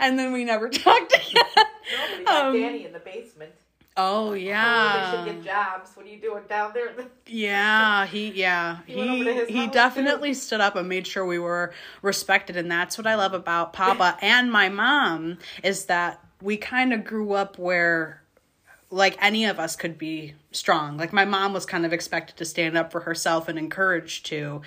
and 0.00 0.18
then 0.18 0.32
we 0.32 0.44
never 0.44 0.68
talked 0.68 1.12
again. 1.14 1.44
Nobody 2.24 2.26
Um, 2.26 2.52
Danny 2.54 2.84
in 2.86 2.92
the 2.92 2.98
basement. 2.98 3.52
Oh 3.96 4.30
Oh, 4.30 4.32
they 4.32 4.40
should 4.40 4.46
yeah, 4.46 5.24
get 5.26 5.44
jobs. 5.44 5.90
What 5.94 6.06
are 6.06 6.08
you 6.08 6.18
doing 6.18 6.42
down 6.48 6.72
there? 6.74 6.92
yeah. 7.26 8.06
He 8.06 8.30
yeah 8.30 8.78
He 8.86 8.96
went 8.96 9.10
over 9.10 9.24
to 9.24 9.52
he 9.52 9.60
he 9.60 9.66
definitely 9.68 10.34
stood 10.34 10.60
up 10.60 10.74
and 10.74 10.88
made 10.88 11.06
sure 11.06 11.24
we 11.24 11.38
were 11.38 11.72
respected, 12.02 12.56
and 12.56 12.70
that's 12.70 12.98
what 12.98 13.06
I 13.06 13.14
love 13.14 13.34
about 13.34 13.72
Papa 13.72 14.18
and 14.22 14.50
my 14.50 14.68
mom 14.68 15.38
is 15.62 15.84
that 15.84 16.20
we 16.42 16.56
kind 16.56 16.92
of 16.92 17.04
grew 17.04 17.34
up 17.34 17.58
where 17.58 18.22
like 18.90 19.16
any 19.20 19.44
of 19.44 19.58
us 19.58 19.76
could 19.76 19.96
be 19.96 20.34
strong. 20.52 20.96
Like 20.96 21.12
my 21.12 21.24
mom 21.24 21.52
was 21.52 21.66
kind 21.66 21.86
of 21.86 21.92
expected 21.92 22.36
to 22.36 22.44
stand 22.44 22.76
up 22.76 22.92
for 22.92 23.00
herself 23.00 23.48
and 23.48 23.58
encouraged 23.58 24.26
to. 24.26 24.62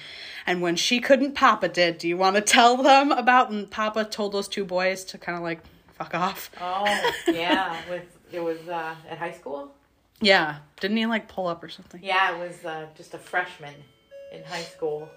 And 0.45 0.61
when 0.61 0.75
she 0.75 0.99
couldn't, 0.99 1.33
Papa 1.33 1.69
did. 1.69 1.97
Do 1.97 2.07
you 2.07 2.17
want 2.17 2.35
to 2.35 2.41
tell 2.41 2.77
them 2.77 3.11
about 3.11 3.49
when 3.49 3.67
Papa 3.67 4.05
told 4.05 4.33
those 4.33 4.47
two 4.47 4.65
boys 4.65 5.03
to 5.05 5.17
kind 5.17 5.37
of 5.37 5.43
like 5.43 5.61
fuck 5.93 6.13
off? 6.13 6.49
Oh 6.61 7.11
yeah, 7.27 7.81
with 7.89 8.16
it 8.31 8.39
was 8.39 8.59
uh, 8.67 8.95
at 9.09 9.17
high 9.17 9.31
school. 9.31 9.71
Yeah. 10.21 10.57
Didn't 10.79 10.97
he 10.97 11.05
like 11.05 11.27
pull 11.27 11.47
up 11.47 11.63
or 11.63 11.69
something? 11.69 12.01
Yeah, 12.03 12.31
I 12.33 12.37
was 12.37 12.65
uh, 12.65 12.87
just 12.95 13.13
a 13.13 13.17
freshman 13.17 13.73
in 14.33 14.43
high 14.43 14.63
school, 14.63 15.09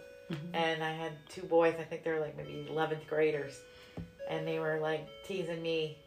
and 0.55 0.83
I 0.85 0.93
had 0.93 1.13
two 1.29 1.43
boys. 1.43 1.75
I 1.79 1.83
think 1.85 2.05
they 2.05 2.11
were 2.13 2.21
like 2.21 2.37
maybe 2.37 2.67
eleventh 2.71 3.07
graders, 3.09 3.59
and 4.29 4.47
they 4.47 4.59
were 4.59 4.79
like 4.81 5.09
teasing 5.27 5.61
me, 5.63 5.99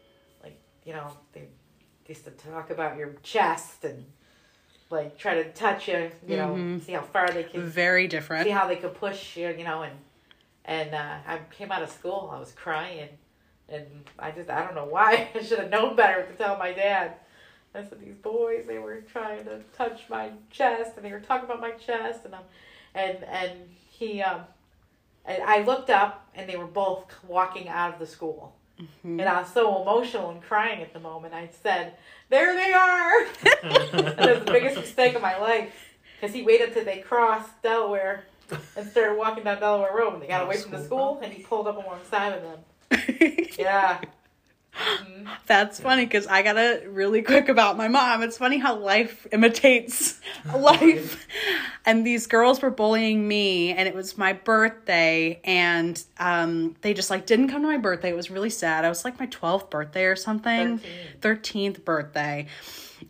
like 0.42 0.56
you 0.84 0.92
know 0.92 1.08
they 1.32 1.48
used 2.06 2.24
to 2.24 2.30
talk 2.32 2.70
about 2.70 2.96
your 2.96 3.14
chest 3.22 3.84
and 3.84 4.04
like 4.90 5.18
try 5.18 5.34
to 5.42 5.50
touch 5.52 5.88
you, 5.88 6.10
you 6.28 6.36
know, 6.36 6.78
see 6.84 6.92
how 6.92 7.00
far 7.02 7.28
they 7.30 7.42
can 7.42 7.66
Very 7.66 8.06
different. 8.06 8.44
see 8.44 8.50
how 8.50 8.66
they 8.68 8.76
could 8.76 8.94
push 8.94 9.36
you, 9.36 9.48
you 9.48 9.64
know, 9.64 9.82
and 9.82 9.94
and 10.64 10.94
uh, 10.94 11.16
I 11.26 11.40
came 11.50 11.70
out 11.72 11.82
of 11.82 11.90
school, 11.90 12.30
I 12.32 12.38
was 12.38 12.52
crying, 12.52 13.08
and 13.74 13.86
I 14.18 14.30
just 14.30 14.50
I 14.50 14.64
don't 14.64 14.74
know 14.74 14.86
why 14.86 15.28
I 15.34 15.42
should 15.42 15.58
have 15.58 15.70
known 15.70 15.96
better 15.96 16.24
to 16.24 16.32
tell 16.34 16.56
my 16.56 16.72
dad. 16.72 17.14
I 17.74 17.82
said 17.82 18.00
these 18.00 18.14
boys 18.14 18.64
they 18.66 18.78
were 18.78 19.00
trying 19.00 19.44
to 19.44 19.60
touch 19.76 20.02
my 20.08 20.30
chest 20.50 20.92
and 20.96 21.04
they 21.04 21.10
were 21.10 21.20
talking 21.20 21.46
about 21.46 21.60
my 21.60 21.72
chest 21.72 22.20
and 22.24 22.34
um 22.34 22.44
and 22.94 23.24
and 23.24 23.52
he 23.90 24.22
um 24.22 24.42
and 25.24 25.42
I 25.42 25.62
looked 25.62 25.90
up 25.90 26.28
and 26.34 26.48
they 26.48 26.56
were 26.56 26.66
both 26.66 27.12
walking 27.26 27.68
out 27.68 27.92
of 27.92 27.98
the 27.98 28.06
school. 28.06 28.54
And 29.04 29.22
I 29.22 29.40
was 29.40 29.52
so 29.52 29.80
emotional 29.80 30.30
and 30.30 30.42
crying 30.42 30.82
at 30.82 30.92
the 30.92 30.98
moment. 30.98 31.32
I 31.32 31.48
said, 31.62 31.94
"There 32.28 32.54
they 32.56 32.72
are." 32.72 33.20
and 33.62 34.20
it 34.20 34.36
was 34.36 34.44
the 34.44 34.50
biggest 34.52 34.76
mistake 34.76 35.14
of 35.14 35.22
my 35.22 35.38
life 35.38 35.72
because 36.20 36.34
he 36.34 36.42
waited 36.42 36.74
till 36.74 36.84
they 36.84 36.98
crossed 36.98 37.62
Delaware 37.62 38.24
and 38.76 38.90
started 38.90 39.16
walking 39.16 39.44
down 39.44 39.60
Delaware 39.60 39.94
Road. 39.94 40.14
And 40.14 40.22
they 40.22 40.26
got 40.26 40.42
away 40.42 40.56
from 40.56 40.72
the 40.72 40.82
school, 40.82 41.20
and 41.22 41.32
he 41.32 41.42
pulled 41.42 41.68
up 41.68 41.76
alongside 41.76 42.32
of 42.32 42.42
them. 42.42 42.58
Yeah. 43.58 44.00
Mhm. 44.74 45.28
That's 45.46 45.78
funny 45.78 46.04
because 46.04 46.26
I 46.26 46.42
got 46.42 46.54
to 46.54 46.82
really 46.88 47.22
quick 47.22 47.48
about 47.48 47.76
my 47.76 47.86
mom. 47.88 48.22
It's 48.22 48.38
funny 48.38 48.58
how 48.58 48.76
life 48.76 49.26
imitates 49.30 50.20
life. 50.56 51.26
and 51.84 52.06
these 52.06 52.26
girls 52.26 52.60
were 52.62 52.70
bullying 52.70 53.26
me, 53.28 53.72
and 53.72 53.86
it 53.86 53.94
was 53.94 54.16
my 54.18 54.32
birthday, 54.32 55.40
and 55.44 56.02
um, 56.18 56.74
they 56.80 56.94
just 56.94 57.10
like 57.10 57.26
didn't 57.26 57.48
come 57.48 57.62
to 57.62 57.68
my 57.68 57.76
birthday. 57.76 58.10
It 58.10 58.16
was 58.16 58.30
really 58.30 58.50
sad. 58.50 58.84
I 58.84 58.88
was 58.88 59.04
like 59.04 59.18
my 59.20 59.26
12th 59.26 59.70
birthday 59.70 60.04
or 60.04 60.16
something, 60.16 60.80
13th 61.20 61.84
birthday. 61.84 62.46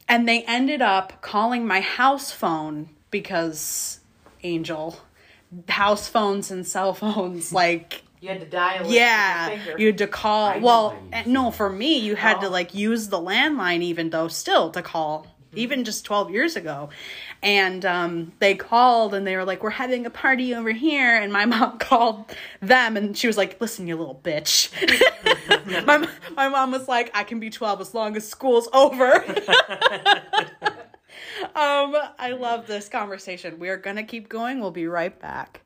And 0.08 0.28
they 0.28 0.42
ended 0.42 0.82
up 0.82 1.22
calling 1.22 1.66
my 1.66 1.80
house 1.80 2.30
phone 2.30 2.88
because 3.10 4.00
Angel, 4.42 4.98
house 5.68 6.08
phones 6.08 6.50
and 6.50 6.66
cell 6.66 6.92
phones, 6.94 7.52
like 7.52 8.02
You 8.24 8.30
had 8.30 8.40
to 8.40 8.46
dial 8.46 8.86
yeah, 8.90 9.76
you 9.76 9.88
had 9.88 9.98
to 9.98 10.06
call. 10.06 10.46
I 10.46 10.56
well, 10.56 10.90
how 10.90 10.96
you 10.96 11.16
use 11.18 11.26
no, 11.26 11.50
for 11.50 11.68
me, 11.68 11.98
you 11.98 12.16
had 12.16 12.40
to 12.40 12.46
Oh. 12.46 12.50
like 12.50 12.74
use 12.74 13.08
the 13.08 13.18
landline, 13.18 13.82
even 13.82 14.08
though 14.08 14.28
still 14.28 14.70
to 14.70 14.80
call, 14.80 15.26
Mm-hmm. 15.50 15.58
even 15.58 15.84
just 15.84 16.06
twelve 16.06 16.30
years 16.30 16.56
ago. 16.56 16.88
And 17.42 17.84
um, 17.84 18.32
they 18.38 18.54
called 18.54 19.12
and 19.12 19.26
they 19.26 19.36
were 19.36 19.44
like, 19.44 19.62
"We're 19.62 19.68
having 19.68 20.06
a 20.06 20.10
party 20.10 20.54
over 20.54 20.70
here," 20.72 21.14
and 21.20 21.30
my 21.34 21.44
mom 21.52 21.76
called 21.78 22.34
them 22.62 22.96
and 22.96 23.14
she 23.14 23.26
was 23.26 23.36
like, 23.36 23.60
"Listen, 23.60 23.86
you 23.86 23.94
little 23.96 24.18
bitch." 24.24 24.70
my 25.86 26.08
my 26.34 26.48
mom 26.48 26.70
was 26.70 26.88
like, 26.88 27.10
"I 27.12 27.24
can 27.24 27.40
be 27.40 27.50
twelve 27.50 27.78
as 27.82 27.92
long 27.92 28.16
as 28.16 28.26
school's 28.26 28.70
over." 28.72 29.12
um, 31.54 31.94
I 32.18 32.34
love 32.38 32.66
this 32.66 32.88
conversation. 32.88 33.58
We 33.58 33.68
are 33.68 33.76
gonna 33.76 34.04
keep 34.04 34.30
going. 34.30 34.60
We'll 34.60 34.70
be 34.70 34.86
right 34.86 35.20
back. 35.20 35.60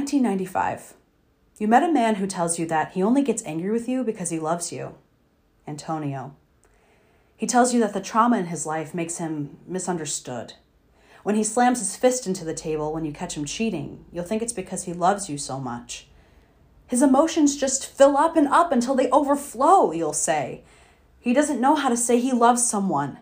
1995. 0.00 0.94
You 1.58 1.68
met 1.68 1.82
a 1.82 1.92
man 1.92 2.14
who 2.14 2.26
tells 2.26 2.58
you 2.58 2.64
that 2.68 2.92
he 2.92 3.02
only 3.02 3.20
gets 3.20 3.44
angry 3.44 3.70
with 3.70 3.86
you 3.86 4.02
because 4.02 4.30
he 4.30 4.38
loves 4.38 4.72
you. 4.72 4.94
Antonio. 5.68 6.34
He 7.36 7.46
tells 7.46 7.74
you 7.74 7.80
that 7.80 7.92
the 7.92 8.00
trauma 8.00 8.38
in 8.38 8.46
his 8.46 8.64
life 8.64 8.94
makes 8.94 9.18
him 9.18 9.58
misunderstood. 9.66 10.54
When 11.22 11.34
he 11.34 11.44
slams 11.44 11.80
his 11.80 11.96
fist 11.96 12.26
into 12.26 12.46
the 12.46 12.54
table 12.54 12.94
when 12.94 13.04
you 13.04 13.12
catch 13.12 13.36
him 13.36 13.44
cheating, 13.44 14.06
you'll 14.10 14.24
think 14.24 14.40
it's 14.40 14.54
because 14.54 14.84
he 14.84 14.94
loves 14.94 15.28
you 15.28 15.36
so 15.36 15.60
much. 15.60 16.08
His 16.86 17.02
emotions 17.02 17.58
just 17.58 17.86
fill 17.86 18.16
up 18.16 18.38
and 18.38 18.48
up 18.48 18.72
until 18.72 18.94
they 18.94 19.10
overflow, 19.10 19.92
you'll 19.92 20.14
say. 20.14 20.64
He 21.18 21.34
doesn't 21.34 21.60
know 21.60 21.74
how 21.74 21.90
to 21.90 21.96
say 21.96 22.18
he 22.18 22.32
loves 22.32 22.66
someone. 22.66 23.18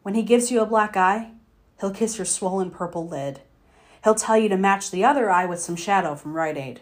When 0.00 0.14
he 0.14 0.22
gives 0.22 0.50
you 0.50 0.62
a 0.62 0.66
black 0.66 0.96
eye, 0.96 1.32
he'll 1.80 1.90
kiss 1.90 2.16
your 2.16 2.24
swollen 2.24 2.70
purple 2.70 3.06
lid. 3.06 3.42
He'll 4.06 4.14
tell 4.14 4.38
you 4.38 4.48
to 4.50 4.56
match 4.56 4.92
the 4.92 5.04
other 5.04 5.32
eye 5.32 5.46
with 5.46 5.58
some 5.58 5.74
shadow 5.74 6.14
from 6.14 6.34
Rite 6.34 6.56
Aid. 6.56 6.80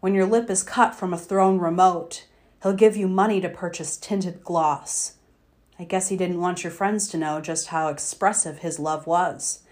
When 0.00 0.14
your 0.14 0.24
lip 0.24 0.48
is 0.48 0.62
cut 0.62 0.94
from 0.94 1.12
a 1.12 1.18
thrown 1.18 1.58
remote, 1.58 2.24
he'll 2.62 2.72
give 2.72 2.96
you 2.96 3.08
money 3.08 3.42
to 3.42 3.50
purchase 3.50 3.98
tinted 3.98 4.42
gloss. 4.42 5.16
I 5.78 5.84
guess 5.84 6.08
he 6.08 6.16
didn't 6.16 6.40
want 6.40 6.64
your 6.64 6.70
friends 6.70 7.08
to 7.08 7.18
know 7.18 7.42
just 7.42 7.66
how 7.66 7.88
expressive 7.88 8.60
his 8.60 8.78
love 8.78 9.06
was. 9.06 9.64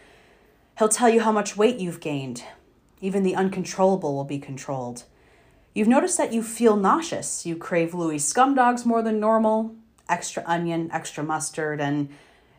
He'll 0.78 0.90
tell 0.90 1.08
you 1.08 1.20
how 1.20 1.32
much 1.32 1.56
weight 1.56 1.78
you've 1.78 2.00
gained. 2.00 2.44
Even 3.00 3.22
the 3.22 3.34
uncontrollable 3.34 4.14
will 4.14 4.24
be 4.24 4.38
controlled. 4.38 5.04
You've 5.72 5.88
noticed 5.88 6.18
that 6.18 6.34
you 6.34 6.42
feel 6.42 6.76
nauseous. 6.76 7.46
You 7.46 7.56
crave 7.56 7.94
Louis 7.94 8.18
scum 8.18 8.54
dogs 8.54 8.84
more 8.84 9.00
than 9.00 9.18
normal, 9.18 9.74
extra 10.06 10.44
onion, 10.46 10.90
extra 10.92 11.24
mustard, 11.24 11.80
and 11.80 12.10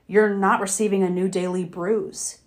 You're 0.07 0.33
not 0.33 0.61
receiving 0.61 1.03
a 1.03 1.11
new 1.11 1.27
daily 1.27 1.63
bruise. 1.63 2.39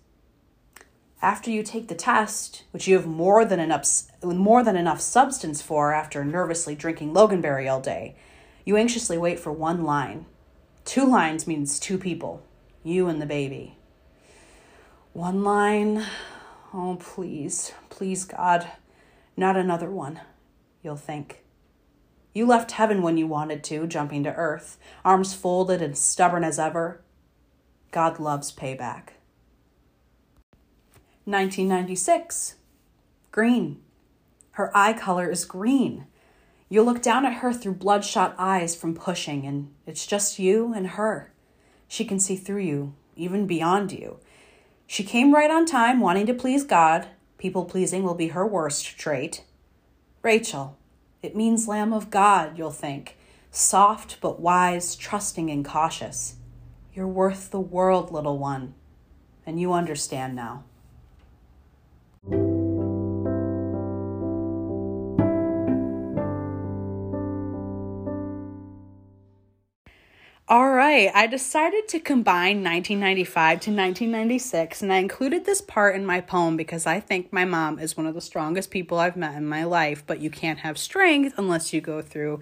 After 1.21 1.51
you 1.51 1.63
take 1.63 1.89
the 1.89 1.95
test, 1.95 2.63
which 2.71 2.87
you 2.87 2.95
have 2.95 3.05
more 3.05 3.43
than 3.43 3.59
enough 3.59 4.03
more 4.23 4.63
than 4.63 4.77
enough 4.77 5.01
substance 5.01 5.61
for 5.61 5.93
after 5.93 6.23
nervously 6.23 6.75
drinking 6.75 7.13
Loganberry 7.13 7.69
all 7.69 7.81
day, 7.81 8.15
you 8.63 8.77
anxiously 8.77 9.17
wait 9.17 9.39
for 9.39 9.51
one 9.51 9.83
line. 9.83 10.25
Two 10.85 11.05
lines 11.05 11.45
means 11.45 11.79
two 11.79 11.97
people, 11.97 12.41
you 12.83 13.07
and 13.07 13.21
the 13.21 13.25
baby. 13.25 13.77
One 15.11 15.43
line, 15.43 16.05
oh 16.73 16.97
please, 16.99 17.73
please 17.89 18.23
God, 18.23 18.67
not 19.35 19.57
another 19.57 19.89
one, 19.89 20.21
you'll 20.81 20.95
think. 20.95 21.43
You 22.33 22.45
left 22.45 22.71
heaven 22.71 23.01
when 23.01 23.17
you 23.17 23.27
wanted 23.27 23.63
to, 23.65 23.87
jumping 23.87 24.23
to 24.23 24.33
earth, 24.33 24.77
arms 25.03 25.33
folded 25.33 25.81
and 25.81 25.97
stubborn 25.97 26.45
as 26.45 26.59
ever. 26.59 27.01
God 27.91 28.19
loves 28.19 28.53
payback. 28.53 29.09
1996. 31.29 32.55
Green. 33.31 33.79
Her 34.51 34.75
eye 34.75 34.93
color 34.93 35.29
is 35.29 35.45
green. 35.45 36.07
You 36.69 36.83
look 36.83 37.01
down 37.01 37.25
at 37.25 37.35
her 37.35 37.53
through 37.53 37.75
bloodshot 37.75 38.35
eyes 38.37 38.75
from 38.75 38.95
pushing, 38.95 39.45
and 39.45 39.73
it's 39.85 40.05
just 40.05 40.39
you 40.39 40.73
and 40.73 40.87
her. 40.87 41.31
She 41.87 42.05
can 42.05 42.19
see 42.19 42.35
through 42.35 42.61
you, 42.61 42.93
even 43.15 43.47
beyond 43.47 43.91
you. 43.91 44.19
She 44.85 45.03
came 45.03 45.33
right 45.33 45.51
on 45.51 45.65
time, 45.65 45.99
wanting 45.99 46.25
to 46.27 46.33
please 46.33 46.63
God. 46.63 47.07
People 47.37 47.65
pleasing 47.65 48.03
will 48.03 48.15
be 48.15 48.29
her 48.29 48.45
worst 48.45 48.97
trait. 48.97 49.43
Rachel. 50.21 50.77
It 51.21 51.35
means 51.35 51.67
Lamb 51.67 51.93
of 51.93 52.09
God, 52.09 52.57
you'll 52.57 52.71
think. 52.71 53.17
Soft 53.51 54.21
but 54.21 54.39
wise, 54.39 54.95
trusting 54.95 55.49
and 55.49 55.65
cautious. 55.65 56.35
You're 56.93 57.07
worth 57.07 57.51
the 57.51 57.59
world, 57.59 58.11
little 58.11 58.37
one. 58.37 58.73
And 59.45 59.59
you 59.59 59.73
understand 59.73 60.35
now. 60.35 60.63
Right, 70.89 71.11
I 71.13 71.27
decided 71.27 71.87
to 71.89 71.99
combine 71.99 72.63
1995 72.63 73.49
to 73.61 73.69
1996, 73.69 74.81
and 74.81 74.91
I 74.91 74.97
included 74.97 75.45
this 75.45 75.61
part 75.61 75.95
in 75.95 76.05
my 76.05 76.19
poem 76.19 76.57
because 76.57 76.87
I 76.87 76.99
think 76.99 77.31
my 77.31 77.45
mom 77.45 77.77
is 77.77 77.95
one 77.95 78.07
of 78.07 78.15
the 78.15 78.21
strongest 78.21 78.71
people 78.71 78.97
I've 78.97 79.15
met 79.15 79.35
in 79.35 79.47
my 79.47 79.65
life, 79.65 80.03
but 80.07 80.19
you 80.19 80.31
can't 80.31 80.59
have 80.59 80.77
strength 80.77 81.35
unless 81.37 81.73
you 81.73 81.81
go 81.81 82.01
through 82.01 82.39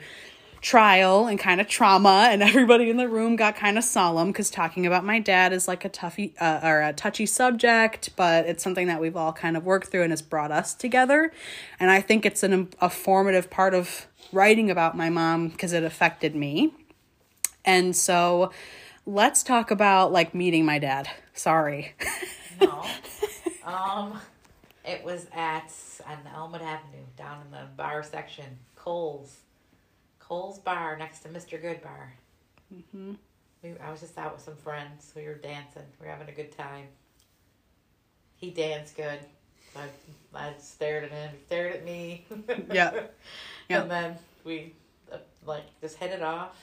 trial 0.62 1.28
and 1.28 1.38
kind 1.38 1.60
of 1.62 1.68
trauma 1.68 2.30
and 2.32 2.42
everybody 2.42 2.90
in 2.90 2.98
the 2.98 3.08
room 3.08 3.36
got 3.36 3.56
kind 3.56 3.78
of 3.78 3.84
solemn 3.84 4.30
because 4.30 4.50
talking 4.50 4.88
about 4.88 5.04
my 5.06 5.20
dad 5.20 5.54
is 5.54 5.68
like 5.68 5.86
a 5.86 5.90
toughy 5.90 6.34
uh, 6.40 6.60
or 6.64 6.82
a 6.82 6.92
touchy 6.92 7.28
subject 7.28 8.10
but 8.16 8.44
it's 8.48 8.64
something 8.64 8.88
that 8.88 9.00
we've 9.00 9.16
all 9.16 9.32
kind 9.32 9.56
of 9.56 9.64
worked 9.64 9.90
through 9.90 10.02
and 10.02 10.12
has 10.12 10.24
brought 10.24 10.52
us 10.52 10.74
together. 10.74 11.32
And 11.80 11.92
i 11.92 12.02
think 12.02 12.26
it's 12.26 12.42
an, 12.42 12.70
a 12.82 12.90
formative 12.90 13.52
part 13.52 13.76
of 13.76 14.08
writing 14.32 14.72
about 14.72 14.98
my 14.98 15.10
mom 15.12 15.50
because 15.50 15.74
it 15.74 15.84
affected 15.84 16.36
me 16.36 16.74
and 17.68 17.96
so 17.96 18.52
let's 19.06 19.44
talk 19.44 19.70
about 19.70 20.12
like 20.12 20.34
meeting 20.34 20.66
my 20.66 20.80
dad. 20.80 21.08
Sorry. 21.34 21.94
No. 22.60 22.84
um, 23.66 24.20
it 24.84 25.04
was 25.04 25.28
at 25.34 25.72
on 26.08 26.18
Elmwood 26.34 26.62
Avenue, 26.62 27.04
down 27.18 27.42
in 27.46 27.52
the 27.52 27.66
bar 27.76 28.02
section, 28.04 28.46
Cole's, 28.76 29.38
Cole's 30.20 30.60
Bar 30.60 30.98
next 30.98 31.20
to 31.20 31.30
Mr. 31.30 31.62
Goodbar. 31.62 32.12
hmm 32.94 33.14
We, 33.62 33.74
I 33.84 33.92
was 33.92 34.00
just 34.00 34.18
out 34.18 34.34
with 34.34 34.44
some 34.44 34.56
friends. 34.56 35.12
We 35.16 35.26
were 35.26 35.36
dancing. 35.36 35.84
We 36.00 36.06
were 36.08 36.12
having 36.12 36.30
a 36.30 36.36
good 36.36 36.52
time. 36.56 36.86
He 38.38 38.52
danced 38.52 38.96
good. 38.96 39.20
I, 39.76 39.88
I 40.34 40.54
stared 40.60 41.04
at 41.06 41.12
him. 41.12 41.32
He 41.38 41.46
stared 41.46 41.76
at 41.76 41.86
me. 41.86 42.26
Yeah. 42.72 42.92
Yeah. 43.70 43.82
And 43.82 43.92
then 43.92 44.16
we 44.46 44.72
uh, 45.12 45.18
like 45.46 45.66
just 45.82 45.98
hit 45.98 46.12
it 46.12 46.22
off. 46.22 46.56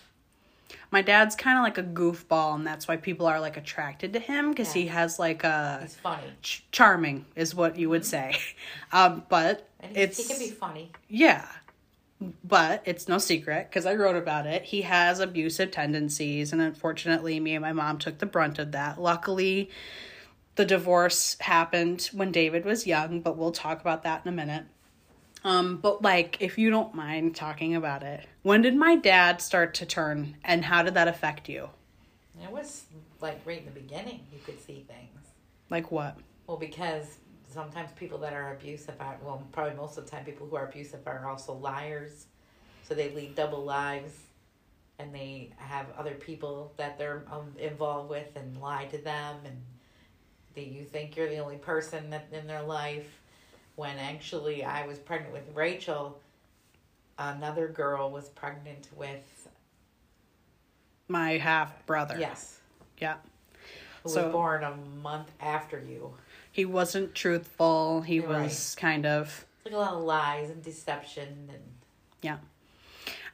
My 0.90 1.02
dad's 1.02 1.34
kind 1.34 1.58
of 1.58 1.64
like 1.64 1.78
a 1.78 1.82
goofball, 1.82 2.54
and 2.54 2.66
that's 2.66 2.86
why 2.86 2.96
people 2.96 3.26
are 3.26 3.40
like 3.40 3.56
attracted 3.56 4.12
to 4.12 4.18
him 4.18 4.50
because 4.50 4.72
he 4.72 4.86
has 4.86 5.18
like 5.18 5.44
a 5.44 5.80
He's 5.82 5.96
funny, 5.96 6.22
ch- 6.42 6.64
charming, 6.72 7.26
is 7.34 7.54
what 7.54 7.76
you 7.78 7.90
would 7.90 8.04
say. 8.04 8.36
Um, 8.92 9.24
but 9.28 9.68
it's 9.82 10.18
he 10.18 10.24
can 10.32 10.38
be 10.38 10.50
funny. 10.50 10.92
Yeah. 11.08 11.46
But 12.44 12.82
it's 12.84 13.08
no 13.08 13.18
secret 13.18 13.68
because 13.68 13.86
I 13.86 13.94
wrote 13.96 14.14
about 14.14 14.46
it. 14.46 14.62
He 14.62 14.82
has 14.82 15.18
abusive 15.18 15.72
tendencies, 15.72 16.52
and 16.52 16.62
unfortunately, 16.62 17.40
me 17.40 17.54
and 17.56 17.62
my 17.62 17.72
mom 17.72 17.98
took 17.98 18.18
the 18.18 18.26
brunt 18.26 18.60
of 18.60 18.70
that. 18.70 19.00
Luckily, 19.00 19.68
the 20.54 20.64
divorce 20.64 21.36
happened 21.40 22.08
when 22.12 22.30
David 22.30 22.64
was 22.64 22.86
young, 22.86 23.20
but 23.20 23.36
we'll 23.36 23.50
talk 23.50 23.80
about 23.80 24.04
that 24.04 24.22
in 24.24 24.28
a 24.28 24.36
minute. 24.36 24.64
Um, 25.44 25.76
but 25.76 26.02
like, 26.02 26.38
if 26.40 26.58
you 26.58 26.70
don't 26.70 26.94
mind 26.94 27.36
talking 27.36 27.76
about 27.76 28.02
it, 28.02 28.26
when 28.42 28.62
did 28.62 28.74
my 28.74 28.96
dad 28.96 29.42
start 29.42 29.74
to 29.74 29.86
turn, 29.86 30.36
and 30.42 30.64
how 30.64 30.82
did 30.82 30.94
that 30.94 31.08
affect 31.08 31.48
you? 31.48 31.68
It 32.42 32.50
was 32.50 32.84
like 33.20 33.40
right 33.44 33.58
in 33.58 33.66
the 33.66 33.70
beginning. 33.70 34.20
You 34.32 34.38
could 34.44 34.60
see 34.60 34.84
things. 34.88 35.28
Like 35.70 35.90
what? 35.90 36.16
Well, 36.46 36.56
because 36.56 37.18
sometimes 37.52 37.90
people 37.96 38.18
that 38.18 38.32
are 38.32 38.54
abusive 38.54 38.94
are, 39.00 39.16
well, 39.22 39.46
probably 39.52 39.76
most 39.76 39.98
of 39.98 40.04
the 40.04 40.10
time, 40.10 40.24
people 40.24 40.46
who 40.46 40.56
are 40.56 40.66
abusive 40.66 41.06
are 41.06 41.28
also 41.28 41.52
liars. 41.54 42.26
So 42.82 42.94
they 42.94 43.10
lead 43.10 43.34
double 43.34 43.64
lives 43.64 44.12
and 44.98 45.14
they 45.14 45.50
have 45.56 45.86
other 45.96 46.14
people 46.14 46.72
that 46.76 46.98
they're 46.98 47.24
um, 47.30 47.52
involved 47.58 48.10
with 48.10 48.28
and 48.36 48.60
lie 48.60 48.86
to 48.86 48.98
them. 48.98 49.36
And 49.44 49.56
that 50.54 50.66
you 50.66 50.84
think 50.84 51.16
you're 51.16 51.28
the 51.28 51.38
only 51.38 51.56
person 51.56 52.10
that 52.10 52.28
in 52.32 52.46
their 52.46 52.62
life. 52.62 53.20
When 53.76 53.98
actually, 53.98 54.64
I 54.64 54.86
was 54.86 54.98
pregnant 54.98 55.32
with 55.32 55.54
Rachel, 55.54 56.20
another 57.18 57.66
girl 57.68 58.10
was 58.10 58.28
pregnant 58.28 58.88
with, 58.96 59.48
My 61.08 61.32
half 61.32 61.84
brother. 61.86 62.16
yes, 62.18 62.60
Yeah. 62.98 63.16
who 64.02 64.10
So- 64.10 64.24
was 64.24 64.32
born 64.32 64.62
a 64.64 64.76
month 64.76 65.32
after 65.40 65.78
you. 65.78 66.16
He 66.50 66.64
wasn't 66.64 67.14
truthful. 67.16 68.02
He 68.02 68.20
Right. 68.20 68.42
was 68.44 68.76
kind 68.76 69.04
of 69.06 69.44
Like 69.64 69.74
a 69.74 69.78
lot 69.78 69.94
of 69.94 70.02
lies 70.02 70.50
and 70.50 70.62
deception 70.62 71.48
and 71.52 71.62
yeah, 72.20 72.38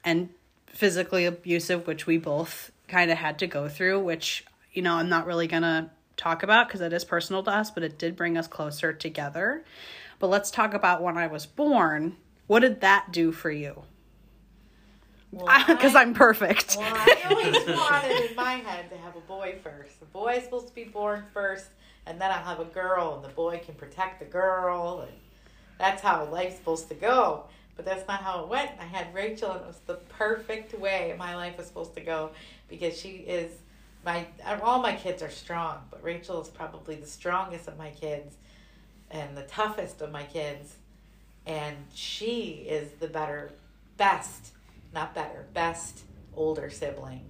and 0.04 0.32
physically 0.66 1.26
abusive, 1.26 1.86
which 1.86 2.06
we 2.06 2.16
both 2.18 2.70
kind 2.88 3.10
of 3.10 3.18
had 3.18 3.38
to 3.40 3.46
go 3.46 3.68
through, 3.68 4.00
which, 4.00 4.44
you 4.72 4.80
know, 4.80 4.94
I'm 4.96 5.08
not 5.08 5.26
really 5.26 5.46
going 5.46 5.62
to 5.64 5.90
talk 6.16 6.42
about 6.42 6.66
because 6.68 6.80
it 6.80 6.92
is 6.92 7.04
personal 7.04 7.42
to 7.44 7.50
us, 7.50 7.70
but 7.70 7.82
it 7.82 7.98
did 7.98 8.16
bring 8.16 8.36
us 8.38 8.46
closer 8.48 8.92
together. 8.92 9.64
But 10.20 10.28
let's 10.28 10.50
talk 10.52 10.72
about 10.74 11.02
when 11.02 11.18
I 11.18 11.26
was 11.26 11.46
born. 11.46 12.16
What 12.46 12.60
did 12.60 12.80
that 12.82 13.10
do 13.10 13.32
for 13.32 13.50
you? 13.50 13.82
Because 15.32 15.94
I- 15.96 16.02
I'm 16.02 16.14
perfect. 16.14 16.76
Well, 16.78 16.86
I 16.94 17.16
always 17.30 17.66
wanted 17.76 18.30
in 18.30 18.36
my 18.36 18.52
head 18.54 18.90
to 18.90 18.96
have 18.98 19.16
a 19.16 19.20
boy 19.20 19.56
first. 19.64 19.98
The 19.98 20.06
boy 20.06 20.34
is 20.34 20.44
supposed 20.44 20.68
to 20.68 20.74
be 20.74 20.84
born 20.84 21.24
first, 21.32 21.66
and 22.06 22.20
then 22.20 22.30
I'll 22.30 22.44
have 22.44 22.60
a 22.60 22.64
girl, 22.64 23.14
and 23.16 23.24
the 23.24 23.34
boy 23.34 23.60
can 23.64 23.74
protect 23.74 24.20
the 24.20 24.26
girl, 24.26 25.00
and 25.08 25.16
that's 25.78 26.02
how 26.02 26.24
life's 26.26 26.56
supposed 26.56 26.88
to 26.90 26.94
go. 26.94 27.44
But 27.76 27.86
that's 27.86 28.06
not 28.06 28.20
how 28.22 28.42
it 28.42 28.48
went. 28.48 28.72
I 28.78 28.84
had 28.84 29.14
Rachel, 29.14 29.52
and 29.52 29.62
it 29.62 29.66
was 29.66 29.80
the 29.86 29.94
perfect 29.94 30.78
way 30.78 31.14
my 31.18 31.34
life 31.34 31.56
was 31.56 31.66
supposed 31.66 31.94
to 31.94 32.02
go 32.02 32.30
because 32.68 32.98
she 33.00 33.08
is 33.10 33.52
my. 34.04 34.26
All 34.62 34.82
my 34.82 34.94
kids 34.94 35.22
are 35.22 35.30
strong, 35.30 35.78
but 35.90 36.02
Rachel 36.02 36.42
is 36.42 36.48
probably 36.48 36.96
the 36.96 37.06
strongest 37.06 37.68
of 37.68 37.78
my 37.78 37.88
kids, 37.90 38.36
and 39.10 39.36
the 39.36 39.42
toughest 39.42 40.00
of 40.00 40.10
my 40.10 40.24
kids, 40.24 40.76
and 41.46 41.76
she 41.94 42.66
is 42.68 42.90
the 43.00 43.08
better, 43.08 43.52
best, 43.96 44.52
not 44.94 45.14
better, 45.14 45.46
best 45.52 46.00
older 46.34 46.70
sibling 46.70 47.24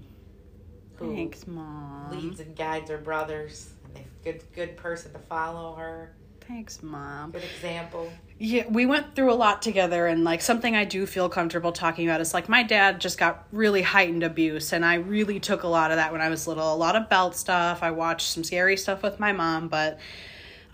who 0.95 1.15
Thanks, 1.15 1.47
Mom. 1.47 2.11
leads 2.11 2.41
and 2.41 2.55
guides 2.55 2.91
her 2.91 2.99
brothers. 2.99 3.71
And 3.85 3.95
they 3.95 4.05
good 4.23 4.43
good 4.55 4.77
person 4.77 5.13
to 5.13 5.19
follow 5.19 5.75
her. 5.75 6.15
Thanks, 6.47 6.83
Mom. 6.83 7.31
Good 7.31 7.45
example. 7.45 8.11
Yeah, 8.39 8.67
we 8.69 8.85
went 8.85 9.15
through 9.15 9.33
a 9.33 9.35
lot 9.35 9.63
together, 9.63 10.07
and 10.07 10.25
like 10.25 10.41
something 10.41 10.75
I 10.75 10.85
do 10.85 11.07
feel 11.07 11.29
comfortable 11.29 11.73
talking 11.73 12.09
about 12.09 12.21
is 12.21 12.35
like 12.35 12.49
my 12.49 12.63
dad 12.63 13.01
just 13.01 13.19
got 13.19 13.47
really 13.53 13.83
heightened 13.83 14.23
abuse, 14.23 14.73
and 14.73 14.85
I 14.85 14.95
really 14.95 15.41
took 15.41 15.63
a 15.63 15.69
lot 15.69 15.91
of 15.91 15.97
that 15.97 16.13
when 16.13 16.21
I 16.21 16.29
was 16.29 16.47
little. 16.47 16.75
A 16.75 16.77
lot 16.77 16.97
of 16.97 17.09
belt 17.09 17.37
stuff. 17.37 17.83
I 17.83 17.91
watched 17.91 18.29
some 18.29 18.45
scary 18.45 18.77
stuff 18.77 19.03
with 19.03 19.21
my 19.21 19.33
mom, 19.33 19.69
but 19.69 20.01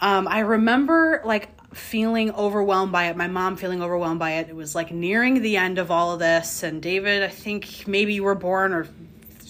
um, 0.01 0.29
I 0.29 0.41
remember 0.41 1.23
like 1.25 1.51
feeling 1.75 2.31
overwhelmed 2.33 2.93
by 2.93 3.07
it. 3.07 3.17
My 3.17 3.29
mom 3.29 3.57
feeling 3.57 3.83
overwhelmed 3.83 4.19
by 4.19 4.33
it. 4.33 4.49
It 4.49 4.57
was 4.57 4.75
like 4.75 4.91
nearing 4.91 5.43
the 5.43 5.57
end 5.57 5.79
of 5.79 5.91
all 5.91 6.13
of 6.13 6.19
this, 6.19 6.63
and 6.63 6.81
David, 6.81 7.23
I 7.23 7.29
think 7.29 7.87
maybe 7.87 8.15
you 8.15 8.25
were 8.25 8.35
born 8.35 8.73
or 8.73 8.87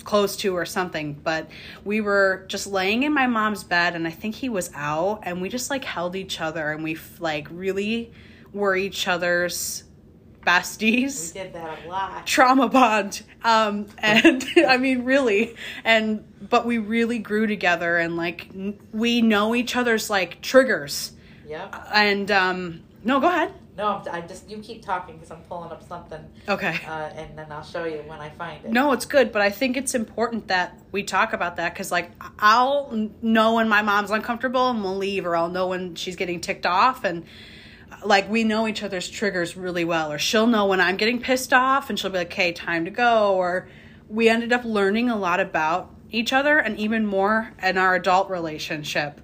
close 0.06 0.36
to 0.36 0.56
or 0.56 0.64
something 0.64 1.14
but 1.14 1.50
we 1.84 2.00
were 2.00 2.44
just 2.46 2.68
laying 2.68 3.02
in 3.02 3.12
my 3.12 3.26
mom's 3.26 3.64
bed 3.64 3.96
and 3.96 4.06
i 4.06 4.10
think 4.10 4.36
he 4.36 4.48
was 4.48 4.70
out 4.72 5.18
and 5.24 5.42
we 5.42 5.48
just 5.48 5.68
like 5.68 5.84
held 5.84 6.14
each 6.14 6.40
other 6.40 6.70
and 6.70 6.84
we 6.84 6.96
like 7.18 7.48
really 7.50 8.12
were 8.52 8.76
each 8.76 9.08
other's 9.08 9.82
besties. 10.46 11.34
We 11.34 11.40
did 11.42 11.52
that 11.54 11.78
a 11.84 11.88
lot. 11.88 12.26
trauma 12.26 12.68
bond. 12.68 13.22
Um 13.44 13.86
and 13.98 14.44
i 14.68 14.76
mean 14.76 15.04
really. 15.04 15.56
And 15.84 16.24
but 16.48 16.64
we 16.64 16.78
really 16.78 17.18
grew 17.18 17.46
together 17.46 17.96
and 17.98 18.16
like 18.16 18.48
n- 18.54 18.78
we 18.92 19.20
know 19.22 19.54
each 19.54 19.74
other's 19.76 20.08
like 20.08 20.40
triggers. 20.40 21.12
Yeah. 21.46 21.68
and 21.92 22.30
um 22.30 22.82
no 23.04 23.20
go 23.20 23.28
ahead. 23.28 23.52
No, 23.76 24.02
I 24.10 24.22
just 24.22 24.48
you 24.48 24.56
keep 24.56 24.82
talking 24.82 25.16
because 25.16 25.30
I'm 25.30 25.42
pulling 25.42 25.70
up 25.70 25.86
something, 25.86 26.24
okay. 26.48 26.78
Uh, 26.88 27.10
and 27.14 27.36
then 27.36 27.52
I'll 27.52 27.62
show 27.62 27.84
you 27.84 27.98
when 28.06 28.20
I 28.20 28.30
find 28.30 28.64
it. 28.64 28.70
no 28.70 28.92
it's 28.92 29.04
good 29.04 29.32
but 29.32 29.42
i 29.42 29.50
think 29.50 29.76
it's 29.76 29.94
important 29.94 30.48
that 30.48 30.80
we 30.92 31.02
talk 31.02 31.34
about 31.34 31.56
that 31.56 31.74
because 31.74 31.92
like 31.92 32.10
i'll 32.38 32.90
know 33.20 33.52
when 33.56 33.68
my 33.68 33.82
mom's 33.82 34.10
uncomfortable 34.10 34.70
and 34.70 34.82
we'll 34.82 34.96
leave 34.96 35.26
or 35.26 35.36
i'll 35.36 35.50
know 35.50 35.66
when 35.68 35.94
she's 35.94 36.16
getting 36.16 36.40
ticked 36.40 36.64
off 36.64 37.04
and 37.04 37.26
like 38.06 38.28
we 38.30 38.44
know 38.44 38.66
each 38.66 38.82
other's 38.82 39.08
triggers 39.08 39.56
really 39.56 39.84
well 39.84 40.12
or 40.12 40.18
she'll 40.18 40.46
know 40.46 40.66
when 40.66 40.80
i'm 40.80 40.96
getting 40.96 41.20
pissed 41.20 41.52
off 41.52 41.90
and 41.90 41.98
she'll 41.98 42.10
be 42.10 42.18
like 42.18 42.32
okay 42.32 42.52
time 42.52 42.84
to 42.84 42.90
go 42.90 43.34
or 43.34 43.68
we 44.08 44.28
ended 44.28 44.52
up 44.52 44.64
learning 44.64 45.10
a 45.10 45.16
lot 45.16 45.40
about 45.40 45.92
each 46.10 46.32
other 46.32 46.58
and 46.58 46.78
even 46.78 47.04
more 47.06 47.52
in 47.62 47.76
our 47.76 47.94
adult 47.96 48.30
relationship 48.30 49.20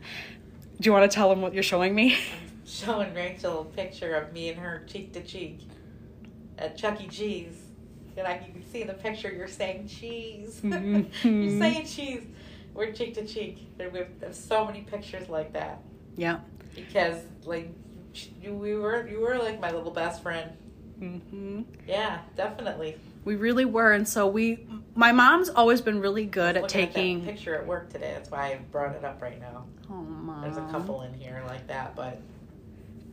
do 0.81 0.89
you 0.89 0.93
want 0.93 1.09
to 1.09 1.15
tell 1.15 1.29
them 1.29 1.41
what 1.41 1.55
you're 1.55 1.63
showing 1.63 1.95
me 1.95 2.17
Showing 2.65 3.13
Rachel 3.13 3.61
a 3.61 3.65
picture 3.77 4.15
of 4.15 4.33
me 4.33 4.49
and 4.49 4.59
her 4.59 4.83
cheek 4.87 5.13
to 5.13 5.23
cheek 5.23 5.61
at 6.57 6.75
Chuck 6.79 7.03
E. 7.03 7.09
Cheese. 7.09 7.55
And 8.17 8.25
like 8.25 8.47
you 8.47 8.53
can 8.55 8.65
see 8.71 8.81
in 8.81 8.87
the 8.87 8.95
picture, 8.95 9.31
you're 9.31 9.47
saying 9.47 9.89
cheese. 9.89 10.61
Mhm. 10.65 11.07
you're 11.23 11.61
saying 11.61 11.85
cheese. 11.85 12.23
We're 12.73 12.93
cheek 12.93 13.13
to 13.15 13.27
cheek. 13.27 13.77
There, 13.77 13.91
we 13.91 13.99
have, 13.99 14.09
there's 14.21 14.39
so 14.39 14.65
many 14.65 14.83
pictures 14.83 15.29
like 15.29 15.53
that 15.53 15.83
yeah 16.17 16.41
because 16.75 17.19
like 17.45 17.69
you, 18.41 18.55
we 18.55 18.75
were 18.75 19.07
you 19.09 19.21
were 19.21 19.39
like 19.39 19.61
my 19.61 19.71
little 19.71 19.91
best 19.91 20.23
friend. 20.23 20.51
hmm 20.99 21.63
Yeah, 21.87 22.21
definitely. 22.37 22.97
we 23.25 23.37
really 23.37 23.65
were 23.65 23.93
and 23.93 24.09
so 24.09 24.27
we 24.27 24.67
my 24.95 25.13
mom's 25.13 25.49
always 25.49 25.81
been 25.81 26.01
really 26.01 26.27
good 26.27 26.57
at 26.57 26.69
taking 26.69 27.25
that 27.25 27.33
picture 27.35 27.55
at 27.55 27.67
work 27.67 27.91
today. 27.91 28.13
That's 28.15 28.31
why 28.31 28.53
I 28.53 28.57
brought 28.71 28.95
it 28.95 29.05
up 29.05 29.21
right 29.23 29.41
now. 29.41 29.65
oh, 29.91 29.95
Mom. 29.95 30.43
There's 30.43 30.57
a 30.59 30.69
couple 30.71 31.03
in 31.03 31.15
here 31.15 31.43
like 31.47 31.67
that, 31.69 31.97
but 31.97 32.21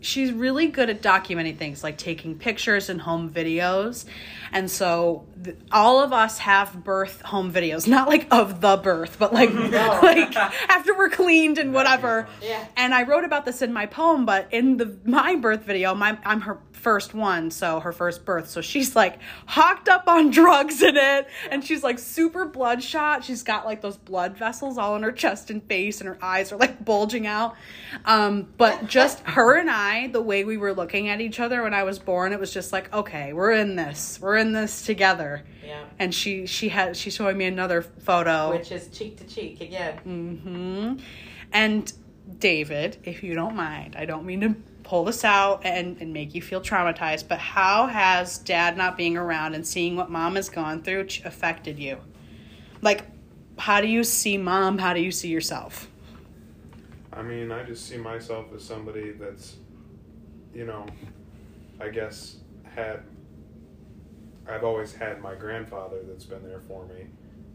she's 0.02 0.32
really 0.32 0.68
good 0.68 0.90
at 0.90 1.02
documenting 1.02 1.58
things 1.58 1.84
like 1.84 1.98
taking 1.98 2.38
pictures 2.38 2.90
and 2.90 3.02
home 3.02 3.30
videos 3.30 4.06
and 4.52 4.72
so 4.72 5.26
th- 5.44 5.58
all 5.72 6.02
of 6.02 6.14
us 6.14 6.40
have 6.40 6.84
birth 6.84 7.22
home 7.22 7.52
videos 7.52 7.88
not 7.88 8.08
like 8.08 8.28
of 8.32 8.62
the 8.62 8.78
birth 8.78 9.18
but 9.20 9.34
like 9.34 9.54
No. 9.70 10.00
like 10.04 10.36
after 10.36 10.98
we're 10.98 11.10
cleaned 11.10 11.58
and 11.58 11.74
whatever 11.74 12.28
yeah. 12.42 12.66
and 12.78 12.94
i 12.94 13.04
wrote 13.04 13.24
about 13.26 13.46
this 13.46 13.62
in 13.62 13.74
my 13.74 13.86
poem 13.86 14.26
but 14.26 14.48
in 14.52 14.78
the 14.78 14.98
my 15.04 15.36
birth 15.36 15.64
video 15.64 15.94
my 15.94 16.18
i'm 16.24 16.42
her 16.42 16.60
first 16.80 17.14
one 17.14 17.52
so 17.52 17.80
her 17.80 17.92
first 17.92 18.26
birth. 18.26 18.50
So 18.50 18.62
she's 18.62 18.96
like 18.96 19.20
hocked 19.46 19.88
up 19.88 20.08
on 20.08 20.30
drugs 20.40 20.82
in 20.82 20.98
it 20.98 21.28
and 21.52 21.64
she's 21.64 21.84
like 21.84 22.00
super 22.00 22.46
bloodshot. 22.46 23.24
She's 23.24 23.44
got 23.44 23.66
like 23.66 23.82
those 23.82 23.98
blood 23.98 24.38
vessels 24.38 24.78
all 24.78 24.96
in 24.96 25.04
her 25.04 25.12
chest 25.12 25.50
and 25.50 25.62
face 25.64 26.02
and 26.02 26.08
her 26.08 26.18
eyes 26.22 26.52
are 26.52 26.58
like 26.58 26.84
bulging 26.84 27.28
out. 27.28 27.56
Um 28.06 28.48
but 28.58 28.88
just 28.88 29.20
her 29.26 29.58
and 29.58 29.70
i 29.70 30.08
the 30.08 30.22
way 30.22 30.44
we 30.44 30.58
were 30.58 30.74
looking 30.74 31.10
at 31.10 31.22
each 31.22 31.40
other 31.40 31.64
when 31.64 31.74
i 31.74 31.84
was 31.84 32.00
born 32.00 32.34
it 32.34 32.40
was 32.40 32.54
just 32.54 32.72
like 32.74 32.92
okay 32.94 33.34
we're 33.34 33.52
in 33.52 33.76
this. 33.76 34.20
We're 34.22 34.38
in 34.38 34.54
this 34.54 34.86
together. 34.86 35.46
Yeah. 35.66 35.84
and 36.00 36.16
she 36.16 36.48
she 36.48 36.70
had 36.70 36.98
she's 36.98 37.14
showing 37.14 37.38
me 37.38 37.46
another 37.46 37.84
photo. 37.84 38.50
Which 38.52 38.72
is 38.72 38.88
cheek 38.88 39.18
to 39.18 39.24
cheek 39.26 39.62
again. 39.62 40.00
Mm-hmm. 40.06 41.06
And 41.54 41.94
David, 42.40 42.98
if 43.04 43.24
you 43.24 43.36
don't 43.36 43.56
mind, 43.56 43.96
I 43.96 44.06
don't 44.06 44.26
mean 44.26 44.42
to 44.42 44.56
pull 44.90 45.04
this 45.04 45.24
out 45.24 45.64
and, 45.64 46.02
and 46.02 46.12
make 46.12 46.34
you 46.34 46.42
feel 46.42 46.60
traumatized, 46.60 47.28
but 47.28 47.38
how 47.38 47.86
has 47.86 48.40
dad 48.40 48.76
not 48.76 48.98
being 48.98 49.16
around 49.16 49.54
and 49.54 49.66
seeing 49.66 49.96
what 49.96 50.10
mom 50.10 50.36
has 50.36 50.50
gone 50.50 50.82
through 50.82 51.06
affected 51.26 51.78
you? 51.78 51.96
Like, 52.82 53.06
how 53.60 53.82
do 53.82 53.88
you 53.88 54.04
see 54.04 54.36
mom? 54.36 54.80
How 54.80 54.96
do 54.96 55.00
you 55.00 55.12
see 55.12 55.28
yourself? 55.28 55.88
I 57.14 57.22
mean, 57.22 57.52
I 57.52 57.62
just 57.62 57.88
see 57.88 57.98
myself 57.98 58.48
as 58.56 58.64
somebody 58.64 59.12
that's, 59.12 59.58
you 60.56 60.66
know, 60.66 60.88
I 61.80 61.90
guess 61.90 62.38
had. 62.64 63.04
I've 64.48 64.64
always 64.64 64.96
had 64.96 65.22
my 65.22 65.36
grandfather 65.36 65.98
that's 66.08 66.26
been 66.26 66.42
there 66.42 66.62
for 66.68 66.88
me 66.88 67.06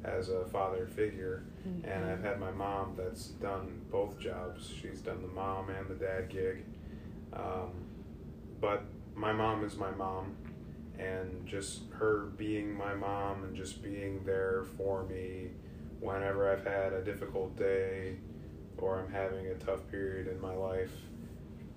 as 0.05 0.29
a 0.29 0.45
father 0.45 0.87
figure, 0.87 1.43
and 1.65 1.85
mm-hmm. 1.85 2.13
I've 2.13 2.23
had 2.23 2.39
my 2.39 2.53
mom 2.53 2.95
that's 2.97 3.27
done 3.27 3.81
both 3.91 4.21
jobs. 4.21 4.73
She's 4.81 5.01
done 5.01 5.21
the 5.21 5.35
mom 5.35 5.71
and 5.71 5.89
the 5.89 5.95
dad 5.95 6.29
gig. 6.29 6.65
Um, 7.35 7.71
but 8.61 8.85
my 9.15 9.33
mom 9.33 9.65
is 9.65 9.77
my 9.77 9.91
mom, 9.91 10.37
and 10.99 11.47
just 11.47 11.83
her 11.93 12.27
being 12.37 12.77
my 12.77 12.95
mom 12.95 13.45
and 13.45 13.57
just 13.57 13.83
being 13.83 14.23
there 14.25 14.65
for 14.77 15.05
me 15.05 15.49
whenever 16.01 16.53
I've 16.53 16.65
had 16.65 16.93
a 16.93 17.03
difficult 17.03 17.57
day 17.57 18.17
or 18.79 19.01
I'm 19.01 19.11
having 19.11 19.47
a 19.47 19.55
tough 19.55 19.81
period 19.91 20.29
in 20.29 20.41
my 20.41 20.55
life, 20.55 20.93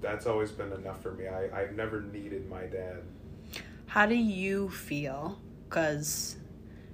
that's 0.02 0.26
always 0.26 0.52
been 0.52 0.72
enough 0.74 1.02
for 1.02 1.14
me. 1.14 1.28
I, 1.28 1.62
I've 1.62 1.76
never 1.76 2.02
needed 2.02 2.50
my 2.50 2.64
dad. 2.64 3.04
How 3.88 4.06
do 4.06 4.16
you 4.16 4.70
feel? 4.70 5.40
Because 5.68 6.38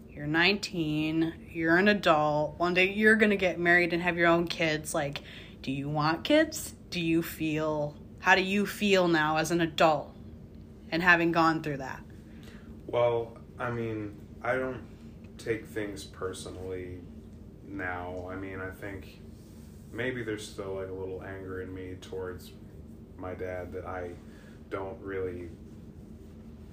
you're 0.10 0.28
19, 0.28 1.34
you're 1.52 1.78
an 1.78 1.88
adult, 1.88 2.60
one 2.60 2.76
day 2.76 2.92
you're 2.92 3.16
going 3.16 3.32
to 3.32 3.36
get 3.36 3.60
married 3.60 3.94
and 3.94 4.04
have 4.04 4.16
your 4.16 4.28
own 4.28 4.48
kids. 4.48 4.94
Like, 4.94 5.22
do 5.62 5.72
you 5.72 5.90
want 5.90 6.24
kids? 6.24 6.76
Do 6.92 7.02
you 7.02 7.24
feel, 7.24 7.96
how 8.24 8.36
do 8.36 8.42
you 8.42 8.66
feel 8.66 9.10
now 9.10 9.36
as 9.36 9.52
an 9.52 9.60
adult 9.60 10.16
and 10.92 11.04
having 11.04 11.34
gone 11.34 11.62
through 11.62 11.76
that? 11.76 12.02
Well, 12.88 13.38
I 13.60 13.70
mean, 13.70 14.16
I 14.42 14.56
don't 14.56 14.82
take 15.38 15.66
things 15.66 16.06
personally 16.06 17.00
now. 17.68 18.26
I 18.32 18.38
mean, 18.38 18.62
I 18.62 18.70
think 18.70 19.20
maybe 19.92 20.24
there's 20.24 20.48
still 20.48 20.76
like 20.76 20.88
a 20.88 20.94
little 20.94 21.22
anger 21.22 21.64
in 21.64 21.76
me 21.76 21.96
towards 22.00 22.52
my 23.18 23.34
dad 23.34 23.74
that 23.74 23.86
I 23.86 24.12
don't 24.70 24.98
really, 25.02 25.50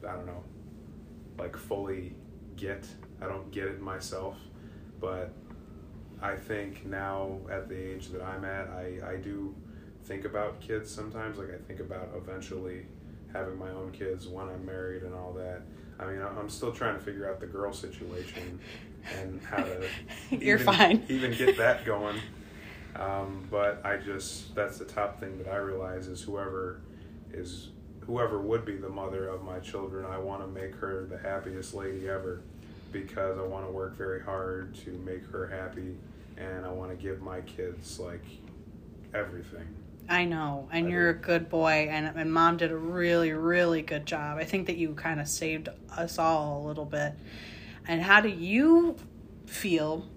I 0.09 0.13
don't 0.13 0.27
know, 0.27 0.45
like 1.37 1.57
fully 1.57 2.15
get. 2.55 2.87
I 3.21 3.27
don't 3.27 3.51
get 3.51 3.65
it 3.65 3.81
myself, 3.81 4.37
but 5.01 5.33
I 6.23 6.37
think 6.37 6.87
now 6.87 7.39
at 7.51 7.69
the 7.69 7.77
age 7.77 8.11
that 8.11 8.23
I'm 8.23 8.45
at, 8.45 8.69
I, 8.69 9.01
I 9.05 9.17
do 9.17 9.53
think 10.11 10.25
about 10.25 10.61
kids 10.61 10.91
sometimes. 10.91 11.39
Like 11.39 11.55
I 11.55 11.59
think 11.69 11.79
about 11.79 12.09
eventually 12.17 12.85
having 13.33 13.57
my 13.57 13.71
own 13.71 13.93
kids 13.93 14.27
when 14.27 14.49
I'm 14.49 14.67
married 14.67 15.05
and 15.05 15.15
all 15.15 15.33
that. 15.35 15.63
I 16.01 16.07
mean, 16.07 16.21
I'm 16.21 16.49
still 16.49 16.73
trying 16.73 16.99
to 16.99 17.01
figure 17.01 17.31
out 17.31 17.39
the 17.39 17.47
girl 17.47 17.73
situation 17.73 18.59
and 19.17 19.41
how 19.43 19.59
to 19.59 19.87
You're 20.31 20.59
even, 20.59 20.67
fine. 20.67 21.05
even 21.09 21.33
get 21.33 21.57
that 21.59 21.85
going. 21.85 22.17
Um, 22.97 23.47
but 23.53 23.87
I 23.87 23.99
just 23.99 24.53
that's 24.57 24.79
the 24.79 24.85
top 24.85 25.21
thing 25.21 25.39
that 25.39 25.47
I 25.47 25.57
realize 25.57 26.09
is 26.09 26.21
whoever 26.21 26.81
is 27.33 27.69
whoever 28.05 28.41
would 28.41 28.65
be 28.65 28.77
the 28.77 28.89
mother 28.89 29.29
of 29.29 29.45
my 29.45 29.61
children, 29.61 30.05
I 30.05 30.19
want 30.19 30.43
to 30.43 30.49
make 30.49 30.75
her 30.75 31.07
the 31.09 31.19
happiest 31.19 31.73
lady 31.73 32.09
ever 32.09 32.43
because 32.91 33.39
I 33.39 33.43
want 33.43 33.65
to 33.65 33.71
work 33.71 33.97
very 33.97 34.21
hard 34.21 34.75
to 34.87 34.91
make 34.91 35.25
her 35.31 35.47
happy 35.47 35.95
and 36.37 36.67
I 36.67 36.73
want 36.73 36.91
to 36.91 36.97
give 36.97 37.23
my 37.23 37.43
kids 37.43 38.01
like 38.01 38.25
everything. 39.15 39.69
I 40.11 40.25
know, 40.25 40.69
and 40.73 40.89
I 40.89 40.91
you're 40.91 41.13
do. 41.13 41.19
a 41.19 41.23
good 41.23 41.49
boy, 41.49 41.89
and, 41.89 42.19
and 42.19 42.33
mom 42.33 42.57
did 42.57 42.73
a 42.73 42.77
really, 42.77 43.33
really 43.33 43.81
good 43.81 44.07
job. 44.07 44.39
I 44.39 44.45
think 44.45 44.67
that 44.67 44.77
you 44.77 44.93
kind 44.95 45.21
of 45.21 45.29
saved 45.29 45.69
us 45.97 46.19
all 46.19 46.61
a 46.61 46.67
little 46.67 46.85
bit. 46.85 47.15
And 47.87 48.03
how 48.03 48.21
do 48.21 48.29
you 48.29 48.97
feel? 49.47 50.09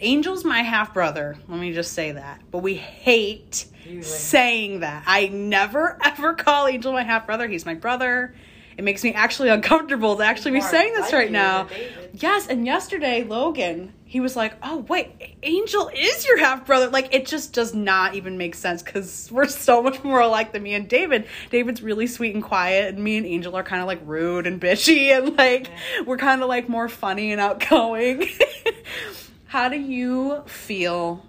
Angel's 0.00 0.44
my 0.44 0.62
half 0.62 0.92
brother. 0.92 1.36
Let 1.46 1.60
me 1.60 1.72
just 1.72 1.92
say 1.92 2.12
that. 2.12 2.42
But 2.50 2.58
we 2.58 2.74
hate 2.74 3.66
saying 4.02 4.80
that. 4.80 5.04
I 5.06 5.28
never 5.28 5.96
ever 6.04 6.34
call 6.34 6.66
Angel 6.66 6.92
my 6.92 7.04
half 7.04 7.24
brother. 7.26 7.46
He's 7.46 7.64
my 7.64 7.74
brother. 7.74 8.34
It 8.76 8.84
makes 8.84 9.02
me 9.02 9.14
actually 9.14 9.48
uncomfortable 9.48 10.16
to 10.16 10.24
actually 10.24 10.50
be 10.50 10.60
saying 10.60 10.92
this 10.92 11.12
right 11.12 11.30
now. 11.30 11.68
Yes, 12.12 12.48
and 12.48 12.66
yesterday 12.66 13.22
Logan, 13.22 13.94
he 14.08 14.20
was 14.20 14.36
like, 14.36 14.54
"Oh 14.62 14.78
wait, 14.88 15.36
Angel 15.42 15.90
is 15.92 16.24
your 16.24 16.38
half 16.38 16.64
brother." 16.64 16.88
Like 16.88 17.12
it 17.12 17.26
just 17.26 17.52
does 17.52 17.74
not 17.74 18.14
even 18.14 18.38
make 18.38 18.54
sense 18.54 18.80
because 18.80 19.28
we're 19.32 19.48
so 19.48 19.82
much 19.82 20.02
more 20.04 20.20
alike 20.20 20.52
than 20.52 20.62
me 20.62 20.74
and 20.74 20.88
David. 20.88 21.26
David's 21.50 21.82
really 21.82 22.06
sweet 22.06 22.32
and 22.32 22.42
quiet, 22.42 22.94
and 22.94 23.02
me 23.02 23.16
and 23.16 23.26
Angel 23.26 23.56
are 23.56 23.64
kind 23.64 23.82
of 23.82 23.88
like 23.88 24.00
rude 24.04 24.46
and 24.46 24.60
bitchy, 24.60 25.10
and 25.16 25.36
like 25.36 25.68
we're 26.06 26.16
kind 26.16 26.40
of 26.40 26.48
like 26.48 26.68
more 26.68 26.88
funny 26.88 27.32
and 27.32 27.40
outgoing. 27.40 28.28
how 29.46 29.68
do 29.68 29.76
you 29.76 30.42
feel 30.46 31.26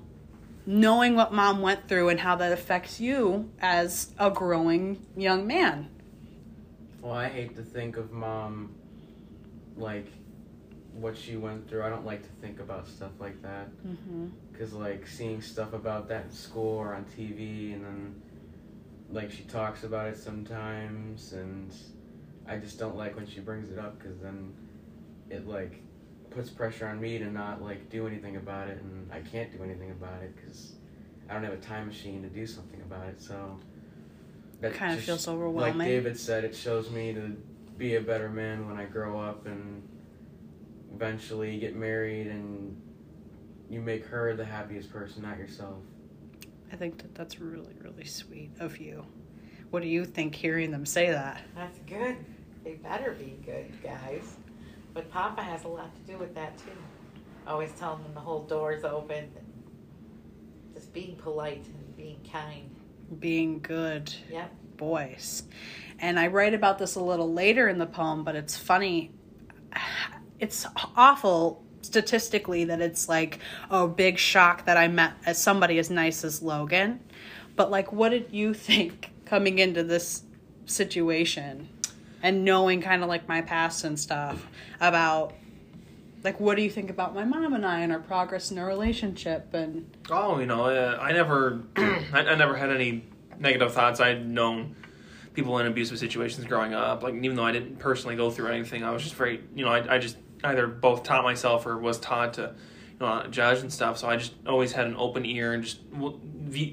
knowing 0.67 1.15
what 1.15 1.33
mom 1.33 1.61
went 1.61 1.87
through 1.87 2.09
and 2.09 2.19
how 2.19 2.35
that 2.35 2.51
affects 2.51 2.99
you 2.99 3.49
as 3.59 4.13
a 4.19 4.29
growing 4.29 5.03
young 5.15 5.47
man? 5.47 5.89
Well, 7.01 7.13
I 7.13 7.27
hate 7.27 7.55
to 7.55 7.63
think 7.63 7.97
of 7.97 8.11
mom 8.11 8.75
like 9.77 10.05
what 10.99 11.17
she 11.17 11.35
went 11.35 11.69
through. 11.69 11.83
I 11.83 11.89
don't 11.89 12.05
like 12.05 12.23
to 12.23 12.29
think 12.41 12.59
about 12.59 12.87
stuff 12.87 13.11
like 13.19 13.41
that 13.43 13.69
Mm-hmm. 13.85 14.27
because 14.51 14.73
like 14.73 15.07
seeing 15.07 15.41
stuff 15.41 15.73
about 15.73 16.07
that 16.09 16.25
in 16.25 16.31
school 16.31 16.77
or 16.77 16.93
on 16.93 17.05
TV, 17.05 17.73
and 17.73 17.83
then 17.85 18.21
like 19.09 19.31
she 19.31 19.43
talks 19.43 19.83
about 19.83 20.07
it 20.07 20.17
sometimes, 20.17 21.33
and 21.33 21.73
I 22.47 22.57
just 22.57 22.79
don't 22.79 22.95
like 22.97 23.15
when 23.15 23.27
she 23.27 23.39
brings 23.39 23.71
it 23.71 23.79
up 23.79 23.97
because 23.99 24.17
then 24.19 24.53
it 25.29 25.47
like 25.47 25.81
puts 26.29 26.49
pressure 26.49 26.87
on 26.87 26.99
me 26.99 27.17
to 27.19 27.25
not 27.31 27.61
like 27.61 27.89
do 27.89 28.07
anything 28.07 28.35
about 28.35 28.67
it, 28.69 28.81
and 28.81 29.11
I 29.11 29.21
can't 29.21 29.51
do 29.55 29.63
anything 29.63 29.91
about 29.91 30.21
it 30.23 30.35
because 30.35 30.73
I 31.29 31.33
don't 31.33 31.43
have 31.43 31.53
a 31.53 31.57
time 31.57 31.87
machine 31.87 32.21
to 32.23 32.29
do 32.29 32.45
something 32.47 32.81
about 32.81 33.07
it. 33.07 33.21
So 33.21 33.59
that 34.61 34.73
Kind 34.73 34.93
of 34.97 35.03
feels 35.03 35.27
overwhelming. 35.27 35.77
Like 35.77 35.87
David 35.87 36.17
said, 36.19 36.43
it 36.43 36.55
shows 36.55 36.89
me 36.89 37.13
to 37.13 37.35
be 37.77 37.95
a 37.95 38.01
better 38.01 38.29
man 38.29 38.67
when 38.67 38.77
I 38.77 38.85
grow 38.85 39.19
up 39.19 39.45
and 39.45 39.87
eventually 40.93 41.57
get 41.59 41.75
married 41.75 42.27
and 42.27 42.79
you 43.69 43.81
make 43.81 44.05
her 44.05 44.35
the 44.35 44.45
happiest 44.45 44.91
person, 44.91 45.23
not 45.23 45.37
yourself. 45.37 45.77
I 46.71 46.75
think 46.75 46.97
that 46.99 47.15
that's 47.15 47.39
really, 47.39 47.73
really 47.81 48.05
sweet 48.05 48.51
of 48.59 48.77
you. 48.77 49.05
What 49.69 49.81
do 49.81 49.87
you 49.89 50.05
think 50.05 50.35
hearing 50.35 50.71
them 50.71 50.85
say 50.85 51.11
that? 51.11 51.41
That's 51.55 51.77
good. 51.79 52.15
They 52.63 52.73
better 52.73 53.11
be 53.11 53.37
good, 53.45 53.71
guys. 53.83 54.37
But 54.93 55.11
Papa 55.11 55.41
has 55.41 55.63
a 55.65 55.67
lot 55.67 55.93
to 55.95 56.11
do 56.11 56.17
with 56.17 56.33
that 56.35 56.57
too. 56.57 56.71
Always 57.45 57.71
telling 57.73 58.03
them 58.03 58.13
the 58.13 58.19
whole 58.19 58.43
door's 58.43 58.83
open. 58.83 59.29
Just 60.73 60.93
being 60.93 61.15
polite 61.15 61.65
and 61.65 61.97
being 61.97 62.19
kind. 62.31 62.69
Being 63.19 63.59
good 63.59 64.13
Yep. 64.31 64.51
boys. 64.77 65.43
And 65.99 66.19
I 66.19 66.27
write 66.27 66.53
about 66.53 66.77
this 66.77 66.95
a 66.95 67.01
little 67.01 67.31
later 67.31 67.67
in 67.67 67.77
the 67.77 67.85
poem, 67.85 68.23
but 68.23 68.35
it's 68.35 68.57
funny. 68.57 69.11
It's 70.39 70.65
awful 70.95 71.63
statistically 71.81 72.65
that 72.65 72.81
it's 72.81 73.07
like 73.07 73.39
a 73.69 73.87
big 73.87 74.17
shock 74.17 74.65
that 74.65 74.77
I 74.77 74.87
met 74.87 75.13
as 75.25 75.41
somebody 75.41 75.79
as 75.79 75.89
nice 75.89 76.23
as 76.23 76.41
Logan. 76.41 76.99
But 77.55 77.71
like 77.71 77.91
what 77.91 78.09
did 78.09 78.27
you 78.31 78.53
think 78.69 79.11
coming 79.25 79.59
into 79.59 79.83
this 79.83 80.23
situation 80.65 81.69
and 82.21 82.43
knowing 82.43 82.81
kind 82.81 83.03
of 83.03 83.09
like 83.09 83.27
my 83.27 83.41
past 83.41 83.83
and 83.83 83.99
stuff 83.99 84.45
about 84.81 85.33
like 86.23 86.39
what 86.39 86.57
do 86.57 86.63
you 86.63 86.69
think 86.69 86.89
about 86.89 87.13
my 87.13 87.23
mom 87.23 87.53
and 87.53 87.65
I 87.65 87.81
and 87.81 87.91
our 87.91 87.99
progress 87.99 88.51
in 88.51 88.57
our 88.57 88.67
relationship 88.67 89.53
and 89.53 89.89
Oh, 90.09 90.39
you 90.39 90.45
know, 90.45 90.65
uh, 90.65 90.97
I 90.99 91.13
never, 91.13 91.61
I, 91.77 92.19
I 92.19 92.35
never 92.35 92.55
had 92.55 92.69
any 92.69 93.05
negative 93.39 93.73
thoughts. 93.73 93.99
I'd 93.99 94.27
known 94.27 94.75
people 95.33 95.59
in 95.59 95.67
abusive 95.67 95.99
situations 95.99 96.45
growing 96.45 96.73
up. 96.73 97.03
Like 97.03 97.13
even 97.15 97.35
though 97.35 97.45
I 97.45 97.51
didn't 97.51 97.77
personally 97.77 98.15
go 98.15 98.31
through 98.31 98.47
anything, 98.47 98.83
I 98.83 98.91
was 98.91 99.03
just 99.03 99.15
very, 99.15 99.41
you 99.55 99.63
know, 99.63 99.71
I, 99.71 99.95
I 99.95 99.97
just 99.99 100.17
either 100.43 100.67
both 100.67 101.03
taught 101.03 101.23
myself 101.23 101.65
or 101.65 101.77
was 101.77 101.99
taught 101.99 102.35
to, 102.35 102.53
you 102.99 103.05
know, 103.05 103.25
judge 103.29 103.59
and 103.59 103.71
stuff. 103.71 103.97
So 103.97 104.07
I 104.07 104.17
just 104.17 104.33
always 104.45 104.71
had 104.71 104.87
an 104.87 104.95
open 104.97 105.25
ear 105.25 105.53
and 105.53 105.63
just 105.63 105.79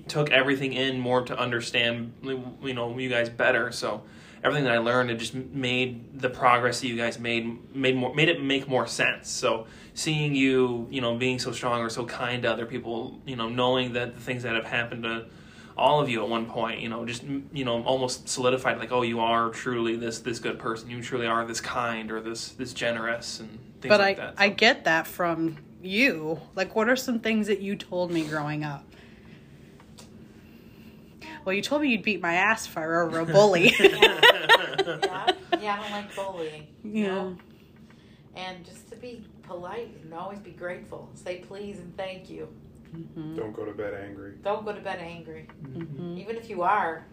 took 0.09 0.31
everything 0.31 0.73
in 0.73 1.01
more 1.01 1.23
to 1.23 1.39
understand, 1.39 2.13
you 2.23 2.75
know, 2.75 2.99
you 2.99 3.09
guys 3.09 3.29
better. 3.29 3.73
So 3.73 4.03
everything 4.43 4.65
that 4.65 4.75
I 4.75 4.79
learned, 4.79 5.11
it 5.11 5.17
just 5.17 5.35
made 5.35 6.21
the 6.21 6.31
progress 6.31 6.81
that 6.81 6.89
you 6.89 6.97
guys 6.97 7.19
made 7.19 7.75
made 7.75 7.97
more 7.97 8.15
made 8.15 8.29
it 8.29 8.43
make 8.43 8.69
more 8.69 8.87
sense. 8.87 9.31
So 9.31 9.67
seeing 9.95 10.35
you, 10.35 10.87
you 10.91 11.01
know, 11.01 11.17
being 11.17 11.39
so 11.39 11.53
strong 11.53 11.81
or 11.81 11.89
so 11.89 12.05
kind 12.05 12.43
to 12.43 12.53
other 12.53 12.67
people, 12.67 13.21
you 13.27 13.37
know, 13.37 13.49
knowing 13.49 13.95
that 13.95 14.15
the 14.15 14.21
things 14.21 14.43
that 14.43 14.55
have 14.55 14.67
happened 14.67 15.05
to 15.05 15.27
all 15.77 16.01
of 16.01 16.09
you 16.09 16.23
at 16.23 16.29
one 16.29 16.47
point, 16.47 16.81
you 16.81 16.89
know, 16.89 17.05
just 17.05 17.25
you 17.25 17.65
know, 17.65 17.83
almost 17.83 18.29
solidified 18.29 18.79
like, 18.79 18.93
oh, 18.93 19.03
you 19.03 19.21
are 19.21 19.51
truly 19.51 19.97
this 19.97 20.21
this 20.21 20.39
good 20.39 20.59
person. 20.59 20.91
You 20.91 21.03
truly 21.03 21.27
are 21.27 21.45
this 21.45 21.61
kind 21.61 22.11
or 22.11 22.21
this 22.21 22.51
this 22.51 22.73
generous 22.73 23.41
and 23.41 23.51
things 23.81 23.89
but 23.89 24.01
like 24.01 24.19
I 24.19 24.25
that. 24.25 24.35
I 24.39 24.49
get 24.51 24.85
that 24.85 25.07
from 25.07 25.57
you. 25.83 26.41
Like, 26.55 26.77
what 26.77 26.89
are 26.89 26.97
some 26.97 27.21
things 27.21 27.47
that 27.49 27.61
you 27.61 27.77
told 27.77 28.11
me 28.11 28.25
growing 28.25 28.65
up? 28.65 28.85
Well, 31.45 31.55
you 31.55 31.61
told 31.61 31.83
me 31.83 31.89
you'd 31.91 32.03
beat 32.03 32.23
my 32.23 32.35
ass 32.35 32.67
if 32.67 32.79
I 32.79 32.87
were 32.87 33.03
ever 33.07 33.21
a 33.21 33.27
bully. 33.27 33.75
Yeah. 34.85 35.31
yeah, 35.61 35.79
I 35.79 35.83
don't 35.83 35.91
like 35.93 36.15
bullying. 36.15 36.67
yeah. 36.83 37.07
know? 37.07 37.37
And 38.35 38.65
just 38.65 38.91
to 38.91 38.97
be 38.97 39.25
polite 39.45 39.97
and 40.03 40.13
always 40.13 40.41
be 40.41 40.51
grateful. 40.51 41.09
Say 41.15 41.39
please 41.39 41.79
and 41.79 41.97
thank 41.97 42.29
you. 42.29 42.49
Mhm. 42.95 43.37
Don't 43.37 43.53
go 43.53 43.65
to 43.65 43.73
bed 43.73 43.95
angry. 43.95 44.33
Don't 44.43 44.65
go 44.65 44.73
to 44.73 44.81
bed 44.81 44.99
angry. 45.01 45.49
Mhm. 45.67 46.19
Even 46.19 46.37
if 46.37 46.49
you 46.49 46.63
are, 46.63 47.05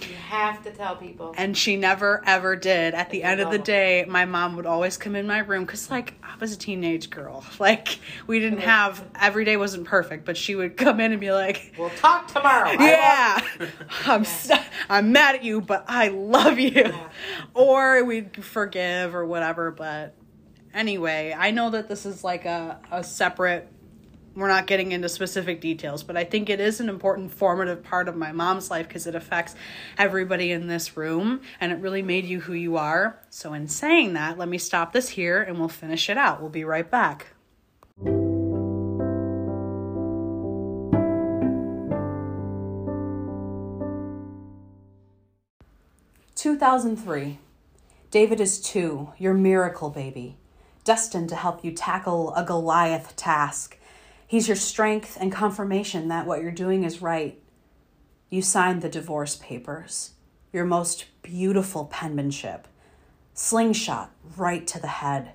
you 0.00 0.14
have 0.16 0.62
to 0.64 0.70
tell 0.70 0.96
people. 0.96 1.34
And 1.36 1.56
she 1.56 1.76
never 1.76 2.22
ever 2.26 2.56
did. 2.56 2.94
At 2.94 3.10
the 3.10 3.18
You 3.18 3.24
end 3.24 3.40
of 3.40 3.50
the 3.50 3.58
day, 3.58 4.04
my 4.08 4.24
mom 4.24 4.56
would 4.56 4.66
always 4.66 4.96
come 4.96 5.14
in 5.14 5.26
my 5.26 5.38
room 5.40 5.64
because, 5.64 5.90
like, 5.90 6.14
I 6.22 6.34
was 6.40 6.52
a 6.52 6.58
teenage 6.58 7.10
girl. 7.10 7.44
Like, 7.60 7.98
we 8.26 8.40
didn't 8.40 8.60
have 8.60 9.04
every 9.20 9.44
day 9.44 9.56
wasn't 9.56 9.84
perfect, 9.86 10.24
but 10.24 10.36
she 10.36 10.54
would 10.56 10.76
come 10.76 10.98
in 10.98 11.12
and 11.12 11.20
be 11.20 11.30
like, 11.30 11.74
We'll 11.78 11.90
talk 11.90 12.26
tomorrow. 12.28 12.72
Yeah. 12.72 13.40
I'm 14.06 14.24
so, 14.24 14.56
I'm 14.88 15.12
mad 15.12 15.36
at 15.36 15.44
you, 15.44 15.60
but 15.60 15.84
I 15.86 16.08
love 16.08 16.58
you. 16.58 16.70
Yeah. 16.74 17.08
Or 17.54 18.02
we'd 18.02 18.42
forgive 18.44 19.14
or 19.14 19.26
whatever. 19.26 19.70
But 19.70 20.14
anyway, 20.74 21.36
I 21.38 21.50
know 21.50 21.68
that 21.70 21.86
this 21.88 22.06
is 22.06 22.24
like 22.24 22.44
a, 22.46 22.80
a 22.90 23.04
separate. 23.04 23.68
We're 24.34 24.48
not 24.48 24.66
getting 24.66 24.92
into 24.92 25.08
specific 25.10 25.60
details, 25.60 26.02
but 26.02 26.16
I 26.16 26.24
think 26.24 26.48
it 26.48 26.58
is 26.58 26.80
an 26.80 26.88
important 26.88 27.32
formative 27.32 27.82
part 27.82 28.08
of 28.08 28.16
my 28.16 28.32
mom's 28.32 28.70
life 28.70 28.88
because 28.88 29.06
it 29.06 29.14
affects 29.14 29.54
everybody 29.98 30.50
in 30.52 30.68
this 30.68 30.96
room 30.96 31.42
and 31.60 31.70
it 31.70 31.76
really 31.76 32.02
made 32.02 32.24
you 32.24 32.40
who 32.40 32.54
you 32.54 32.78
are. 32.78 33.20
So, 33.28 33.52
in 33.52 33.68
saying 33.68 34.14
that, 34.14 34.38
let 34.38 34.48
me 34.48 34.56
stop 34.56 34.92
this 34.92 35.10
here 35.10 35.42
and 35.42 35.58
we'll 35.58 35.68
finish 35.68 36.08
it 36.08 36.16
out. 36.16 36.40
We'll 36.40 36.50
be 36.50 36.64
right 36.64 36.90
back. 36.90 37.28
2003. 46.42 47.38
David 48.10 48.40
is 48.40 48.60
two, 48.60 49.12
your 49.16 49.32
miracle 49.32 49.90
baby, 49.90 50.38
destined 50.84 51.28
to 51.28 51.36
help 51.36 51.64
you 51.64 51.70
tackle 51.70 52.34
a 52.34 52.44
Goliath 52.44 53.14
task. 53.14 53.78
He's 54.32 54.48
your 54.48 54.56
strength 54.56 55.18
and 55.20 55.30
confirmation 55.30 56.08
that 56.08 56.24
what 56.24 56.40
you're 56.40 56.50
doing 56.50 56.84
is 56.84 57.02
right. 57.02 57.38
You 58.30 58.40
signed 58.40 58.80
the 58.80 58.88
divorce 58.88 59.36
papers, 59.36 60.12
your 60.54 60.64
most 60.64 61.04
beautiful 61.20 61.84
penmanship, 61.84 62.66
slingshot 63.34 64.10
right 64.38 64.66
to 64.68 64.80
the 64.80 64.86
head, 64.86 65.32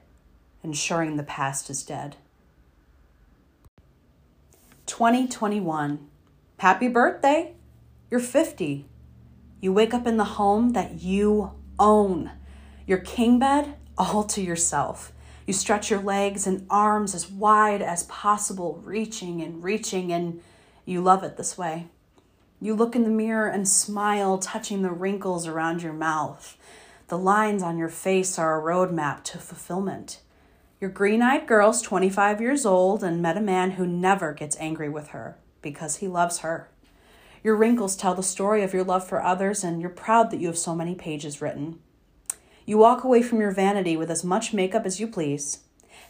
ensuring 0.64 1.16
the 1.16 1.22
past 1.22 1.70
is 1.70 1.84
dead. 1.84 2.16
2021. 4.88 6.08
Happy 6.58 6.88
birthday! 6.88 7.54
You're 8.10 8.20
50. 8.20 8.88
You 9.62 9.74
wake 9.74 9.94
up 9.94 10.08
in 10.08 10.18
the 10.18 10.24
home 10.24 10.72
that 10.72 11.02
you 11.02 11.52
own. 11.78 12.32
Your 12.88 12.98
king 12.98 13.38
bed 13.38 13.76
all 13.96 14.24
to 14.24 14.42
yourself. 14.42 15.14
You 15.48 15.54
stretch 15.54 15.90
your 15.90 16.02
legs 16.02 16.46
and 16.46 16.68
arms 16.70 17.16
as 17.16 17.32
wide 17.32 17.82
as 17.82 18.04
possible, 18.04 18.82
reaching 18.84 19.42
and 19.42 19.64
reaching, 19.64 20.12
and 20.12 20.42
you 20.84 21.00
love 21.00 21.24
it 21.24 21.38
this 21.38 21.58
way. 21.58 21.88
You 22.60 22.76
look 22.76 22.98
in 22.98 23.04
the 23.04 23.10
mirror 23.10 23.48
and 23.48 23.66
smile, 23.66 24.40
touching 24.40 24.82
the 24.82 24.92
wrinkles 24.92 25.48
around 25.48 25.82
your 25.82 25.94
mouth. 25.94 26.58
The 27.08 27.18
lines 27.18 27.64
on 27.64 27.78
your 27.78 27.88
face 27.88 28.38
are 28.38 28.60
a 28.60 28.64
roadmap 28.64 29.24
to 29.24 29.38
fulfillment. 29.38 30.20
Your 30.82 30.90
green 30.90 31.22
eyed 31.22 31.48
girl's 31.48 31.82
25 31.82 32.42
years 32.42 32.66
old 32.66 33.02
and 33.02 33.22
met 33.22 33.38
a 33.38 33.42
man 33.42 33.72
who 33.72 33.88
never 33.88 34.34
gets 34.34 34.58
angry 34.60 34.90
with 34.90 35.10
her 35.10 35.38
because 35.62 35.98
he 35.98 36.10
loves 36.10 36.40
her. 36.40 36.70
Your 37.42 37.56
wrinkles 37.56 37.96
tell 37.96 38.16
the 38.16 38.22
story 38.22 38.64
of 38.64 38.74
your 38.74 38.84
love 38.84 39.08
for 39.08 39.24
others, 39.24 39.64
and 39.64 39.80
you're 39.80 39.90
proud 39.90 40.30
that 40.32 40.42
you 40.42 40.48
have 40.48 40.58
so 40.58 40.76
many 40.76 40.94
pages 40.94 41.42
written. 41.42 41.80
You 42.68 42.78
walk 42.78 43.06
away 43.06 43.22
from 43.22 43.40
your 43.40 43.52
vanity 43.52 43.96
with 43.96 44.12
as 44.12 44.26
much 44.26 44.54
makeup 44.54 44.86
as 44.86 45.00
you 45.00 45.08
please, 45.08 45.60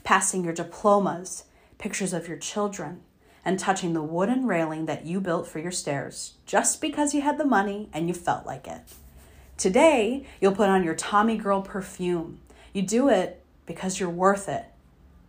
passing 0.03 0.43
your 0.43 0.53
diplomas, 0.53 1.43
pictures 1.77 2.13
of 2.13 2.27
your 2.27 2.37
children, 2.37 3.01
and 3.45 3.59
touching 3.59 3.93
the 3.93 4.01
wooden 4.01 4.47
railing 4.47 4.87
that 4.87 5.05
you 5.05 5.21
built 5.21 5.47
for 5.47 5.59
your 5.59 5.71
stairs 5.71 6.33
just 6.47 6.81
because 6.81 7.13
you 7.13 7.21
had 7.21 7.37
the 7.37 7.45
money 7.45 7.89
and 7.93 8.07
you 8.07 8.13
felt 8.15 8.47
like 8.47 8.67
it. 8.67 8.81
Today, 9.55 10.25
you'll 10.41 10.55
put 10.55 10.67
on 10.67 10.83
your 10.83 10.95
Tommy 10.95 11.37
Girl 11.37 11.61
perfume. 11.61 12.39
You 12.73 12.81
do 12.81 13.07
it 13.07 13.45
because 13.67 13.99
you're 13.99 14.09
worth 14.09 14.49
it. 14.49 14.65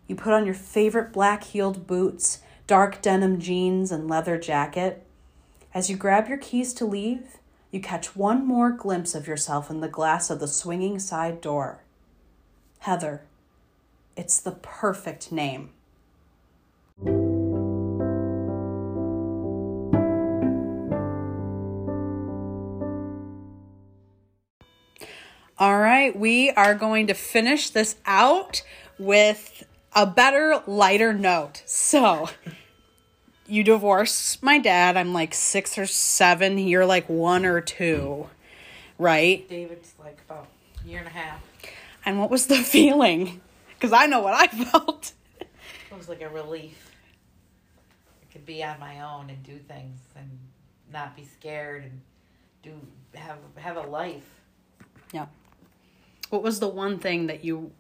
You 0.07 0.17
put 0.17 0.33
on 0.33 0.47
your 0.47 0.55
favorite 0.55 1.13
black 1.13 1.45
heeled 1.45 1.87
boots, 1.87 2.41
dark 2.67 3.03
denim 3.03 3.39
jeans, 3.39 3.93
and 3.93 4.09
leather 4.09 4.39
jacket. 4.39 5.07
As 5.75 5.91
you 5.91 5.97
grab 5.97 6.27
your 6.27 6.39
keys 6.39 6.73
to 6.73 6.87
leave, 6.87 7.38
you 7.71 7.81
catch 7.81 8.17
one 8.17 8.47
more 8.47 8.71
glimpse 8.71 9.15
of 9.15 9.27
yourself 9.27 9.71
in 9.71 9.81
the 9.81 9.89
glass 9.89 10.31
of 10.31 10.41
the 10.41 10.49
swinging 10.49 10.99
side 10.99 11.41
door. 11.41 11.83
Heather. 12.81 13.23
It's 14.17 14.41
the 14.41 14.53
perfect 14.53 15.31
name. 15.31 15.71
All 25.61 25.79
right, 25.79 26.17
we 26.17 26.51
are 26.53 26.75
going 26.75 27.09
to 27.09 27.15
finish 27.15 27.71
this 27.71 27.97
out 28.07 28.63
with 28.97 29.65
a 29.93 30.07
better, 30.07 30.63
lighter 30.67 31.13
note. 31.13 31.63
So, 31.67 32.29
you 33.49 33.65
divorced 33.65 34.43
my 34.43 34.59
dad. 34.59 34.97
I'm 34.97 35.13
like 35.13 35.35
six 35.35 35.79
or 35.79 35.87
seven. 35.87 36.59
You're 36.59 36.87
like 36.87 37.09
one 37.09 37.45
or 37.45 37.61
two, 37.61 38.29
right? 38.99 39.49
David's 39.49 39.95
like 39.99 40.19
about 40.29 40.47
a 40.85 40.89
year 40.89 40.99
and 40.99 41.09
a 41.09 41.11
half. 41.11 41.43
And 42.05 42.19
what 42.21 42.31
was 42.31 42.47
the 42.47 42.57
feeling? 42.59 43.41
Because 43.75 43.93
I 43.93 44.07
know 44.07 44.21
what 44.21 44.35
I 44.35 44.47
felt. 44.65 45.13
It 45.41 45.97
was 45.97 46.09
like 46.09 46.21
a 46.21 46.29
relief. 46.29 46.93
I 48.23 48.33
could 48.33 48.45
be 48.45 48.63
on 48.63 48.79
my 48.79 49.01
own 49.01 49.31
and 49.31 49.43
do 49.43 49.59
things 49.59 49.99
and 50.15 50.29
not 50.93 51.17
be 51.17 51.25
scared 51.25 51.85
and 51.85 52.01
do 52.63 52.73
have 53.15 53.39
have 53.57 53.77
a 53.77 53.83
life. 53.83 54.29
Yeah. 55.13 55.27
What 56.29 56.43
was 56.43 56.61
the 56.61 56.69
one 56.69 56.99
thing 56.99 57.27
that 57.29 57.43
you 57.43 57.73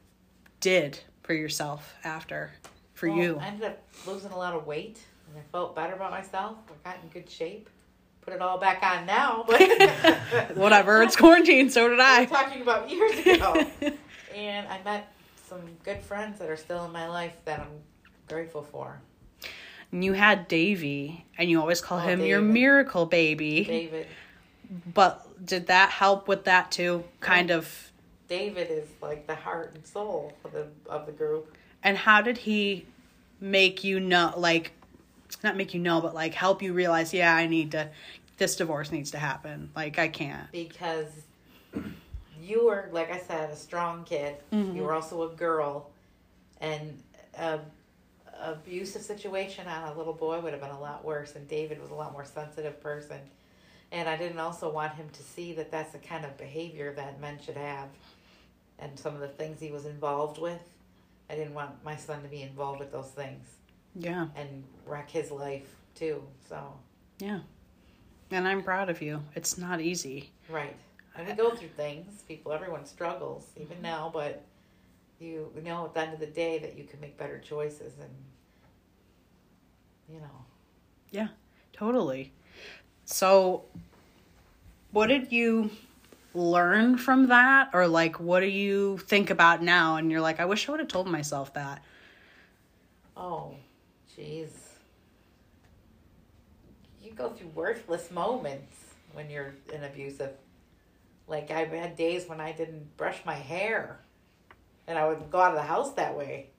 did 0.61 1.01
for 1.23 1.35
yourself 1.35 1.95
after, 2.03 2.53
for 2.95 3.09
Well, 3.11 3.19
you? 3.19 3.39
I 3.39 3.49
ended 3.49 3.65
up 3.65 3.83
losing 4.07 4.33
a 4.33 4.39
lot 4.39 4.55
of 4.55 4.67
weight 4.67 4.99
I 5.37 5.41
felt 5.53 5.75
better 5.77 5.95
about 5.95 6.11
myself. 6.11 6.57
I 6.85 6.91
got 6.91 7.03
in 7.03 7.09
good 7.11 7.31
shape. 7.31 7.69
Put 8.23 8.35
it 8.35 8.43
all 8.43 8.59
back 8.59 8.83
on 8.83 9.07
now, 9.07 9.45
but 9.49 9.61
Whatever, 10.57 11.03
it's 11.03 11.17
quarantine, 11.17 11.71
so 11.71 11.89
did 11.89 12.01
I. 12.01 12.27
talking 12.27 12.63
about 12.63 12.91
years 12.91 13.19
ago. 13.27 13.65
and 14.35 14.69
I 14.69 14.83
met 14.85 15.13
some 15.49 15.61
good 15.85 16.01
friends 16.03 16.39
that 16.41 16.51
are 16.51 16.57
still 16.57 16.85
in 16.85 16.93
my 16.93 17.09
life 17.09 17.35
that 17.47 17.61
I'm 17.61 17.81
grateful 18.29 18.63
for. 18.63 19.01
And 19.93 20.05
you 20.05 20.13
had 20.13 20.49
Davy, 20.49 21.25
and 21.39 21.49
you 21.49 21.59
always 21.61 21.81
call 21.81 21.99
Oh, 21.99 22.03
him 22.03 22.21
your 22.25 22.43
miracle 22.43 23.07
baby. 23.07 23.65
David. 23.65 24.07
But 24.93 25.27
did 25.47 25.69
that 25.69 25.89
help 25.91 26.29
with 26.29 26.45
that 26.45 26.71
too? 26.71 27.05
Kind 27.21 27.51
of. 27.51 27.91
David 28.29 28.69
is 28.71 28.87
like 29.01 29.27
the 29.27 29.35
heart 29.35 29.73
and 29.75 29.87
soul 29.87 30.35
of 30.45 30.53
the 30.53 30.67
of 30.87 31.07
the 31.07 31.13
group. 31.13 31.57
And 31.83 31.97
how 31.97 32.21
did 32.21 32.37
he 32.37 32.85
make 33.41 33.83
you 33.85 33.99
know, 34.01 34.35
like, 34.37 34.73
not 35.43 35.57
make 35.57 35.75
you 35.75 35.81
know, 35.81 36.01
but 36.01 36.15
like 36.15 36.35
help 36.35 36.63
you 36.63 36.73
realize, 36.73 37.13
yeah, 37.15 37.35
I 37.35 37.47
need 37.47 37.73
to, 37.73 37.89
this 38.39 38.57
divorce 38.57 38.93
needs 38.93 39.11
to 39.13 39.19
happen. 39.19 39.71
Like, 39.75 39.99
I 39.99 40.09
can't. 40.09 40.51
because 40.53 41.09
you 42.41 42.67
were, 42.67 42.89
like 42.93 43.11
I 43.11 43.19
said, 43.19 43.51
a 43.51 43.57
strong 43.57 44.05
kid. 44.05 44.37
Mhm. 44.53 44.77
You 44.77 44.83
were 44.83 44.95
also 44.95 45.31
a 45.31 45.35
girl, 45.35 45.91
and 46.61 47.03
a 47.37 47.61
abusive 48.41 49.03
situation 49.03 49.67
on 49.67 49.93
a 49.93 49.99
little 49.99 50.13
boy 50.13 50.39
would 50.41 50.53
have 50.53 50.63
been 50.63 50.71
a 50.71 50.81
lot 50.81 51.05
worse. 51.05 51.35
And 51.35 51.49
David 51.49 51.81
was 51.83 51.91
a 51.91 51.95
lot 51.95 52.13
more 52.13 52.25
sensitive 52.25 52.81
person, 52.81 53.19
and 53.91 54.09
I 54.09 54.17
didn't 54.17 54.39
also 54.39 54.71
want 54.71 54.95
him 54.95 55.09
to 55.11 55.23
see 55.23 55.53
that 55.55 55.71
that's 55.71 55.93
the 55.93 55.99
kind 55.99 56.25
of 56.25 56.39
behavior 56.39 56.93
that 56.95 57.21
men 57.21 57.39
should 57.45 57.57
have, 57.57 57.89
and 58.79 58.97
some 58.99 59.15
of 59.15 59.21
the 59.21 59.29
things 59.29 59.61
he 59.61 59.71
was 59.71 59.87
involved 59.87 60.41
with. 60.41 60.61
I 61.29 61.35
didn't 61.35 61.55
want 61.55 61.85
my 61.85 61.97
son 61.97 62.23
to 62.23 62.29
be 62.29 62.43
involved 62.43 62.79
with 62.81 62.93
those 62.93 63.11
things 63.11 63.47
Yeah, 63.95 64.29
and 64.37 64.65
wreck 64.87 65.11
his 65.11 65.31
life 65.31 65.75
too. 65.95 66.23
So 66.49 66.73
yeah. 67.19 67.41
And 68.31 68.47
I'm 68.47 68.63
proud 68.63 68.91
of 68.91 69.01
you. 69.01 69.23
It's 69.35 69.57
not 69.57 69.81
easy. 69.81 70.31
Right. 70.51 70.77
And 71.17 71.27
we 71.27 71.33
go 71.33 71.51
through 71.51 71.69
things. 71.69 72.23
People, 72.29 72.53
everyone 72.53 72.85
struggles, 72.85 73.47
even 73.57 73.69
mm-hmm. 73.69 73.83
now, 73.83 74.11
but 74.13 74.45
you 75.19 75.51
know 75.65 75.87
at 75.87 75.95
the 75.95 76.01
end 76.01 76.15
of 76.15 76.21
the 76.21 76.27
day 76.27 76.59
that 76.59 76.77
you 76.77 76.85
can 76.85 77.01
make 77.01 77.17
better 77.19 77.39
choices 77.39 77.95
and, 77.99 78.11
you 80.13 80.21
know. 80.21 80.45
Yeah, 81.11 81.29
totally. 81.73 82.33
So, 83.05 83.65
what 84.93 85.07
did 85.07 85.33
you 85.33 85.71
learn 86.35 86.99
from 86.99 87.29
that? 87.29 87.71
Or, 87.73 87.89
like, 87.89 88.21
what 88.21 88.41
do 88.41 88.47
you 88.47 88.99
think 88.99 89.31
about 89.31 89.63
now? 89.63 89.97
And 89.97 90.11
you're 90.11 90.21
like, 90.21 90.39
I 90.39 90.45
wish 90.45 90.69
I 90.69 90.73
would 90.73 90.81
have 90.81 90.89
told 90.89 91.09
myself 91.09 91.55
that. 91.55 91.83
Oh, 93.17 93.55
jeez. 94.19 94.51
You 97.03 97.13
go 97.13 97.31
through 97.31 97.49
worthless 97.49 98.11
moments 98.11 98.77
when 99.13 99.31
you're 99.31 99.55
in 99.73 99.85
abusive. 99.85 100.33
Like, 101.27 101.51
I've 101.51 101.71
had 101.71 101.97
days 101.97 102.29
when 102.29 102.41
I 102.41 102.53
didn't 102.53 102.97
brush 102.97 103.21
my 103.25 103.35
hair 103.35 104.01
and 104.87 104.99
I 104.99 105.07
would 105.07 105.31
go 105.31 105.41
out 105.41 105.53
of 105.53 105.57
the 105.57 105.63
house 105.63 105.93
that 105.93 106.17
way. 106.17 106.51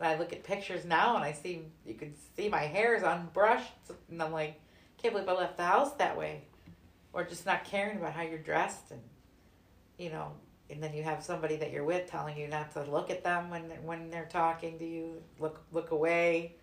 And 0.00 0.08
I 0.08 0.18
look 0.18 0.32
at 0.32 0.44
pictures 0.44 0.84
now 0.84 1.16
and 1.16 1.24
I 1.24 1.32
see, 1.32 1.62
you 1.84 1.94
can 1.94 2.14
see 2.36 2.48
my 2.48 2.62
hair 2.62 2.94
is 2.94 3.02
unbrushed. 3.02 3.72
And 4.10 4.22
I'm 4.22 4.32
like, 4.32 4.60
can't 4.98 5.14
believe 5.14 5.28
I 5.28 5.32
left 5.32 5.56
the 5.56 5.64
house 5.64 5.92
that 5.94 6.16
way. 6.16 6.44
Or 7.12 7.24
just 7.24 7.46
not 7.46 7.64
caring 7.64 7.98
about 7.98 8.12
how 8.12 8.22
you're 8.22 8.38
dressed 8.38 8.90
and, 8.90 9.00
you 9.98 10.10
know, 10.10 10.32
and 10.70 10.82
then 10.82 10.94
you 10.94 11.02
have 11.02 11.22
somebody 11.22 11.56
that 11.56 11.70
you're 11.70 11.84
with 11.84 12.10
telling 12.10 12.36
you 12.36 12.48
not 12.48 12.72
to 12.72 12.82
look 12.84 13.10
at 13.10 13.22
them 13.22 13.50
when 13.50 13.62
when 13.84 14.10
they're 14.10 14.28
talking 14.30 14.78
to 14.78 14.84
you. 14.84 15.22
Look 15.38 15.60
look 15.72 15.90
away. 15.90 16.56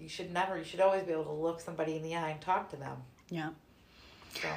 You 0.00 0.08
should 0.08 0.32
never. 0.32 0.56
You 0.58 0.64
should 0.64 0.80
always 0.80 1.02
be 1.04 1.12
able 1.12 1.24
to 1.24 1.32
look 1.32 1.60
somebody 1.60 1.96
in 1.96 2.02
the 2.02 2.14
eye 2.16 2.30
and 2.30 2.40
talk 2.40 2.70
to 2.70 2.76
them. 2.76 2.96
Yeah. 3.28 3.50
So 4.40 4.48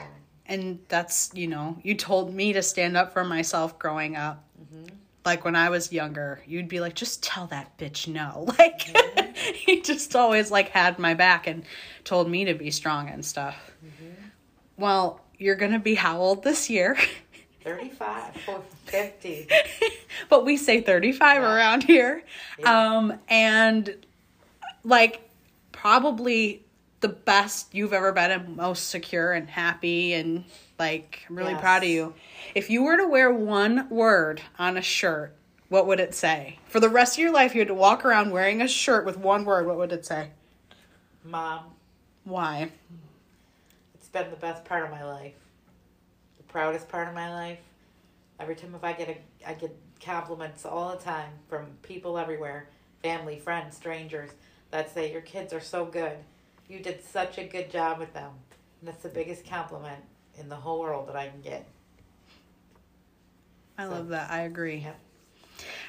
And 0.45 0.79
that's, 0.87 1.31
you 1.33 1.47
know, 1.47 1.77
you 1.83 1.95
told 1.95 2.33
me 2.33 2.53
to 2.53 2.61
stand 2.61 2.95
up 2.97 3.11
for 3.13 3.23
myself 3.23 3.77
growing 3.79 4.15
up. 4.15 4.43
Mm-hmm. 4.61 4.85
Like 5.25 5.45
when 5.45 5.55
I 5.55 5.69
was 5.69 5.91
younger, 5.91 6.41
you'd 6.45 6.67
be 6.67 6.79
like, 6.79 6.95
just 6.95 7.23
tell 7.23 7.47
that 7.47 7.77
bitch 7.77 8.07
no. 8.07 8.47
Like, 8.57 8.81
he 9.55 9.81
just 9.81 10.15
always 10.15 10.51
like 10.51 10.69
had 10.69 10.99
my 10.99 11.13
back 11.13 11.47
and 11.47 11.63
told 12.03 12.29
me 12.29 12.45
to 12.45 12.53
be 12.53 12.71
strong 12.71 13.09
and 13.09 13.25
stuff. 13.25 13.55
Well, 14.77 15.21
you're 15.37 15.55
going 15.55 15.71
to 15.73 15.79
be 15.79 15.95
how 15.95 16.19
old 16.19 16.43
this 16.43 16.69
year? 16.69 16.97
35, 17.63 18.35
50. 18.85 19.47
but 20.29 20.45
we 20.45 20.57
say 20.57 20.81
35 20.81 21.41
Yeah. 21.41 21.55
around 21.55 21.83
here. 21.83 22.23
Yeah. 22.59 22.95
Um, 22.95 23.19
and 23.29 23.95
like 24.83 25.21
probably 25.87 26.63
the 27.01 27.09
best 27.09 27.75
you've 27.75 27.91
ever 27.91 28.13
been 28.13 28.31
and 28.31 28.55
most 28.55 28.87
secure 28.87 29.33
and 29.33 29.49
happy 29.49 30.13
and 30.13 30.45
like 30.79 31.25
I'm 31.27 31.37
really 31.37 31.51
Yes. 31.51 31.59
proud 31.59 31.83
of 31.83 31.89
you. 31.89 32.13
If 32.55 32.69
you 32.69 32.83
were 32.83 32.95
to 32.95 33.05
wear 33.05 33.29
one 33.33 33.89
word 33.89 34.41
on 34.57 34.77
a 34.77 34.81
shirt, 34.81 35.35
what 35.67 35.85
would 35.85 35.99
it 35.99 36.15
say? 36.15 36.57
For 36.69 36.79
the 36.79 36.87
rest 36.87 37.15
of 37.15 37.19
your 37.19 37.33
life 37.33 37.53
you 37.53 37.59
had 37.59 37.67
to 37.67 37.73
walk 37.73 38.05
around 38.05 38.31
wearing 38.31 38.61
a 38.61 38.67
shirt 38.69 39.05
with 39.05 39.17
one 39.17 39.43
word, 39.43 39.65
what 39.67 39.75
would 39.75 39.91
it 39.91 40.05
say? 40.05 40.29
Mom, 41.25 41.65
Why? 42.23 42.69
it's 43.93 44.07
been 44.07 44.29
the 44.29 44.37
best 44.37 44.63
part 44.63 44.85
of 44.85 44.89
my 44.89 45.03
life. 45.03 45.33
The 46.37 46.43
proudest 46.43 46.87
part 46.87 47.09
of 47.09 47.13
my 47.13 47.29
life. 47.29 47.59
Every 48.39 48.55
time 48.55 48.73
if 48.73 48.85
I 48.85 48.93
get 48.93 49.09
a, 49.09 49.49
I 49.49 49.53
get 49.55 49.75
compliments 49.99 50.65
all 50.65 50.95
the 50.95 51.03
time 51.03 51.31
from 51.49 51.65
people 51.81 52.17
everywhere, 52.17 52.69
family, 53.01 53.37
friends, 53.37 53.75
strangers, 53.75 54.29
that 54.73 54.91
say 54.91 55.11
your 55.11 55.21
kids 55.21 55.53
are 55.53 55.61
so 55.61 55.85
good. 55.85 56.17
You 56.67 56.79
did 56.79 57.03
such 57.03 57.37
a 57.37 57.43
good 57.43 57.69
job 57.71 57.99
with 57.99 58.11
them, 58.13 58.31
and 58.81 58.87
that's 58.87 59.03
the 59.03 59.09
biggest 59.09 59.47
compliment 59.47 60.03
in 60.39 60.49
the 60.49 60.55
whole 60.55 60.79
world 60.79 61.07
that 61.07 61.15
I 61.15 61.29
can 61.29 61.41
get. 61.41 61.67
I 63.77 63.83
So- 63.83 63.91
love 63.91 64.07
that. 64.09 64.31
I 64.31 64.41
agree. 64.41 64.85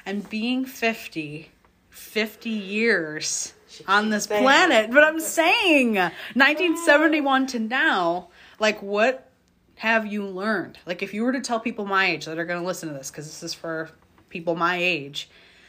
And 0.05 0.29
being 0.29 0.65
50, 0.65 1.49
50 1.89 2.49
years 2.51 3.53
on 3.87 4.11
this 4.11 4.25
saying 4.25 4.43
planet, 4.43 4.91
but 4.91 5.03
I'm 5.03 5.19
saying 5.19 5.95
1971 5.95 7.47
to 7.47 7.59
now, 7.59 8.29
like 8.59 8.83
what 8.83 9.31
have 9.77 10.05
you 10.05 10.23
learned? 10.25 10.77
Like 10.85 11.01
if 11.01 11.11
you 11.11 11.23
were 11.23 11.33
to 11.33 11.41
tell 11.41 11.59
people 11.59 11.85
my 11.85 12.05
age 12.05 12.25
that 12.25 12.37
are 12.37 12.45
going 12.45 12.61
to 12.61 12.65
listen 12.65 12.89
to 12.89 12.95
this 12.95 13.09
cuz 13.09 13.25
this 13.25 13.41
is 13.41 13.53
for 13.55 13.89
people 14.29 14.55
my 14.55 14.77
age. 14.77 15.27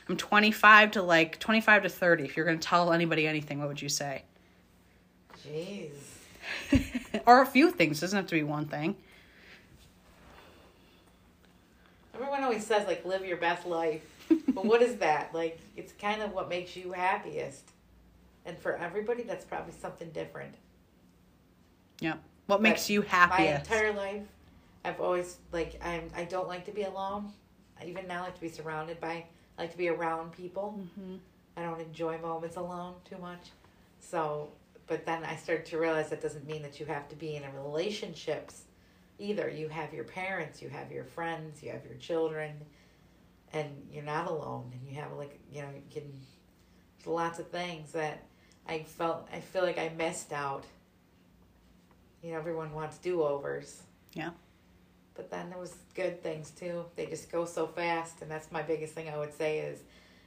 I'm 0.09 0.17
25 0.17 0.93
to 0.93 1.03
like 1.03 1.39
25 1.39 1.85
to 1.85 1.89
30. 1.89 2.25
If 2.25 2.37
you're 2.37 2.47
going 2.47 2.59
to 2.59 2.67
tell 2.67 2.93
anybody 2.93 3.27
anything, 3.27 3.59
what 3.59 3.69
would 3.69 3.83
you 3.83 3.89
say? 3.89 4.23
Jeez. 5.45 5.91
or 7.27 7.43
a 7.43 7.47
few 7.47 7.71
things, 7.71 8.01
doesn't 8.01 8.17
have 8.17 8.27
to 8.29 8.35
be 8.35 8.43
one 8.43 8.67
thing. 8.67 8.97
Everyone 12.15 12.43
always 12.45 12.67
says 12.67 12.87
like 12.87 13.05
live 13.05 13.25
your 13.25 13.37
best 13.37 13.67
life. 13.67 14.03
but 14.49 14.65
what 14.65 14.81
is 14.81 14.97
that? 14.97 15.35
Like 15.35 15.59
it's 15.77 15.93
kind 15.93 16.23
of 16.23 16.33
what 16.33 16.49
makes 16.49 16.77
you 16.77 16.93
happiest. 16.93 17.73
And 18.45 18.57
for 18.59 18.77
everybody 18.77 19.23
that's 19.23 19.45
probably 19.45 19.73
something 19.73 20.11
different. 20.11 20.55
Yeah. 22.01 22.15
What 22.47 22.63
makes 22.63 22.89
you 22.89 23.03
happy? 23.03 23.43
My 23.43 23.57
entire 23.57 23.93
life 23.93 24.23
I've 24.87 25.01
always 25.01 25.39
like 25.51 25.81
I'm 25.85 26.09
I 26.15 26.25
don't 26.25 26.47
like 26.47 26.65
to 26.67 26.71
be 26.71 26.83
alone. 26.83 27.33
I 27.81 27.87
even 27.87 28.07
now 28.07 28.23
like 28.23 28.37
to 28.37 28.41
be 28.41 28.49
surrounded 28.49 29.01
by 29.01 29.25
I 29.59 29.63
like 29.63 29.73
to 29.73 29.79
be 29.79 29.89
around 29.89 30.33
people. 30.33 30.79
Mhm. 30.99 31.19
I 31.57 31.63
don't 31.63 31.81
enjoy 31.81 32.19
moments 32.19 32.57
alone 32.57 32.97
too 33.05 33.19
much. 33.19 33.51
So 34.01 34.53
but 34.87 35.05
then 35.05 35.25
I 35.25 35.35
started 35.35 35.67
to 35.67 35.79
realize 35.79 36.11
that 36.11 36.23
doesn't 36.23 36.47
mean 36.47 36.63
that 36.63 36.79
you 36.79 36.87
have 36.87 37.09
to 37.09 37.17
be 37.17 37.35
in 37.35 37.43
a 37.43 37.51
relationships 37.51 38.63
either. 39.19 39.49
You 39.49 39.69
have 39.69 39.93
your 39.93 40.05
parents, 40.05 40.63
you 40.63 40.69
have 40.69 40.93
your 40.93 41.05
friends, 41.05 41.61
you 41.63 41.73
have 41.73 41.85
your 41.85 41.97
children, 41.97 42.53
and 43.53 43.89
you're 43.91 44.05
not 44.05 44.29
alone. 44.29 44.71
And 44.73 44.89
you 44.89 45.01
have 45.01 45.13
like 45.15 45.39
you 45.53 45.63
know 45.63 45.69
you 45.71 45.83
can 45.91 46.13
there's 46.99 47.07
lots 47.07 47.39
of 47.39 47.49
things 47.49 47.93
that 47.93 48.23
I 48.69 48.83
felt 48.85 49.29
I 49.33 49.41
feel 49.41 49.63
like 49.63 49.79
I 49.79 49.89
missed 49.89 50.33
out. 50.33 50.65
You 52.23 52.33
know, 52.33 52.39
everyone 52.39 52.73
wants 52.73 52.99
do 52.99 53.23
overs. 53.23 53.83
Yeah. 54.13 54.31
But 55.17 55.31
then 55.31 55.51
there 55.51 55.59
was 55.59 55.75
good 55.95 56.23
things 56.23 56.51
too. 56.51 56.85
They 56.95 57.07
just 57.07 57.33
go 57.33 57.45
so 57.45 57.67
fast, 57.67 58.23
and 58.23 58.31
that's 58.31 58.53
my 58.53 58.62
biggest 58.62 58.95
thing 58.95 59.09
I 59.09 59.17
would 59.17 59.35
say 59.35 59.59
is 59.59 59.81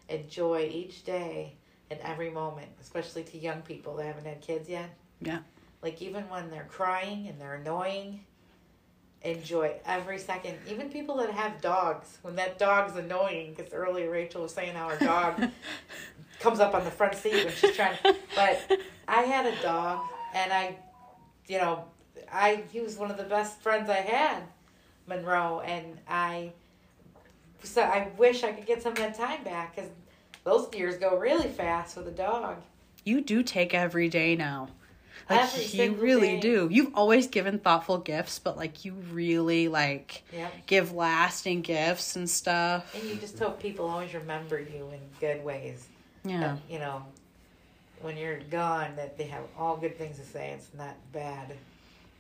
enjoy 0.10 0.70
each 0.72 1.04
day 1.04 1.54
and 1.92 2.00
every 2.02 2.30
moment, 2.30 2.70
especially 2.82 3.24
to 3.24 3.38
young 3.38 3.62
people 3.62 3.96
that 3.98 4.06
haven't 4.06 4.26
had 4.26 4.42
kids 4.42 4.68
yet. 4.68 4.90
Yeah. 5.22 5.40
Like 5.82 6.02
even 6.02 6.28
when 6.30 6.50
they're 6.50 6.68
crying 6.70 7.28
and 7.28 7.40
they're 7.40 7.56
annoying, 7.56 8.22
enjoy 9.22 9.74
every 9.86 10.18
second. 10.18 10.58
Even 10.70 10.90
people 10.90 11.18
that 11.18 11.32
have 11.32 11.62
dogs, 11.62 12.18
when 12.22 12.36
that 12.36 12.58
dog's 12.58 12.96
annoying, 12.96 13.54
because 13.56 13.74
earlier 13.74 14.10
Rachel 14.10 14.44
was 14.44 14.54
saying 14.54 14.76
how 14.76 14.90
her 14.90 14.98
dog 14.98 15.50
comes 16.40 16.60
up 16.60 16.74
on 16.74 16.84
the 16.84 16.92
front 16.92 17.16
seat 17.16 17.46
when 17.46 17.54
she's 17.54 17.76
trying. 17.76 17.98
But 18.36 18.80
I 19.08 19.22
had 19.22 19.46
a 19.46 19.62
dog, 19.62 20.02
and 20.34 20.52
I, 20.52 20.78
you 21.48 21.58
know, 21.58 21.86
I 22.32 22.64
he 22.72 22.82
was 22.82 22.98
one 22.98 23.12
of 23.12 23.18
the 23.18 23.24
best 23.24 23.62
friends 23.62 23.90
I 23.90 24.02
had, 24.02 24.44
Monroe, 25.10 25.62
and 25.66 25.98
I. 26.08 26.52
So 27.64 27.82
I 27.82 28.08
wish 28.18 28.44
I 28.44 28.54
could 28.54 28.66
get 28.66 28.82
some 28.82 28.94
of 28.94 28.98
that 29.00 29.18
time 29.18 29.44
back 29.44 29.76
because 29.76 29.90
those 30.46 30.74
years 30.74 30.96
go 30.98 31.18
really 31.18 31.50
fast 31.50 31.98
with 31.98 32.08
a 32.08 32.12
dog. 32.12 32.56
You 33.04 33.20
do 33.22 33.44
take 33.44 33.74
every 33.74 34.08
day 34.08 34.36
now. 34.36 34.70
Like 35.30 35.42
Every 35.42 35.66
you 35.66 35.92
really 35.94 36.36
day. 36.36 36.40
do. 36.40 36.70
You've 36.72 36.96
always 36.96 37.28
given 37.28 37.60
thoughtful 37.60 37.98
gifts, 38.00 38.40
but 38.40 38.58
like 38.58 38.84
you 38.86 38.94
really 39.12 39.68
like 39.68 40.24
Yep. 40.34 40.54
give 40.66 40.94
lasting 40.94 41.62
gifts 41.62 42.16
and 42.16 42.28
stuff. 42.30 42.96
And 42.96 43.04
you 43.04 43.16
just 43.16 43.38
hope 43.38 43.62
people 43.62 43.88
always 43.88 44.14
remember 44.14 44.60
you 44.60 44.90
in 44.92 45.00
good 45.20 45.44
ways. 45.44 45.86
Yeah. 46.24 46.58
You 46.70 46.80
know, 46.80 47.04
when 48.02 48.18
you're 48.18 48.40
gone, 48.50 48.96
that 48.96 49.18
they 49.18 49.26
have 49.26 49.44
all 49.58 49.78
good 49.78 49.98
things 49.98 50.18
to 50.18 50.26
say. 50.26 50.52
It's 50.52 50.70
not 50.76 50.96
bad. 51.14 51.54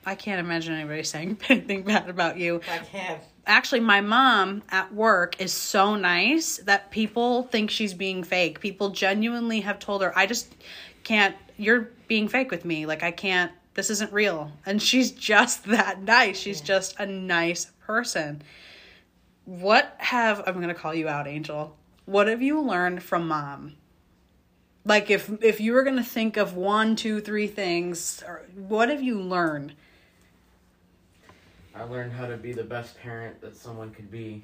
I 0.05 0.15
can't 0.15 0.39
imagine 0.39 0.73
anybody 0.73 1.03
saying 1.03 1.39
anything 1.49 1.83
bad 1.83 2.09
about 2.09 2.37
you. 2.37 2.61
I 2.71 2.79
can't. 2.79 3.21
Actually, 3.45 3.81
my 3.81 4.01
mom 4.01 4.61
at 4.69 4.93
work 4.93 5.39
is 5.41 5.51
so 5.51 5.95
nice 5.95 6.57
that 6.57 6.91
people 6.91 7.43
think 7.43 7.71
she's 7.71 7.93
being 7.93 8.23
fake. 8.23 8.59
People 8.59 8.89
genuinely 8.89 9.61
have 9.61 9.79
told 9.79 10.01
her, 10.03 10.17
I 10.17 10.25
just 10.25 10.55
can't, 11.03 11.35
you're 11.57 11.89
being 12.07 12.27
fake 12.27 12.51
with 12.51 12.63
me. 12.63 12.85
Like, 12.85 13.01
I 13.01 13.11
can't, 13.11 13.51
this 13.73 13.89
isn't 13.89 14.13
real. 14.13 14.51
And 14.65 14.81
she's 14.81 15.11
just 15.11 15.63
that 15.65 16.01
nice. 16.03 16.37
She's 16.37 16.61
just 16.61 16.99
a 16.99 17.05
nice 17.05 17.65
person. 17.79 18.43
What 19.45 19.95
have, 19.97 20.43
I'm 20.45 20.55
going 20.55 20.67
to 20.67 20.75
call 20.75 20.93
you 20.93 21.07
out, 21.07 21.27
Angel. 21.27 21.75
What 22.05 22.27
have 22.27 22.41
you 22.41 22.61
learned 22.61 23.01
from 23.03 23.27
mom? 23.27 23.75
Like, 24.85 25.09
if 25.11 25.29
if 25.43 25.59
you 25.59 25.73
were 25.73 25.83
going 25.83 25.97
to 25.97 26.03
think 26.03 26.37
of 26.37 26.55
one, 26.55 26.95
two, 26.95 27.19
three 27.19 27.47
things, 27.47 28.23
or 28.25 28.47
what 28.55 28.89
have 28.89 29.03
you 29.03 29.21
learned? 29.21 29.73
I 31.80 31.84
learned 31.84 32.11
how 32.11 32.27
to 32.27 32.36
be 32.36 32.51
the 32.51 32.63
best 32.63 32.99
parent 32.99 33.39
that 33.39 33.55
someone 33.55 33.91
could 33.91 34.11
be. 34.11 34.43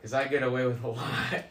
Cause 0.00 0.12
I 0.14 0.28
get 0.28 0.44
away 0.44 0.66
with 0.66 0.82
a 0.84 0.88
lot. 0.88 1.44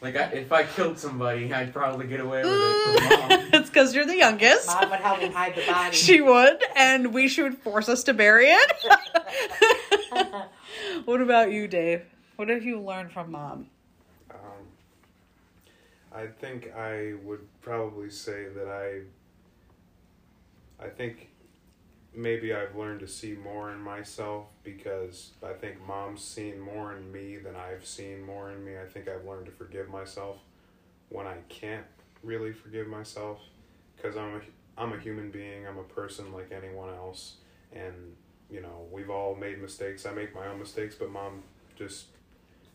like 0.00 0.16
I, 0.16 0.24
if 0.32 0.50
I 0.50 0.64
killed 0.64 0.98
somebody, 0.98 1.52
I'd 1.52 1.74
probably 1.74 2.06
get 2.06 2.20
away 2.20 2.42
with 2.42 2.52
it 2.52 3.10
mom. 3.20 3.30
it's 3.52 3.68
because 3.68 3.94
you're 3.94 4.06
the 4.06 4.16
youngest. 4.16 4.66
Mom 4.66 4.90
would 4.90 5.00
help 5.00 5.18
him 5.18 5.32
hide 5.32 5.54
the 5.54 5.66
body. 5.66 5.94
She 5.94 6.22
would, 6.22 6.62
and 6.74 7.12
we 7.12 7.28
she 7.28 7.42
would 7.42 7.58
force 7.58 7.88
us 7.88 8.02
to 8.04 8.14
bury 8.14 8.46
it. 8.48 8.72
what 11.04 11.20
about 11.20 11.52
you, 11.52 11.68
Dave? 11.68 12.02
What 12.36 12.48
have 12.48 12.64
you 12.64 12.80
learned 12.80 13.12
from 13.12 13.32
mom? 13.32 13.66
Um, 14.30 14.38
I 16.14 16.26
think 16.26 16.74
I 16.74 17.14
would 17.24 17.46
probably 17.60 18.08
say 18.08 18.48
that 18.48 18.68
I. 18.68 19.00
I 20.82 20.88
think 20.88 21.28
maybe 22.18 22.52
I've 22.52 22.74
learned 22.74 22.98
to 23.00 23.08
see 23.08 23.34
more 23.34 23.70
in 23.70 23.80
myself 23.80 24.46
because 24.64 25.30
I 25.40 25.52
think 25.52 25.76
mom's 25.86 26.22
seen 26.22 26.58
more 26.58 26.96
in 26.96 27.12
me 27.12 27.36
than 27.36 27.54
I've 27.54 27.86
seen 27.86 28.24
more 28.24 28.50
in 28.50 28.64
me. 28.64 28.72
I 28.76 28.86
think 28.86 29.08
I've 29.08 29.24
learned 29.24 29.46
to 29.46 29.52
forgive 29.52 29.88
myself 29.88 30.38
when 31.10 31.28
I 31.28 31.36
can't 31.48 31.86
really 32.24 32.52
forgive 32.52 32.88
myself 32.88 33.38
because 33.96 34.16
I'm 34.16 34.34
a, 34.34 34.40
I'm 34.76 34.92
a 34.92 34.98
human 34.98 35.30
being. 35.30 35.64
I'm 35.66 35.78
a 35.78 35.84
person 35.84 36.32
like 36.32 36.50
anyone 36.50 36.92
else, 36.92 37.36
and 37.72 37.94
you 38.50 38.60
know 38.60 38.86
we've 38.90 39.10
all 39.10 39.36
made 39.36 39.62
mistakes. 39.62 40.04
I 40.04 40.10
make 40.10 40.34
my 40.34 40.48
own 40.48 40.58
mistakes, 40.58 40.96
but 40.98 41.10
mom 41.10 41.44
just 41.76 42.06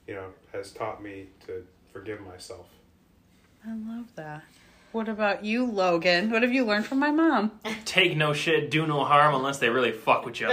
you 0.08 0.16
know 0.16 0.28
has 0.54 0.72
taught 0.72 1.04
me 1.04 1.28
to 1.48 1.66
forgive 1.92 2.22
myself. 2.22 2.68
I 3.68 3.74
love 3.74 4.08
that. 4.16 4.44
What 4.94 5.10
about 5.10 5.44
you, 5.44 5.66
Logan? 5.66 6.30
What 6.30 6.44
have 6.44 6.54
you 6.54 6.64
learned 6.66 6.86
from 6.86 7.00
my 7.00 7.10
mom? 7.10 7.60
Take 7.84 8.16
no 8.16 8.32
shit, 8.32 8.70
do 8.70 8.86
no 8.86 9.04
harm 9.04 9.34
unless 9.34 9.58
they 9.58 9.70
really 9.70 9.92
fuck 9.92 10.24
with 10.24 10.40
you. 10.40 10.50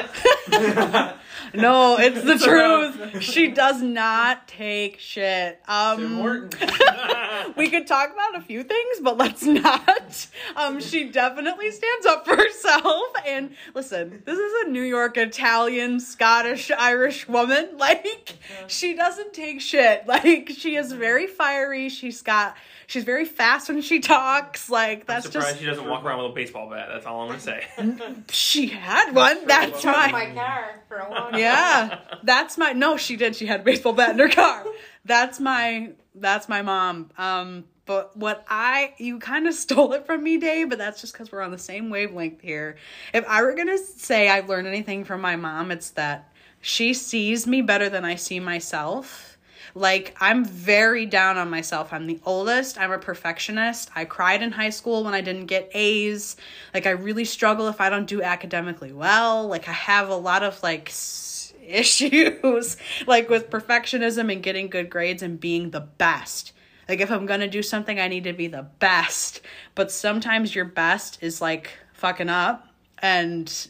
No, 1.54 1.98
it's 1.98 2.22
the 2.22 2.38
truth. 3.10 3.22
She 3.22 3.48
does 3.48 3.82
not 3.82 4.46
take 4.46 4.98
shit. 4.98 5.60
Um, 5.66 6.48
we 7.56 7.68
could 7.68 7.86
talk 7.86 8.12
about 8.12 8.36
a 8.36 8.40
few 8.40 8.62
things, 8.62 9.00
but 9.02 9.16
let's 9.16 9.42
not. 9.42 10.26
Um, 10.54 10.80
she 10.80 11.08
definitely 11.10 11.70
stands 11.70 12.06
up 12.06 12.26
for 12.26 12.36
herself. 12.36 13.04
And 13.26 13.54
listen, 13.74 14.22
this 14.24 14.38
is 14.38 14.66
a 14.66 14.70
New 14.70 14.82
York 14.82 15.16
Italian, 15.16 16.00
Scottish, 16.00 16.70
Irish 16.70 17.28
woman. 17.28 17.70
Like, 17.76 18.36
she 18.68 18.94
doesn't 18.94 19.32
take 19.32 19.60
shit. 19.60 20.06
Like, 20.06 20.50
she 20.50 20.76
is 20.76 20.92
very 20.92 21.26
fiery. 21.26 21.88
She's 21.88 22.22
got, 22.22 22.56
she's 22.90 23.04
very 23.04 23.24
fast 23.24 23.68
when 23.68 23.80
she 23.82 24.00
talks. 24.00 24.68
Like, 24.68 25.00
I'm 25.00 25.04
that's 25.06 25.26
surprised 25.26 25.48
just, 25.48 25.60
she 25.60 25.66
doesn't 25.66 25.88
walk 25.88 26.04
around 26.04 26.22
with 26.22 26.32
a 26.32 26.34
baseball 26.34 26.68
bat. 26.68 26.88
That's 26.92 27.06
all 27.06 27.22
I'm 27.22 27.28
gonna 27.28 27.40
say. 27.40 27.66
she 28.30 28.66
had 28.66 29.14
one. 29.14 29.46
That's 29.46 29.80
Drove 29.80 29.96
my, 29.96 30.10
my 30.10 30.34
car 30.34 30.82
for 30.88 30.98
a 30.98 31.10
long 31.10 31.38
yeah, 31.38 32.00
that's 32.24 32.58
my 32.58 32.72
no. 32.72 32.96
She 32.96 33.16
did. 33.16 33.36
She 33.36 33.46
had 33.46 33.60
a 33.60 33.62
baseball 33.62 33.92
bat 33.92 34.10
in 34.10 34.18
her 34.18 34.28
car. 34.28 34.66
That's 35.04 35.40
my 35.40 35.92
that's 36.14 36.48
my 36.48 36.62
mom. 36.62 37.10
Um, 37.16 37.64
but 37.86 38.16
what 38.16 38.44
I 38.48 38.94
you 38.98 39.18
kind 39.20 39.46
of 39.46 39.54
stole 39.64 39.92
it 39.92 40.04
from 40.04 40.22
me, 40.22 40.36
Dave. 40.36 40.68
But 40.68 40.78
that's 40.78 41.00
just 41.00 41.12
because 41.12 41.32
we're 41.32 41.42
on 41.42 41.52
the 41.52 41.58
same 41.58 41.90
wavelength 41.90 42.40
here. 42.40 42.76
If 43.14 43.24
I 43.26 43.42
were 43.42 43.54
gonna 43.54 43.78
say 43.78 44.28
I've 44.28 44.48
learned 44.48 44.66
anything 44.66 45.04
from 45.04 45.20
my 45.20 45.36
mom, 45.36 45.70
it's 45.70 45.90
that 45.90 46.32
she 46.60 46.92
sees 46.92 47.46
me 47.46 47.62
better 47.62 47.88
than 47.88 48.04
I 48.04 48.16
see 48.16 48.40
myself. 48.40 49.29
Like, 49.74 50.16
I'm 50.20 50.44
very 50.44 51.06
down 51.06 51.38
on 51.38 51.50
myself. 51.50 51.92
I'm 51.92 52.06
the 52.06 52.20
oldest. 52.24 52.78
I'm 52.78 52.92
a 52.92 52.98
perfectionist. 52.98 53.90
I 53.94 54.04
cried 54.04 54.42
in 54.42 54.52
high 54.52 54.70
school 54.70 55.04
when 55.04 55.14
I 55.14 55.20
didn't 55.20 55.46
get 55.46 55.70
A's. 55.74 56.36
Like, 56.74 56.86
I 56.86 56.90
really 56.90 57.24
struggle 57.24 57.68
if 57.68 57.80
I 57.80 57.90
don't 57.90 58.06
do 58.06 58.22
academically 58.22 58.92
well. 58.92 59.46
Like, 59.46 59.68
I 59.68 59.72
have 59.72 60.08
a 60.08 60.16
lot 60.16 60.42
of, 60.42 60.62
like, 60.62 60.88
issues, 61.66 62.76
like, 63.06 63.28
with 63.28 63.50
perfectionism 63.50 64.32
and 64.32 64.42
getting 64.42 64.68
good 64.68 64.90
grades 64.90 65.22
and 65.22 65.38
being 65.38 65.70
the 65.70 65.80
best. 65.80 66.52
Like, 66.88 67.00
if 67.00 67.10
I'm 67.10 67.26
gonna 67.26 67.46
do 67.46 67.62
something, 67.62 68.00
I 68.00 68.08
need 68.08 68.24
to 68.24 68.32
be 68.32 68.48
the 68.48 68.66
best. 68.80 69.40
But 69.76 69.92
sometimes 69.92 70.54
your 70.54 70.64
best 70.64 71.22
is, 71.22 71.40
like, 71.40 71.70
fucking 71.92 72.28
up. 72.28 72.66
And 72.98 73.68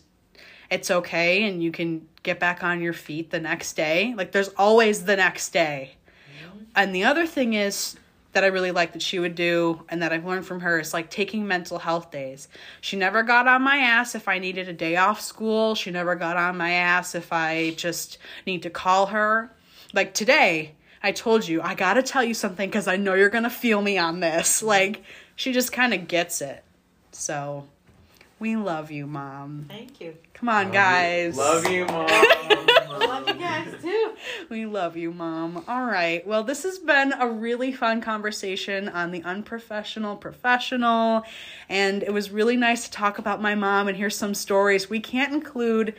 it's 0.71 0.91
okay 0.91 1.45
and 1.45 1.63
you 1.63 1.73
can 1.73 2.07
get 2.23 2.39
back 2.39 2.63
on 2.63 2.81
your 2.81 2.93
feet 2.93 3.31
the 3.31 3.41
next 3.41 3.75
day. 3.75 4.15
Like 4.17 4.33
there's 4.33 4.49
always 4.51 5.05
the 5.05 5.17
next 5.17 5.51
day. 5.51 5.97
And 6.77 6.95
the 6.95 7.05
other 7.05 7.27
thing 7.27 7.55
is 7.55 7.97
that 8.33 8.45
I 8.45 8.47
really 8.47 8.71
like 8.71 8.93
that 8.93 9.03
she 9.03 9.19
would 9.19 9.35
do 9.35 9.83
and 9.89 10.03
that 10.03 10.13
I've 10.13 10.25
learned 10.25 10.47
from 10.47 10.61
her 10.61 10.79
is 10.79 10.95
like 10.95 11.11
taking 11.11 11.47
mental 11.49 11.81
health 11.81 12.13
days. 12.13 12.47
She 12.81 12.97
never 12.97 13.25
got 13.25 13.49
on 13.49 13.63
my 13.63 13.79
ass 13.79 14.15
if 14.15 14.29
I 14.29 14.39
needed 14.39 14.69
a 14.69 14.73
day 14.73 14.97
off 14.97 15.21
school. 15.21 15.75
She 15.75 15.91
never 15.91 16.15
got 16.15 16.37
on 16.37 16.57
my 16.57 16.71
ass 16.71 17.17
if 17.17 17.33
I 17.33 17.71
just 17.71 18.19
need 18.47 18.63
to 18.63 18.71
call 18.71 19.07
her. 19.07 19.51
Like 19.93 20.15
today, 20.15 20.75
I 21.03 21.13
told 21.13 21.49
you, 21.49 21.63
I 21.63 21.75
got 21.75 21.95
to 21.95 22.03
tell 22.03 22.23
you 22.23 22.35
something 22.35 22.69
because 22.69 22.87
I 22.87 22.97
know 22.97 23.15
you're 23.15 23.31
to 23.31 23.51
feel 23.51 23.81
me 23.81 23.99
on 23.99 24.21
this. 24.21 24.63
Like, 24.63 25.03
she 25.35 25.53
just 25.53 25.73
kind 25.73 25.95
of 25.95 26.07
gets 26.07 26.43
it. 26.43 26.63
So, 27.13 27.67
we 28.41 28.57
love 28.57 28.91
you, 28.91 29.07
Mom. 29.07 29.67
Thank 29.69 30.01
you. 30.01 30.17
Come 30.35 30.49
on, 30.49 30.73
guys. 30.73 31.37
Love 31.37 31.69
you, 31.69 31.85
mom. 31.87 32.09
Love 32.99 33.29
you 33.29 33.35
guys 33.35 33.75
too. 33.81 34.15
We 34.49 34.67
love 34.67 34.97
you, 34.97 35.13
Mom. 35.13 35.65
All 35.69 35.85
right. 35.85 36.27
Well, 36.27 36.43
this 36.43 36.65
has 36.65 36.79
been 36.79 37.13
a 37.13 37.27
really 37.29 37.73
fun 37.73 38.01
conversation 38.01 38.89
on 38.89 39.11
the 39.11 39.23
unprofessional 39.23 40.17
professional. 40.17 41.23
And 41.69 42.03
it 42.03 42.13
was 42.13 42.31
really 42.31 42.57
nice 42.57 42.85
to 42.85 42.91
talk 42.91 43.19
about 43.19 43.41
my 43.41 43.55
mom 43.55 43.89
and 43.89 43.97
hear 43.97 44.11
some 44.11 44.35
stories. 44.35 44.91
We 44.91 45.01
can't 45.01 45.33
include 45.33 45.95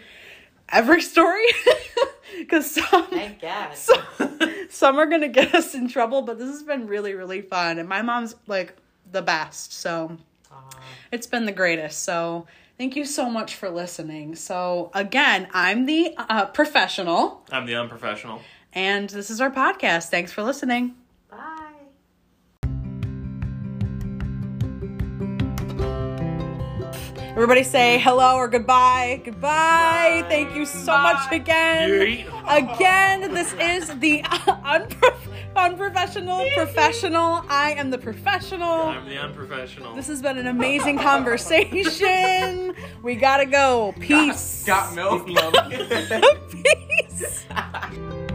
every 0.70 1.02
story 1.02 1.46
because 2.40 2.72
some, 2.72 3.08
some, 3.74 4.40
some 4.70 5.00
are 5.00 5.06
going 5.06 5.22
to 5.22 5.28
get 5.30 5.56
us 5.56 5.74
in 5.74 5.88
trouble, 5.88 6.22
but 6.22 6.38
this 6.38 6.50
has 6.50 6.64
been 6.64 6.88
really, 6.88 7.14
really 7.14 7.42
fun. 7.42 7.80
And 7.80 7.88
my 7.90 8.02
mom's 8.02 8.36
like 8.48 8.76
the 9.12 9.22
best. 9.22 9.74
So 9.74 10.12
Aw. 10.12 10.31
It's 11.12 11.28
been 11.28 11.46
the 11.46 11.52
greatest. 11.52 12.04
So 12.04 12.48
thank 12.78 12.96
you 12.96 13.06
so 13.06 13.30
much 13.30 13.56
for 13.56 13.70
listening. 13.70 14.36
So 14.36 14.92
again, 14.94 15.48
I'm 15.54 15.86
the 15.86 16.14
uh, 16.18 16.46
professional. 16.48 17.46
I'm 17.52 17.66
the 17.66 17.76
unprofessional. 17.76 18.42
And 18.74 19.10
this 19.10 19.30
is 19.30 19.42
our 19.42 19.52
podcast. 19.52 20.10
Thanks 20.10 20.32
for 20.32 20.44
listening. 20.44 20.96
Bye. 21.30 21.58
Everybody 27.32 27.64
say 27.64 27.98
hello 28.00 28.36
or 28.36 28.48
goodbye. 28.48 29.22
Goodbye. 29.24 30.26
Thank 30.28 30.54
you 30.56 30.66
so 30.66 30.92
much 30.98 31.32
again. 31.32 31.90
Yeet. 31.90 32.28
Again, 32.46 33.34
this 33.34 33.54
is 33.54 33.88
the 34.00 34.22
unprof- 34.24 34.62
Unprofessional, 34.68 35.41
professional. 35.54 37.46
I 37.50 37.74
am 37.78 37.90
the 37.90 37.98
professional. 37.98 38.70
I'm 38.70 39.08
the 39.08 39.18
unprofessional. 39.18 39.96
This 39.96 40.08
has 40.08 40.22
been 40.22 40.38
an 40.38 40.48
amazing 40.48 40.98
conversation. 40.98 42.76
We 43.02 43.16
gotta 43.16 43.48
go. 43.48 43.96
Peace. 44.00 44.64
Got 44.64 44.94
milk. 44.94 45.28
Love. 45.28 45.56
Peace. 46.52 47.46